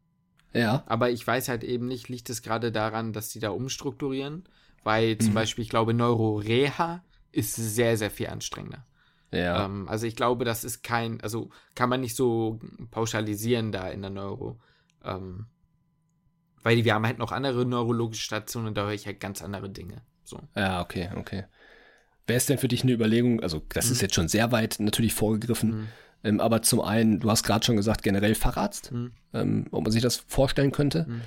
[0.53, 0.83] Ja.
[0.87, 4.45] Aber ich weiß halt eben nicht, liegt es gerade daran, dass die da umstrukturieren?
[4.83, 5.35] Weil zum mhm.
[5.35, 8.85] Beispiel, ich glaube, Neuroreha ist sehr, sehr viel anstrengender.
[9.31, 9.65] Ja.
[9.65, 12.59] Ähm, also ich glaube, das ist kein, also kann man nicht so
[12.91, 14.59] pauschalisieren da in der Neuro.
[15.03, 15.47] Ähm,
[16.63, 20.01] weil wir haben halt noch andere neurologische Stationen, da höre ich halt ganz andere Dinge.
[20.23, 20.39] So.
[20.55, 21.45] Ja, okay, okay.
[22.27, 23.91] Wäre es denn für dich eine Überlegung, also das mhm.
[23.93, 25.87] ist jetzt schon sehr weit natürlich vorgegriffen, mhm.
[26.23, 29.11] ähm, aber zum einen, du hast gerade schon gesagt, generell Facharzt, mhm.
[29.33, 31.21] ähm, ob man sich das vorstellen könnte, mhm.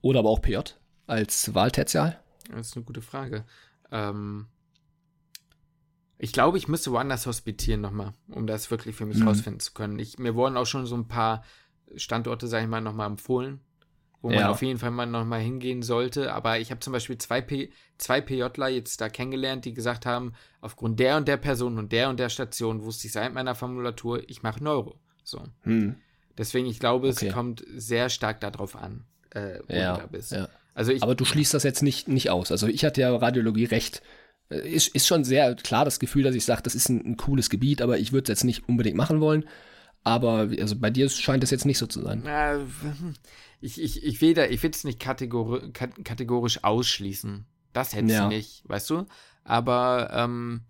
[0.00, 0.58] oder aber auch PJ
[1.06, 2.20] als Wahltertial?
[2.50, 3.44] Das ist eine gute Frage.
[3.90, 4.46] Ähm,
[6.18, 9.28] ich glaube, ich müsste woanders hospitieren nochmal, um das wirklich für mich mhm.
[9.28, 9.98] rausfinden zu können.
[9.98, 11.44] Ich, mir wurden auch schon so ein paar
[11.96, 13.60] Standorte, sage ich mal, nochmal empfohlen,
[14.22, 14.40] wo ja.
[14.40, 16.32] man auf jeden Fall mal nochmal hingehen sollte.
[16.32, 20.32] Aber ich habe zum Beispiel zwei, P zwei PJler jetzt da kennengelernt, die gesagt haben,
[20.60, 24.28] aufgrund der und der Person und der und der Station wusste ich seit meiner Formulatur,
[24.28, 24.98] ich mache Neuro.
[25.24, 25.42] So.
[25.62, 25.96] Hm.
[26.38, 27.28] Deswegen, ich glaube, okay.
[27.28, 30.32] es kommt sehr stark darauf an, äh, wo ja, du da bist.
[30.32, 30.48] Ja.
[30.74, 32.50] Also ich, Aber du schließt das jetzt nicht, nicht aus.
[32.50, 34.02] Also ich hatte ja Radiologie recht.
[34.50, 37.16] Äh, ist, ist schon sehr klar das Gefühl, dass ich sage, das ist ein, ein
[37.16, 39.44] cooles Gebiet, aber ich würde es jetzt nicht unbedingt machen wollen.
[40.02, 42.26] Aber also bei dir scheint es jetzt nicht so zu sein.
[42.26, 42.58] Äh,
[43.60, 47.46] ich, ich, ich will es nicht kategori kategorisch ausschließen.
[47.72, 48.28] Das hätte ja.
[48.28, 49.06] ich nicht, weißt du?
[49.44, 50.62] Aber ähm,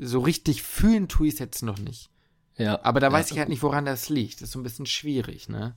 [0.00, 2.10] so richtig fühlen tue ich es jetzt noch nicht.
[2.56, 2.80] Ja.
[2.82, 3.12] Aber da ja.
[3.12, 4.36] weiß ich halt nicht, woran das liegt.
[4.36, 5.74] Das ist so ein bisschen schwierig, ne?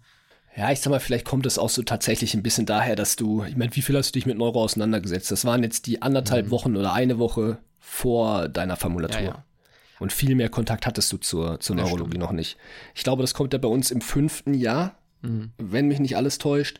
[0.57, 3.43] Ja, ich sag mal, vielleicht kommt es auch so tatsächlich ein bisschen daher, dass du,
[3.43, 5.29] ich meine, wie viel hast du dich mit Neuro auseinandergesetzt?
[5.31, 6.51] Das waren jetzt die anderthalb mhm.
[6.51, 9.21] Wochen oder eine Woche vor deiner Formulatur.
[9.21, 9.43] Ja, ja.
[9.99, 12.23] Und viel mehr Kontakt hattest du zur, zur Neurologie stimmt.
[12.23, 12.57] noch nicht.
[12.93, 15.51] Ich glaube, das kommt ja bei uns im fünften Jahr, mhm.
[15.57, 16.79] wenn mich nicht alles täuscht.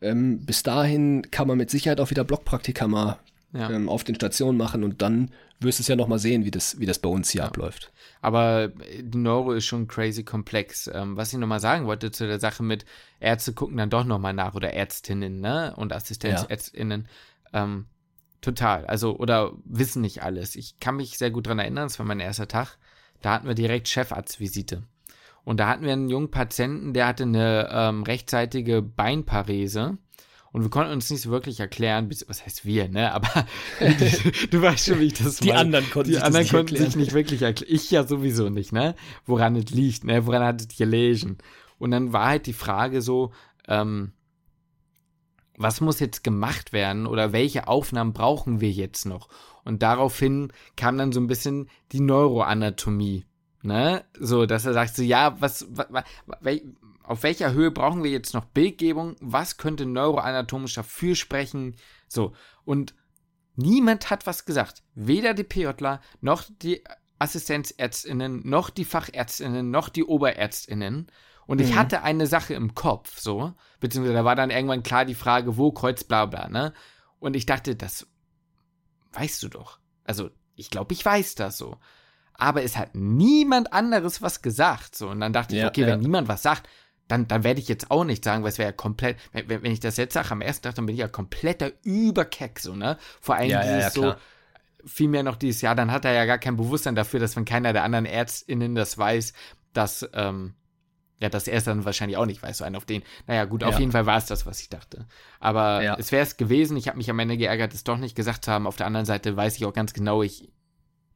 [0.00, 3.18] Ähm, bis dahin kann man mit Sicherheit auch wieder Blockpraktika mal
[3.54, 3.70] ja.
[3.70, 5.30] ähm, auf den Stationen machen und dann
[5.64, 7.46] wirst du es ja noch mal sehen, wie das, wie das bei uns hier ja.
[7.48, 7.92] abläuft.
[8.20, 10.90] Aber die Neuro ist schon crazy komplex.
[10.92, 12.84] Ähm, was ich noch mal sagen wollte zu der Sache mit
[13.20, 15.74] Ärzte gucken dann doch noch mal nach oder Ärztinnen ne?
[15.76, 17.08] und Assistenzärztinnen.
[17.52, 17.64] Ja.
[17.64, 17.86] Ähm,
[18.44, 18.84] Total.
[18.84, 20.54] Also, oder wissen nicht alles.
[20.54, 22.76] Ich kann mich sehr gut dran erinnern, es war mein erster Tag.
[23.22, 24.82] Da hatten wir direkt Chefarztvisite.
[25.44, 29.96] Und da hatten wir einen jungen Patienten, der hatte eine ähm, rechtzeitige Beinparese.
[30.54, 33.12] Und wir konnten uns nicht so wirklich erklären, was heißt wir, ne?
[33.12, 33.26] Aber
[34.50, 35.58] du weißt schon, wie ich das Die meine.
[35.58, 37.74] anderen konnten, die sich, anderen konnten sich nicht wirklich erklären.
[37.74, 38.94] Ich ja sowieso nicht, ne?
[39.26, 40.26] Woran es liegt, ne?
[40.26, 41.38] Woran hat es gelesen?
[41.78, 43.32] Und dann war halt die Frage so,
[43.66, 44.12] ähm,
[45.56, 49.28] was muss jetzt gemacht werden oder welche Aufnahmen brauchen wir jetzt noch?
[49.64, 53.24] Und daraufhin kam dann so ein bisschen die Neuroanatomie,
[53.62, 54.04] ne?
[54.20, 55.88] So, dass er sagt so, ja, was, was,
[56.26, 56.60] was
[57.04, 59.16] auf welcher Höhe brauchen wir jetzt noch Bildgebung?
[59.20, 61.76] Was könnte neuroanatomisch dafür sprechen?
[62.08, 62.34] So,
[62.64, 62.94] und
[63.56, 64.82] niemand hat was gesagt.
[64.94, 66.82] Weder die PJler, noch die
[67.18, 71.08] Assistenzärztinnen, noch die Fachärztinnen, noch die Oberärztinnen.
[71.46, 71.76] Und ich mhm.
[71.76, 75.72] hatte eine Sache im Kopf, so, beziehungsweise da war dann irgendwann klar die Frage, wo
[75.72, 76.72] Kreuz, bla bla, ne?
[77.18, 78.06] Und ich dachte, das
[79.12, 79.78] weißt du doch.
[80.04, 81.76] Also, ich glaube, ich weiß das so.
[82.32, 85.08] Aber es hat niemand anderes was gesagt, so.
[85.08, 85.86] Und dann dachte ja, ich, okay, ja.
[85.88, 86.68] wenn niemand was sagt,
[87.08, 89.72] dann, dann werde ich jetzt auch nicht sagen, weil es wäre ja komplett, wenn, wenn
[89.72, 92.96] ich das jetzt sage am ersten Tag, dann bin ich ja kompletter Überkeck, so, ne?
[93.20, 94.14] Vor allem ja, dieses so,
[94.86, 97.72] vielmehr noch dieses Jahr, dann hat er ja gar kein Bewusstsein dafür, dass wenn keiner
[97.72, 99.32] der anderen ÄrztInnen das weiß,
[99.72, 100.54] dass, ähm,
[101.20, 103.02] ja, dass er es dann wahrscheinlich auch nicht weiß, so einen auf den.
[103.26, 105.06] Naja, gut, auf jeden Fall war es das, was ich dachte.
[105.40, 105.96] Aber ja.
[105.98, 106.76] es wäre es gewesen.
[106.76, 108.66] Ich habe mich am Ende geärgert, es doch nicht gesagt zu haben.
[108.66, 110.52] Auf der anderen Seite weiß ich auch ganz genau, ich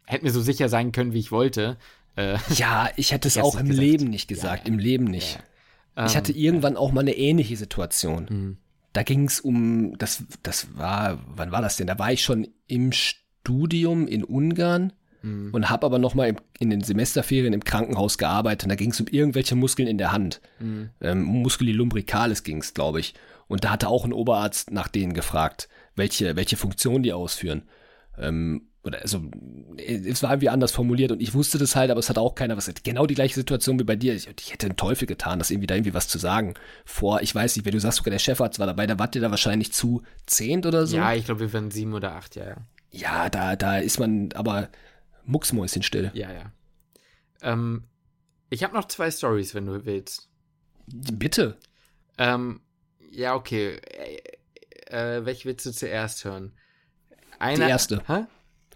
[0.06, 1.78] hätte mir so sicher sein können, wie ich wollte.
[2.16, 3.84] Äh, ja, ich hätte es auch im gesagt.
[3.84, 4.66] Leben nicht gesagt.
[4.66, 5.40] Ja, Im Leben nicht.
[6.06, 8.26] Ich hatte ähm, irgendwann auch mal eine ähnliche Situation.
[8.28, 8.56] Mhm.
[8.92, 11.86] Da ging es um, das, das war, wann war das denn?
[11.86, 14.92] Da war ich schon im Studium in Ungarn
[15.22, 15.50] mhm.
[15.52, 18.64] und habe aber noch mal in den Semesterferien im Krankenhaus gearbeitet.
[18.64, 20.40] Und da ging es um irgendwelche Muskeln in der Hand.
[20.60, 20.90] Mhm.
[21.00, 23.14] Ähm, Musculi lumbricalis ging es, glaube ich.
[23.46, 27.62] Und da hatte auch ein Oberarzt nach denen gefragt, welche, welche Funktion die ausführen.
[28.18, 29.22] Ähm, oder also,
[29.76, 32.56] es war irgendwie anders formuliert und ich wusste das halt, aber es hat auch keiner
[32.56, 32.70] was.
[32.82, 34.14] Genau die gleiche Situation wie bei dir.
[34.14, 36.54] Ich, ich hätte einen Teufel getan, das irgendwie da irgendwie was zu sagen.
[36.84, 39.20] Vor, ich weiß nicht, wenn du sagst, sogar der Chefarzt war dabei, da wart ihr
[39.20, 40.96] da wahrscheinlich zu zehnt oder so.
[40.96, 42.56] Ja, ich glaube, wir waren sieben oder acht, ja, ja.
[42.90, 44.70] Ja, da, da ist man, aber
[45.24, 46.10] mucksmäuschenstill.
[46.14, 46.52] Ja, ja.
[47.42, 47.84] Ähm,
[48.50, 50.28] ich habe noch zwei Stories, wenn du willst.
[50.86, 51.58] Bitte.
[52.16, 52.60] Ähm,
[53.10, 53.76] ja, okay.
[53.76, 54.20] Äh,
[54.86, 56.52] äh, welche willst du zuerst hören?
[57.38, 58.02] Eine, Die erste.
[58.06, 58.24] Hä?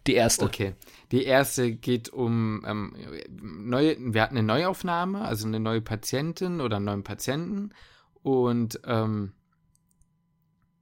[0.06, 0.44] Die erste.
[0.44, 0.74] Okay.
[1.12, 2.96] Die erste geht um ähm,
[3.30, 7.70] neue, wir hatten eine Neuaufnahme, also eine neue Patientin oder einen neuen Patienten
[8.22, 9.32] und ähm,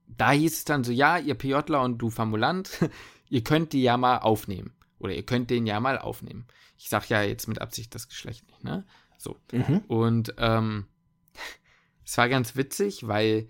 [0.07, 2.71] da hieß es dann so, ja, ihr PJler und du Formulant,
[3.29, 4.73] ihr könnt die ja mal aufnehmen.
[4.99, 6.47] Oder ihr könnt den ja mal aufnehmen.
[6.77, 8.87] Ich sag ja jetzt mit Absicht das Geschlecht nicht, ne?
[9.17, 9.39] So.
[9.51, 9.79] Mhm.
[9.89, 10.87] Und ähm,
[12.05, 13.49] es war ganz witzig, weil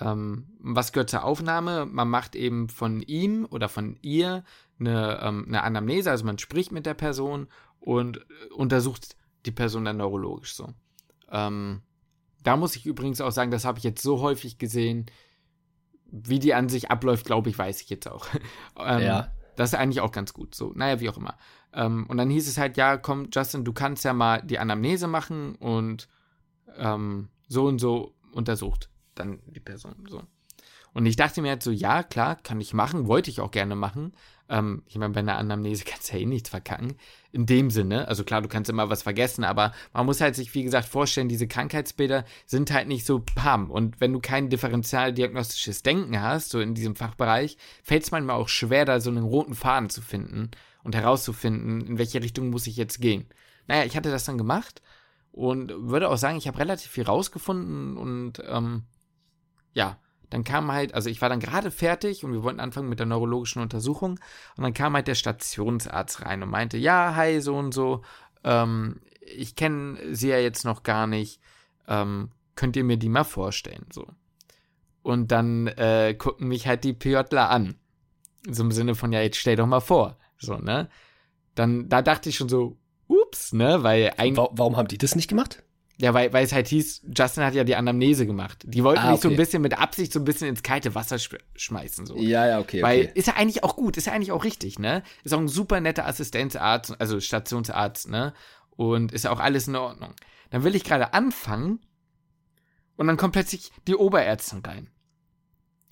[0.00, 1.86] ähm, was gehört zur Aufnahme?
[1.86, 4.44] Man macht eben von ihm oder von ihr
[4.78, 7.48] eine, ähm, eine Anamnese, also man spricht mit der Person
[7.80, 9.16] und äh, untersucht
[9.46, 10.74] die Person dann neurologisch so.
[11.30, 11.82] Ähm,
[12.42, 15.06] da muss ich übrigens auch sagen, das habe ich jetzt so häufig gesehen,
[16.10, 18.26] wie die an sich abläuft, glaube ich, weiß ich jetzt auch.
[18.78, 19.32] ähm, ja.
[19.56, 20.54] Das ist eigentlich auch ganz gut.
[20.54, 21.38] So, naja, wie auch immer.
[21.72, 25.06] Ähm, und dann hieß es halt, ja, komm, Justin, du kannst ja mal die Anamnese
[25.06, 26.08] machen und
[26.76, 29.94] ähm, so und so untersucht dann die Person.
[30.08, 30.22] So.
[30.92, 33.76] Und ich dachte mir halt so, ja, klar, kann ich machen, wollte ich auch gerne
[33.76, 34.12] machen.
[34.48, 36.94] Ähm, ich meine, bei einer Anamnese kannst du ja eh nichts verkacken.
[37.32, 40.54] In dem Sinne, also klar, du kannst immer was vergessen, aber man muss halt sich,
[40.54, 43.70] wie gesagt, vorstellen, diese Krankheitsbilder sind halt nicht so pam.
[43.70, 48.48] Und wenn du kein differenzialdiagnostisches Denken hast, so in diesem Fachbereich, fällt es manchmal auch
[48.48, 50.50] schwer, da so einen roten Faden zu finden
[50.82, 53.26] und herauszufinden, in welche Richtung muss ich jetzt gehen.
[53.66, 54.80] Naja, ich hatte das dann gemacht
[55.32, 58.84] und würde auch sagen, ich habe relativ viel rausgefunden und ähm,
[59.76, 59.98] ja,
[60.30, 63.06] dann kam halt, also ich war dann gerade fertig und wir wollten anfangen mit der
[63.06, 64.18] neurologischen Untersuchung
[64.56, 68.02] und dann kam halt der Stationsarzt rein und meinte, ja, hi, so und so,
[68.42, 71.40] ähm, ich kenne sie ja jetzt noch gar nicht,
[71.88, 74.06] ähm, könnt ihr mir die mal vorstellen, so.
[75.02, 77.76] Und dann äh, gucken mich halt die PJler an.
[78.48, 80.88] So im Sinne von, ja, jetzt stell doch mal vor, so, ne?
[81.54, 84.48] Dann, da dachte ich schon so, ups, ne, weil eigentlich.
[84.52, 85.62] Warum haben die das nicht gemacht?
[85.98, 88.64] Ja, weil, weil es halt hieß, Justin hat ja die Anamnese gemacht.
[88.66, 91.18] Die wollten ah, mich so ein bisschen mit Absicht so ein bisschen ins kalte Wasser
[91.18, 92.04] sch schmeißen.
[92.04, 92.18] So.
[92.18, 92.82] Ja, ja, okay.
[92.82, 93.12] Weil okay.
[93.14, 95.02] ist ja eigentlich auch gut, ist ja eigentlich auch richtig, ne?
[95.24, 98.34] Ist auch ein super netter Assistenzarzt, also Stationsarzt, ne?
[98.76, 100.12] Und ist ja auch alles in Ordnung.
[100.50, 101.80] Dann will ich gerade anfangen
[102.96, 104.90] und dann kommt plötzlich die Oberärztin rein.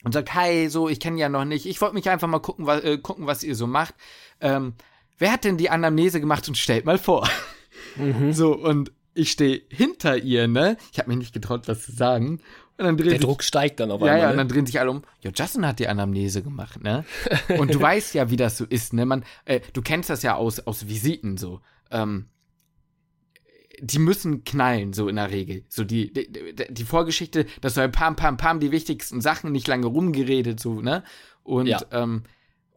[0.04, 1.64] Und sagt, hi, so, ich kenne ja noch nicht.
[1.64, 3.94] Ich wollte mich einfach mal gucken, was, äh, gucken, was ihr so macht.
[4.42, 4.74] Ähm,
[5.16, 7.26] wer hat denn die Anamnese gemacht und stellt mal vor?
[7.96, 8.34] Mhm.
[8.34, 10.76] So, und ich stehe hinter ihr, ne?
[10.92, 12.40] Ich habe mich nicht getraut, was zu sagen.
[12.76, 14.18] Und dann Der sich, Druck steigt dann auf einmal.
[14.18, 14.38] Ja, ja, und ne?
[14.38, 15.02] dann drehen sich alle um.
[15.20, 17.04] Ja, Justin hat die Anamnese gemacht, ne?
[17.58, 19.06] Und du weißt ja, wie das so ist, ne?
[19.06, 21.60] Man, äh, du kennst das ja aus, aus Visiten so.
[21.92, 22.26] Ähm,
[23.80, 25.64] die müssen knallen, so in der Regel.
[25.68, 26.28] So die, die,
[26.68, 30.80] die Vorgeschichte, dass so ein pam, pam, pam, die wichtigsten Sachen nicht lange rumgeredet, so,
[30.80, 31.04] ne?
[31.44, 31.80] Und ja.
[31.92, 32.24] ähm,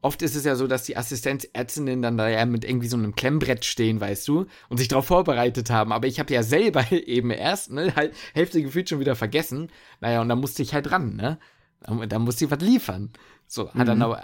[0.08, 3.14] oft ist es ja so, dass die Assistenzärztinnen dann da ja mit irgendwie so einem
[3.14, 5.91] Klemmbrett stehen, weißt du, und sich darauf vorbereitet haben.
[5.91, 9.70] Aber ich habe ja selber eben erst, ne, halt Hälfte gefühlt schon wieder vergessen.
[9.99, 11.38] Naja, und da musste ich halt ran, ne?
[12.08, 13.12] Da musste ich was liefern.
[13.45, 14.03] So, hat dann mhm.
[14.03, 14.24] aber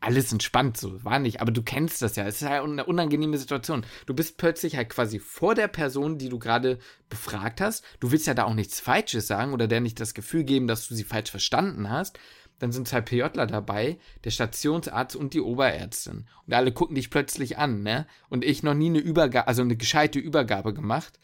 [0.00, 1.40] alles entspannt, so war nicht.
[1.40, 2.26] Aber du kennst das ja.
[2.26, 3.84] Es ist halt eine unangenehme Situation.
[4.06, 6.78] Du bist plötzlich halt quasi vor der Person, die du gerade
[7.08, 7.84] befragt hast.
[8.00, 10.88] Du willst ja da auch nichts Falsches sagen oder der nicht das Gefühl geben, dass
[10.88, 12.18] du sie falsch verstanden hast
[12.60, 16.26] dann sind zwei PJler dabei, der Stationsarzt und die Oberärztin.
[16.46, 18.06] Und alle gucken dich plötzlich an, ne?
[18.28, 21.18] Und ich noch nie eine Übergabe, also eine gescheite Übergabe gemacht.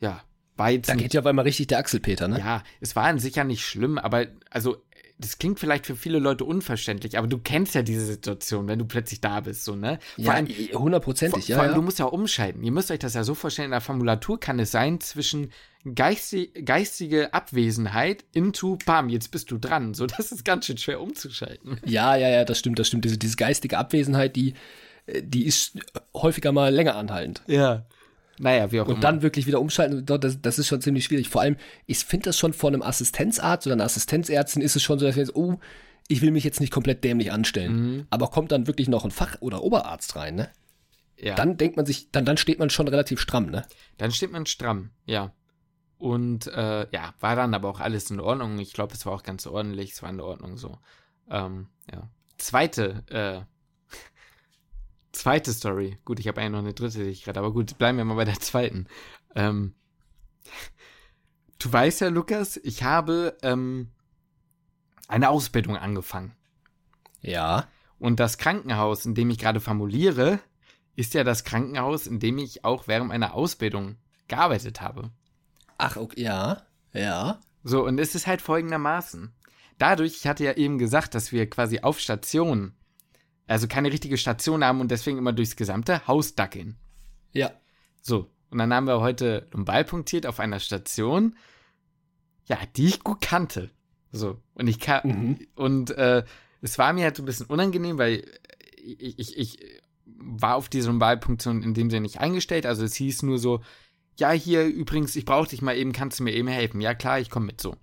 [0.00, 0.22] Ja,
[0.68, 0.88] jetzt.
[0.88, 2.38] Da geht ja auf einmal richtig der Axelpeter, ne?
[2.38, 4.76] Ja, es war an sich ja nicht schlimm, aber also
[5.18, 8.84] das klingt vielleicht für viele Leute unverständlich, aber du kennst ja diese Situation, wenn du
[8.84, 9.98] plötzlich da bist, so, ne?
[10.16, 10.44] Vor ja,
[10.74, 11.56] hundertprozentig, ja.
[11.56, 11.76] Vor allem, ja.
[11.76, 12.62] du musst ja umschalten.
[12.62, 15.50] Ihr müsst euch das ja so vorstellen, in der Formulatur kann es sein zwischen
[15.94, 19.94] geistig, geistige Abwesenheit into, bam, jetzt bist du dran.
[19.94, 21.80] So, das ist ganz schön schwer umzuschalten.
[21.84, 23.04] Ja, ja, ja, das stimmt, das stimmt.
[23.04, 24.54] Diese, diese geistige Abwesenheit, die,
[25.06, 25.78] äh, die ist
[26.14, 27.42] häufiger mal länger anhaltend.
[27.46, 27.86] Ja.
[28.38, 28.96] Naja, wie auch und immer.
[28.96, 31.28] Und dann wirklich wieder umschalten, das, das ist schon ziemlich schwierig.
[31.28, 31.56] Vor allem,
[31.86, 35.16] ich finde das schon vor einem Assistenzarzt oder einer Assistenzärztin ist es schon so, dass
[35.16, 35.58] wir jetzt, oh,
[36.08, 37.72] ich will mich jetzt nicht komplett dämlich anstellen.
[37.72, 38.06] Mhm.
[38.10, 40.50] Aber kommt dann wirklich noch ein Fach- oder Oberarzt rein, ne?
[41.16, 41.36] Ja.
[41.36, 43.64] Dann denkt man sich, dann, dann steht man schon relativ stramm, ne?
[43.98, 45.32] Dann steht man stramm, ja.
[46.02, 48.58] Und äh, ja, war dann aber auch alles in Ordnung.
[48.58, 50.80] Ich glaube, es war auch ganz ordentlich, es war in Ordnung so.
[51.30, 52.10] Ähm, ja.
[52.38, 53.42] Zweite, äh,
[55.12, 55.98] zweite Story.
[56.04, 58.16] Gut, ich habe eigentlich noch eine dritte, die ich gerade, aber gut, bleiben wir mal
[58.16, 58.88] bei der zweiten.
[59.36, 59.76] Ähm,
[61.60, 63.92] du weißt ja, Lukas, ich habe ähm,
[65.06, 66.34] eine Ausbildung angefangen.
[67.20, 67.68] Ja.
[68.00, 70.40] Und das Krankenhaus, in dem ich gerade formuliere,
[70.96, 75.12] ist ja das Krankenhaus, in dem ich auch während meiner Ausbildung gearbeitet habe.
[75.78, 76.62] Ach, okay, ja,
[76.92, 77.40] ja.
[77.64, 79.32] So, und es ist halt folgendermaßen.
[79.78, 82.74] Dadurch, ich hatte ja eben gesagt, dass wir quasi auf Station,
[83.46, 86.76] also keine richtige Station haben und deswegen immer durchs gesamte Haus dackeln.
[87.32, 87.52] Ja.
[88.00, 91.36] So, und dann haben wir heute einen Ball punktiert auf einer Station,
[92.46, 93.70] ja, die ich gut kannte.
[94.10, 95.46] So, und ich kann, mhm.
[95.54, 96.24] und äh,
[96.60, 98.24] es war mir halt so ein bisschen unangenehm, weil
[98.76, 99.58] ich, ich, ich
[100.04, 102.66] war auf diese Ballpunktion in dem Sinne nicht eingestellt.
[102.66, 103.60] Also es hieß nur so,
[104.18, 106.80] ja, hier übrigens, ich brauche dich mal eben, kannst du mir eben helfen?
[106.80, 107.76] Ja, klar, ich komme mit so.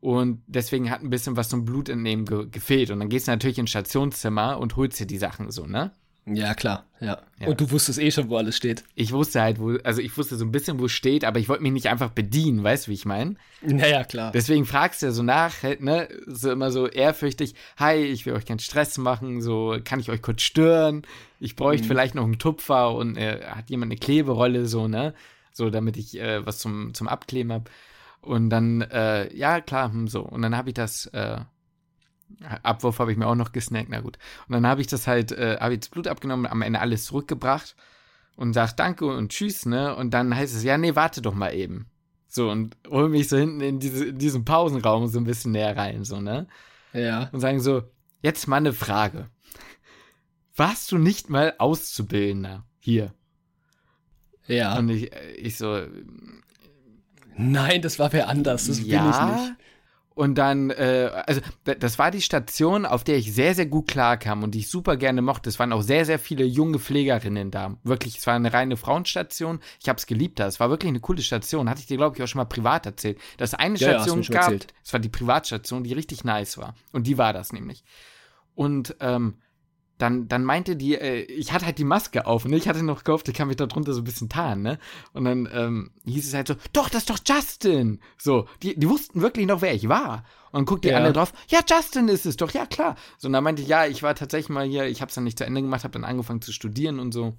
[0.00, 2.90] Und deswegen hat ein bisschen was zum Blutentnehmen ge gefehlt.
[2.90, 5.92] Und dann gehst du natürlich ins Stationszimmer und holst dir die Sachen so, ne?
[6.24, 7.20] Ja, klar, ja.
[7.40, 7.48] ja.
[7.48, 8.84] Und du wusstest eh schon, wo alles steht.
[8.94, 11.48] Ich wusste halt, wo, also ich wusste so ein bisschen, wo es steht, aber ich
[11.48, 13.34] wollte mich nicht einfach bedienen, weißt du, wie ich meine?
[13.60, 14.30] Naja, klar.
[14.30, 18.34] Deswegen fragst du ja so nach, halt, ne, so immer so ehrfürchtig, hi, ich will
[18.34, 21.02] euch keinen Stress machen, so, kann ich euch kurz stören?
[21.40, 21.88] Ich bräuchte mhm.
[21.88, 25.14] vielleicht noch einen Tupfer und äh, hat jemand eine Kleberolle, so, ne?
[25.52, 27.70] So, damit ich äh, was zum, zum Abkleben habe.
[28.20, 30.22] Und dann, äh, ja, klar, hm, so.
[30.22, 31.40] Und dann habe ich das, äh,
[32.62, 34.18] Abwurf habe ich mir auch noch gesnackt, na gut.
[34.48, 37.04] Und dann habe ich das halt, äh, habe ich das Blut abgenommen, am Ende alles
[37.04, 37.76] zurückgebracht
[38.36, 39.94] und sag Danke und Tschüss, ne?
[39.94, 41.86] Und dann heißt es, ja, nee, warte doch mal eben.
[42.28, 45.76] So, und hol mich so hinten in, diese, in diesen Pausenraum so ein bisschen näher
[45.76, 46.46] rein, so, ne?
[46.92, 47.28] Ja.
[47.32, 47.82] Und sagen so,
[48.22, 49.28] jetzt mal eine Frage.
[50.56, 53.14] Warst du nicht mal Auszubildender hier?
[54.52, 54.78] Ja.
[54.78, 55.80] Und ich, äh, ich so.
[57.36, 59.54] Nein, das war wer anders, das ja, bin ich nicht.
[60.14, 64.42] Und dann, äh, also das war die Station, auf der ich sehr, sehr gut klarkam
[64.42, 65.48] und die ich super gerne mochte.
[65.48, 67.76] Es waren auch sehr, sehr viele junge Pflegerinnen da.
[67.82, 69.60] Wirklich, es war eine reine Frauenstation.
[69.80, 70.46] Ich habe es geliebt da.
[70.46, 71.70] Es war wirklich eine coole Station.
[71.70, 73.18] Hatte ich dir, glaube ich, auch schon mal privat erzählt.
[73.38, 74.52] Dass eine ja, Station ja, gab,
[74.84, 76.74] es war die Privatstation, die richtig nice war.
[76.92, 77.82] Und die war das nämlich.
[78.54, 79.38] Und ähm,
[80.02, 82.56] dann, dann meinte die, äh, ich hatte halt die Maske auf, ne?
[82.56, 84.78] Ich hatte noch gehofft, ich kann mich da drunter so ein bisschen tarnen, ne?
[85.12, 88.00] Und dann ähm, hieß es halt so, doch, das ist doch Justin.
[88.18, 90.24] So, die, die wussten wirklich noch, wer ich war.
[90.50, 90.96] Und dann guckt die ja.
[90.96, 92.96] andere drauf, ja, Justin ist es doch, ja, klar.
[93.16, 95.24] So, und dann meinte ich, ja, ich war tatsächlich mal hier, ich habe es dann
[95.24, 97.34] nicht zu Ende gemacht, habe dann angefangen zu studieren und so.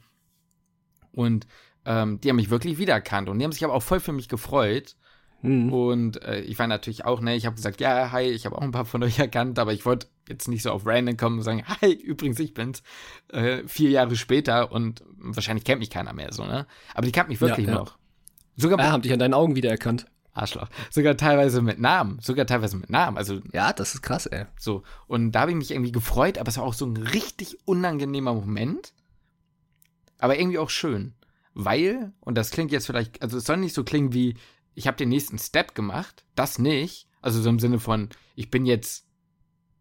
[1.12, 1.46] Und
[1.86, 4.30] ähm, die haben mich wirklich wiedererkannt und die haben sich aber auch voll für mich
[4.30, 4.96] gefreut.
[5.42, 5.74] Mhm.
[5.74, 8.62] Und äh, ich war natürlich auch, ne, ich habe gesagt, ja, hi, ich habe auch
[8.62, 11.44] ein paar von euch erkannt, aber ich wollte jetzt nicht so auf Random kommen und
[11.44, 12.84] sagen, hi, übrigens, ich bin's.
[13.30, 16.66] Äh, vier Jahre später und wahrscheinlich kennt mich keiner mehr so, ne?
[16.94, 17.80] Aber die kennt mich wirklich ja, ja.
[17.80, 17.98] noch.
[18.56, 20.06] Sogar ja, haben dich an deinen Augen wiedererkannt.
[20.34, 20.68] Arschloch.
[20.90, 22.20] Sogar teilweise mit Namen.
[22.20, 23.18] Sogar teilweise mit Namen.
[23.18, 23.42] Also.
[23.52, 24.46] Ja, das ist krass, ey.
[24.58, 24.84] So.
[25.08, 28.34] Und da habe ich mich irgendwie gefreut, aber es war auch so ein richtig unangenehmer
[28.34, 28.94] Moment.
[30.18, 31.14] Aber irgendwie auch schön.
[31.54, 34.36] Weil, und das klingt jetzt vielleicht, also es soll nicht so klingen wie,
[34.74, 37.08] ich habe den nächsten Step gemacht, das nicht.
[37.22, 39.06] Also so im Sinne von, ich bin jetzt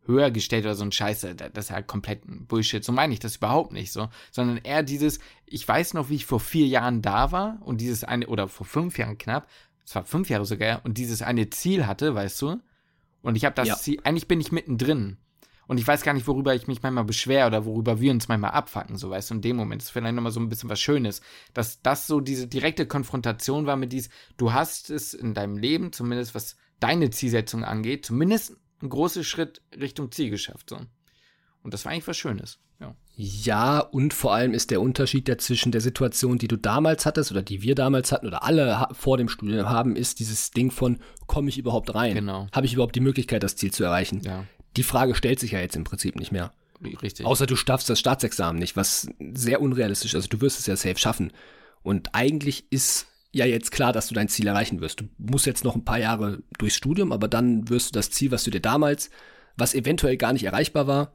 [0.06, 2.84] höher gestellt oder so ein Scheiße, das ist halt komplett ein Bullshit.
[2.84, 4.08] So meine ich das überhaupt nicht so.
[4.30, 8.04] Sondern eher dieses, ich weiß noch, wie ich vor vier Jahren da war und dieses
[8.04, 9.48] eine, oder vor fünf Jahren knapp,
[9.84, 12.60] es war fünf Jahre sogar, und dieses eine Ziel hatte, weißt du?
[13.22, 13.76] Und ich habe das ja.
[13.76, 15.18] Ziel, eigentlich bin ich mittendrin.
[15.68, 18.50] Und ich weiß gar nicht, worüber ich mich manchmal beschwere oder worüber wir uns manchmal
[18.50, 19.80] abfacken, so weißt du, in dem Moment.
[19.80, 21.22] Das ist vielleicht nochmal so ein bisschen was Schönes.
[21.54, 25.92] Dass das so diese direkte Konfrontation war mit dies, du hast es in deinem Leben,
[25.92, 30.78] zumindest was deine Zielsetzung angeht, zumindest einen großen Schritt Richtung Ziel geschafft, so.
[31.62, 32.94] Und das war eigentlich was Schönes, ja.
[33.14, 37.42] Ja, und vor allem ist der Unterschied dazwischen der Situation, die du damals hattest oder
[37.42, 41.48] die wir damals hatten oder alle vor dem Studium haben, ist dieses Ding von, komme
[41.48, 42.14] ich überhaupt rein?
[42.14, 42.48] Genau.
[42.52, 44.22] Habe ich überhaupt die Möglichkeit, das Ziel zu erreichen?
[44.22, 44.44] Ja
[44.76, 46.52] die Frage stellt sich ja jetzt im Prinzip nicht mehr.
[47.02, 47.26] Richtig.
[47.26, 50.16] Außer du schaffst das Staatsexamen nicht, was sehr unrealistisch ist.
[50.16, 51.32] Also du wirst es ja safe schaffen.
[51.82, 55.00] Und eigentlich ist ja jetzt klar, dass du dein Ziel erreichen wirst.
[55.00, 58.30] Du musst jetzt noch ein paar Jahre durchs Studium, aber dann wirst du das Ziel,
[58.30, 59.10] was du dir damals,
[59.56, 61.14] was eventuell gar nicht erreichbar war,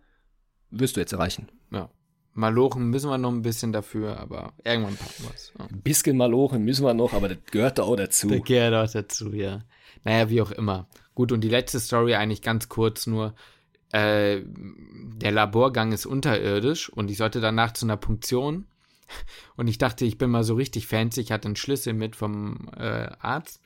[0.71, 1.47] wirst du jetzt erreichen.
[1.71, 1.89] Ja.
[2.33, 5.53] Malochen müssen wir noch ein bisschen dafür, aber irgendwann packen wir es.
[5.57, 5.65] Ja.
[5.65, 8.27] Ein bisschen Malochen müssen wir noch, aber das gehört da auch dazu.
[8.27, 9.63] Das gehört auch dazu, ja.
[10.03, 10.87] Naja, wie auch immer.
[11.15, 13.33] Gut, und die letzte Story eigentlich ganz kurz nur.
[13.91, 18.65] Äh, der Laborgang ist unterirdisch und ich sollte danach zu einer Punktion.
[19.55, 21.21] Und ich dachte, ich bin mal so richtig fancy.
[21.21, 23.61] Ich hatte einen Schlüssel mit vom äh, Arzt.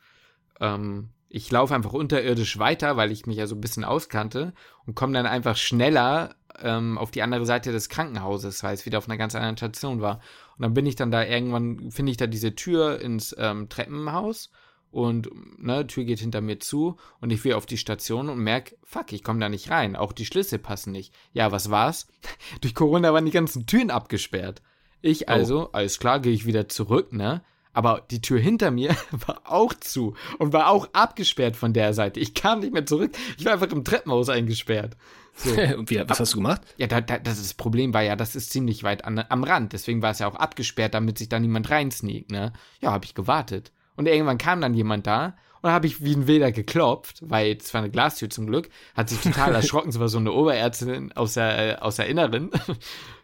[0.60, 4.54] Ähm, ich laufe einfach unterirdisch weiter, weil ich mich ja so ein bisschen auskannte
[4.86, 8.98] und komme dann einfach schneller ähm, auf die andere Seite des Krankenhauses, weil es wieder
[8.98, 10.20] auf einer ganz anderen Station war.
[10.58, 14.52] Und dann bin ich dann da irgendwann, finde ich da diese Tür ins ähm, Treppenhaus
[14.92, 18.78] und ne, Tür geht hinter mir zu und ich will auf die Station und merke,
[18.84, 19.96] fuck, ich komme da nicht rein.
[19.96, 21.14] Auch die Schlüssel passen nicht.
[21.32, 22.08] Ja, was war's?
[22.62, 24.62] Durch Corona waren die ganzen Türen abgesperrt.
[25.02, 25.32] Ich oh.
[25.32, 25.70] also, oh.
[25.74, 27.42] alles klar, gehe ich wieder zurück, ne?
[27.74, 32.20] Aber die Tür hinter mir war auch zu und war auch abgesperrt von der Seite.
[32.20, 33.12] Ich kam nicht mehr zurück.
[33.38, 34.98] Ich war einfach im Treppenhaus eingesperrt.
[35.36, 35.52] So.
[35.78, 36.62] und wie, was hast du gemacht?
[36.78, 39.44] Ja, da, da, das, ist das Problem war ja, das ist ziemlich weit an, am
[39.44, 39.74] Rand.
[39.74, 42.52] Deswegen war es ja auch abgesperrt, damit sich da niemand reinsneakt, ne?
[42.82, 43.72] Ja, habe ich gewartet.
[43.96, 47.74] Und irgendwann kam dann jemand da und habe ich wie ein Wilder geklopft, weil es
[47.74, 51.36] war eine Glastür zum Glück, hat sich total erschrocken, es war so eine Oberärztin aus
[51.36, 52.52] der, äh, aus der Inneren.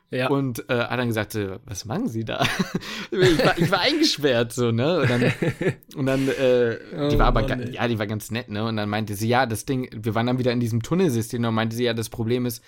[0.09, 0.29] Ja.
[0.29, 2.45] Und äh, hat dann gesagt, so, was machen Sie da?
[3.11, 5.01] ich, war, ich war eingesperrt, so, ne?
[5.01, 5.33] Und dann,
[5.95, 8.63] und dann äh, oh, die war aber, Mann, ja, die war ganz nett, ne?
[8.63, 11.53] Und dann meinte sie, ja, das Ding, wir waren dann wieder in diesem Tunnelsystem und
[11.53, 12.63] meinte sie, ja, das Problem ist,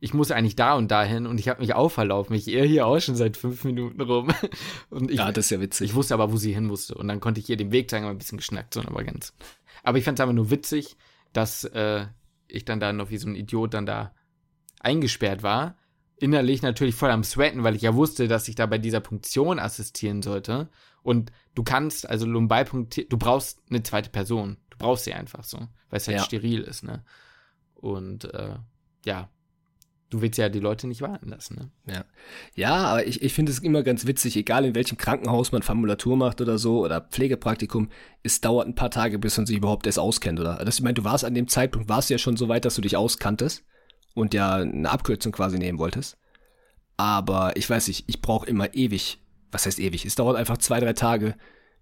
[0.00, 2.34] ich muss eigentlich da und dahin und ich habe mich auch verlaufen.
[2.34, 4.28] Ich irre hier auch schon seit fünf Minuten rum.
[4.90, 5.90] Und ich, ja, das ist ja witzig.
[5.90, 6.94] Ich wusste aber, wo sie hin musste.
[6.94, 9.34] Und dann konnte ich ihr den Weg zeigen, aber ein bisschen geschnackt, so, aber ganz.
[9.82, 10.96] Aber ich fand es einfach nur witzig,
[11.32, 12.06] dass äh,
[12.46, 14.14] ich dann da noch wie so ein Idiot dann da
[14.80, 15.76] eingesperrt war.
[16.20, 19.58] Innerlich natürlich voll am Sweaten, weil ich ja wusste, dass ich da bei dieser Punktion
[19.58, 20.68] assistieren sollte.
[21.02, 24.56] Und du kannst, also Lumbalpunktieren, du brauchst eine zweite Person.
[24.70, 26.24] Du brauchst sie einfach so, weil es halt Ja.
[26.24, 27.04] steril ist, ne?
[27.74, 28.56] Und äh,
[29.04, 29.28] ja,
[30.10, 31.70] du willst ja die Leute nicht warten lassen, ne?
[31.94, 32.04] Ja,
[32.54, 36.16] ja aber ich, ich finde es immer ganz witzig, egal in welchem Krankenhaus man Formulatur
[36.16, 37.90] macht oder so oder Pflegepraktikum,
[38.22, 40.56] es dauert ein paar Tage, bis man sich überhaupt erst auskennt, oder?
[40.64, 42.82] Das, ich meine, du warst an dem Zeitpunkt, warst ja schon so weit, dass du
[42.82, 43.64] dich auskanntest
[44.18, 46.16] und ja eine Abkürzung quasi nehmen wolltest.
[46.96, 49.20] Aber ich weiß nicht, ich brauche immer ewig.
[49.50, 50.04] Was heißt ewig?
[50.04, 51.34] Es dauert einfach zwei, drei Tage,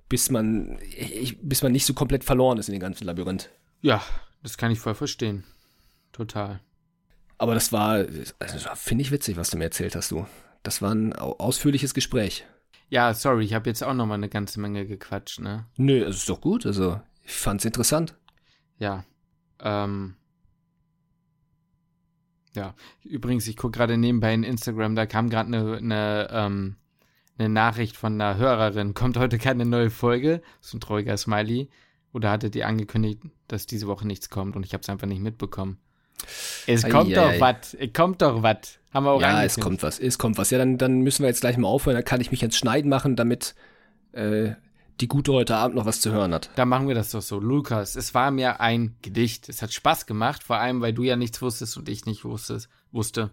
[0.09, 3.51] bis man, ich, bis man nicht so komplett verloren ist in dem ganzen Labyrinth.
[3.81, 4.03] Ja,
[4.43, 5.45] das kann ich voll verstehen.
[6.13, 6.61] Total.
[7.39, 8.05] Aber das war,
[8.39, 10.27] also, finde ich witzig, was du mir erzählt hast, du.
[10.63, 12.47] Das war ein au- ausführliches Gespräch.
[12.89, 15.67] Ja, sorry, ich habe jetzt auch noch mal eine ganze Menge gequatscht, ne?
[15.77, 16.65] Nö, es ist doch gut.
[16.67, 18.15] Also, ich fand's interessant.
[18.79, 19.05] Ja.
[19.61, 20.15] Ähm.
[22.57, 22.75] Ja.
[23.05, 26.77] Übrigens, ich gucke gerade nebenbei in Instagram, da kam gerade eine ne, ähm,
[27.39, 28.95] ne Nachricht von einer Hörerin.
[28.95, 30.43] Kommt heute keine neue Folge?
[30.61, 31.69] So ein trauriger Smiley.
[32.13, 35.21] Oder hattet ihr angekündigt, dass diese Woche nichts kommt und ich habe es einfach nicht
[35.21, 35.79] mitbekommen?
[36.67, 37.75] Es kommt ei, doch was.
[37.75, 38.79] Es kommt doch was.
[38.93, 39.99] Haben wir auch ja, es kommt was.
[39.99, 40.51] Es kommt was.
[40.51, 41.95] Ja, dann, dann müssen wir jetzt gleich mal aufhören.
[41.95, 43.55] Dann kann ich mich jetzt schneiden machen, damit
[44.13, 44.53] äh,
[45.01, 46.51] die Gute heute Abend noch was zu hören hat.
[46.57, 47.39] Dann machen wir das doch so.
[47.39, 49.49] Lukas, es war mir ein Gedicht.
[49.49, 52.69] Es hat Spaß gemacht, vor allem, weil du ja nichts wusstest und ich nicht wusstest,
[52.93, 53.31] wusste.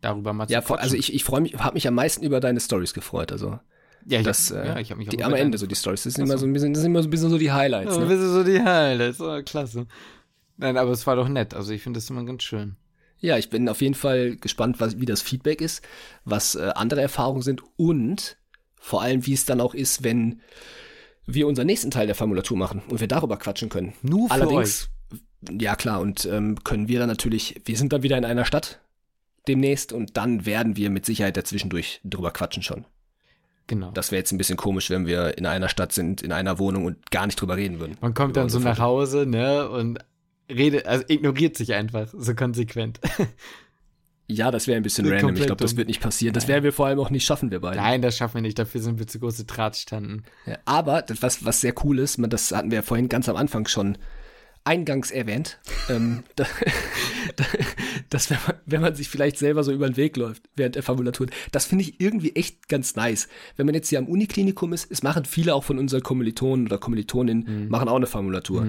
[0.00, 0.98] Darüber mal zu Ja, also quatschen.
[0.98, 3.30] ich, ich freue mich, habe mich am meisten über deine Stories gefreut.
[3.32, 3.58] Also
[4.04, 5.76] ja, ich, das, hab, äh, ja, ich habe mich auch die, am Ende so die
[5.76, 6.02] Stories.
[6.02, 6.46] Das sind immer so.
[6.46, 7.94] ein bisschen, das sind immer so ein bisschen so die Highlights.
[7.94, 8.08] Ja, Ne?
[8.08, 9.20] das ist so die Highlights.
[9.20, 9.86] Oh, klasse.
[10.56, 11.54] Nein, aber es war doch nett.
[11.54, 12.76] Also ich finde das immer ganz schön.
[13.18, 15.82] Ja, ich bin auf jeden Fall gespannt, was, wie das Feedback ist,
[16.24, 18.36] was äh, andere Erfahrungen sind und
[18.82, 20.40] vor allem, wie es dann auch ist, wenn
[21.24, 23.94] wir unseren nächsten Teil der Formulatur machen und wir darüber quatschen können.
[24.02, 24.90] Nur für Allerdings,
[25.48, 28.80] ja klar, und ähm, können wir dann natürlich, wir sind dann wieder in einer Stadt
[29.46, 32.84] demnächst und dann werden wir mit Sicherheit dazwischendurch drüber quatschen schon.
[33.68, 33.92] Genau.
[33.92, 36.84] Das wäre jetzt ein bisschen komisch, wenn wir in einer Stadt sind, in einer Wohnung
[36.84, 37.96] und gar nicht drüber reden würden.
[38.00, 40.00] Man kommt dann so nach Hause, ne, und
[40.50, 42.98] redet, also ignoriert sich einfach so konsequent.
[44.32, 45.40] Ja, das wäre ein bisschen Komplett random.
[45.40, 46.34] Ich glaube, das wird nicht passieren.
[46.34, 47.76] Das werden wir vor allem auch nicht schaffen, wir beide.
[47.76, 48.58] Nein, das schaffen wir nicht.
[48.58, 50.24] Dafür sind wir zu große Drahtstanden.
[50.46, 53.36] Ja, aber was, was sehr cool ist, man, das hatten wir ja vorhin ganz am
[53.36, 53.98] Anfang schon
[54.64, 56.46] eingangs erwähnt, ähm, da,
[57.36, 57.44] da,
[58.10, 60.82] dass wenn man, wenn man sich vielleicht selber so über den Weg läuft während der
[60.82, 63.28] Formulatur, das finde ich irgendwie echt ganz nice.
[63.56, 66.78] Wenn man jetzt hier am Uniklinikum ist, es machen viele auch von unseren Kommilitonen oder
[66.78, 68.62] Kommilitoninnen, machen auch eine Formulatur.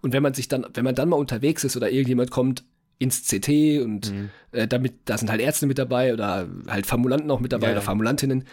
[0.00, 2.64] Und wenn man sich dann, wenn man dann mal unterwegs ist oder irgendjemand kommt
[3.02, 4.12] ins CT und
[4.52, 7.72] äh, damit, da sind halt Ärzte mit dabei oder halt Formulanten auch mit dabei Ja,
[7.72, 7.82] oder.
[7.82, 8.44] Formulantinnen.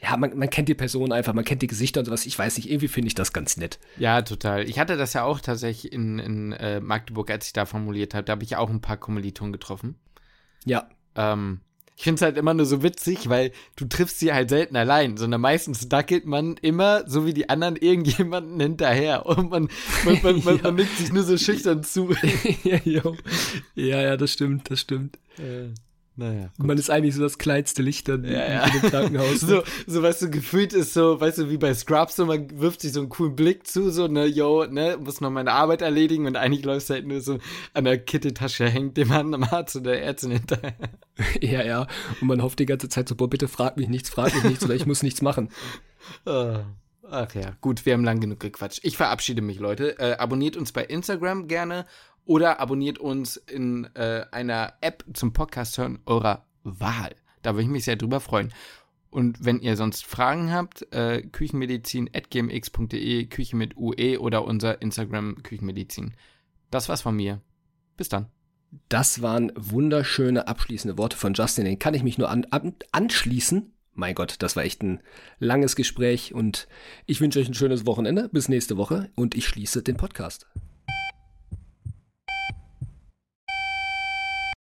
[0.00, 2.24] Ja, man, man kennt die Person einfach, man kennt die Gesichter und sowas.
[2.24, 3.80] Ich weiß nicht, irgendwie finde ich das ganz nett.
[3.96, 4.68] Ja, total.
[4.68, 8.22] Ich hatte das ja auch tatsächlich in, in äh, Magdeburg, als ich da formuliert habe.
[8.24, 9.96] Da habe ich auch ein paar Kommilitonen getroffen.
[10.64, 11.60] Ja, Ähm,
[11.98, 15.16] ich finde es halt immer nur so witzig, weil du triffst sie halt selten allein,
[15.16, 19.26] sondern meistens dackelt man immer, so wie die anderen, irgendjemanden hinterher.
[19.26, 19.68] Und man,
[20.04, 22.14] man, man, man, man nickt sich nur so schüchtern zu.
[22.84, 23.02] ja,
[23.74, 25.18] ja, das stimmt, das stimmt.
[25.38, 25.70] äh,
[26.18, 26.50] naja.
[26.58, 28.68] Man ist eigentlich so das kleinste Licht dann Ja, in, ja.
[28.68, 29.40] dem Krankenhaus.
[29.48, 32.80] So, so, weißt du, gefühlt ist so, weißt du, wie bei Scrubs, so, man wirft
[32.80, 36.26] sich so einen coolen Blick zu, so, ne, yo, ne, muss noch meine Arbeit erledigen
[36.26, 37.38] und eigentlich läufst du halt nur so
[37.72, 40.74] an der Kitteltasche, hängt dem anderen Arzt oder der Ärztin hinterher.
[41.40, 41.86] ja, ja.
[42.20, 44.64] Und man hofft die ganze Zeit so, boah, bitte frag mich nichts, frag mich nichts
[44.64, 45.50] oder ich muss nichts machen.
[46.24, 46.64] Ah,
[47.10, 48.80] Ach ja, gut, wir haben lang genug gequatscht.
[48.82, 49.98] Ich verabschiede mich, Leute.
[49.98, 51.86] Äh, abonniert uns bei Instagram gerne
[52.28, 57.16] oder abonniert uns in äh, einer App zum Podcast hören eurer Wahl.
[57.40, 58.52] Da würde ich mich sehr drüber freuen.
[59.08, 66.12] Und wenn ihr sonst Fragen habt, äh, küchenmedizin.gmx.de, Küche mit UE oder unser Instagram Küchenmedizin.
[66.70, 67.40] Das war's von mir.
[67.96, 68.26] Bis dann.
[68.90, 71.64] Das waren wunderschöne abschließende Worte von Justin.
[71.64, 73.72] Den kann ich mich nur an, an, anschließen.
[73.94, 75.00] Mein Gott, das war echt ein
[75.38, 76.68] langes Gespräch und
[77.06, 78.28] ich wünsche euch ein schönes Wochenende.
[78.28, 80.46] Bis nächste Woche und ich schließe den Podcast.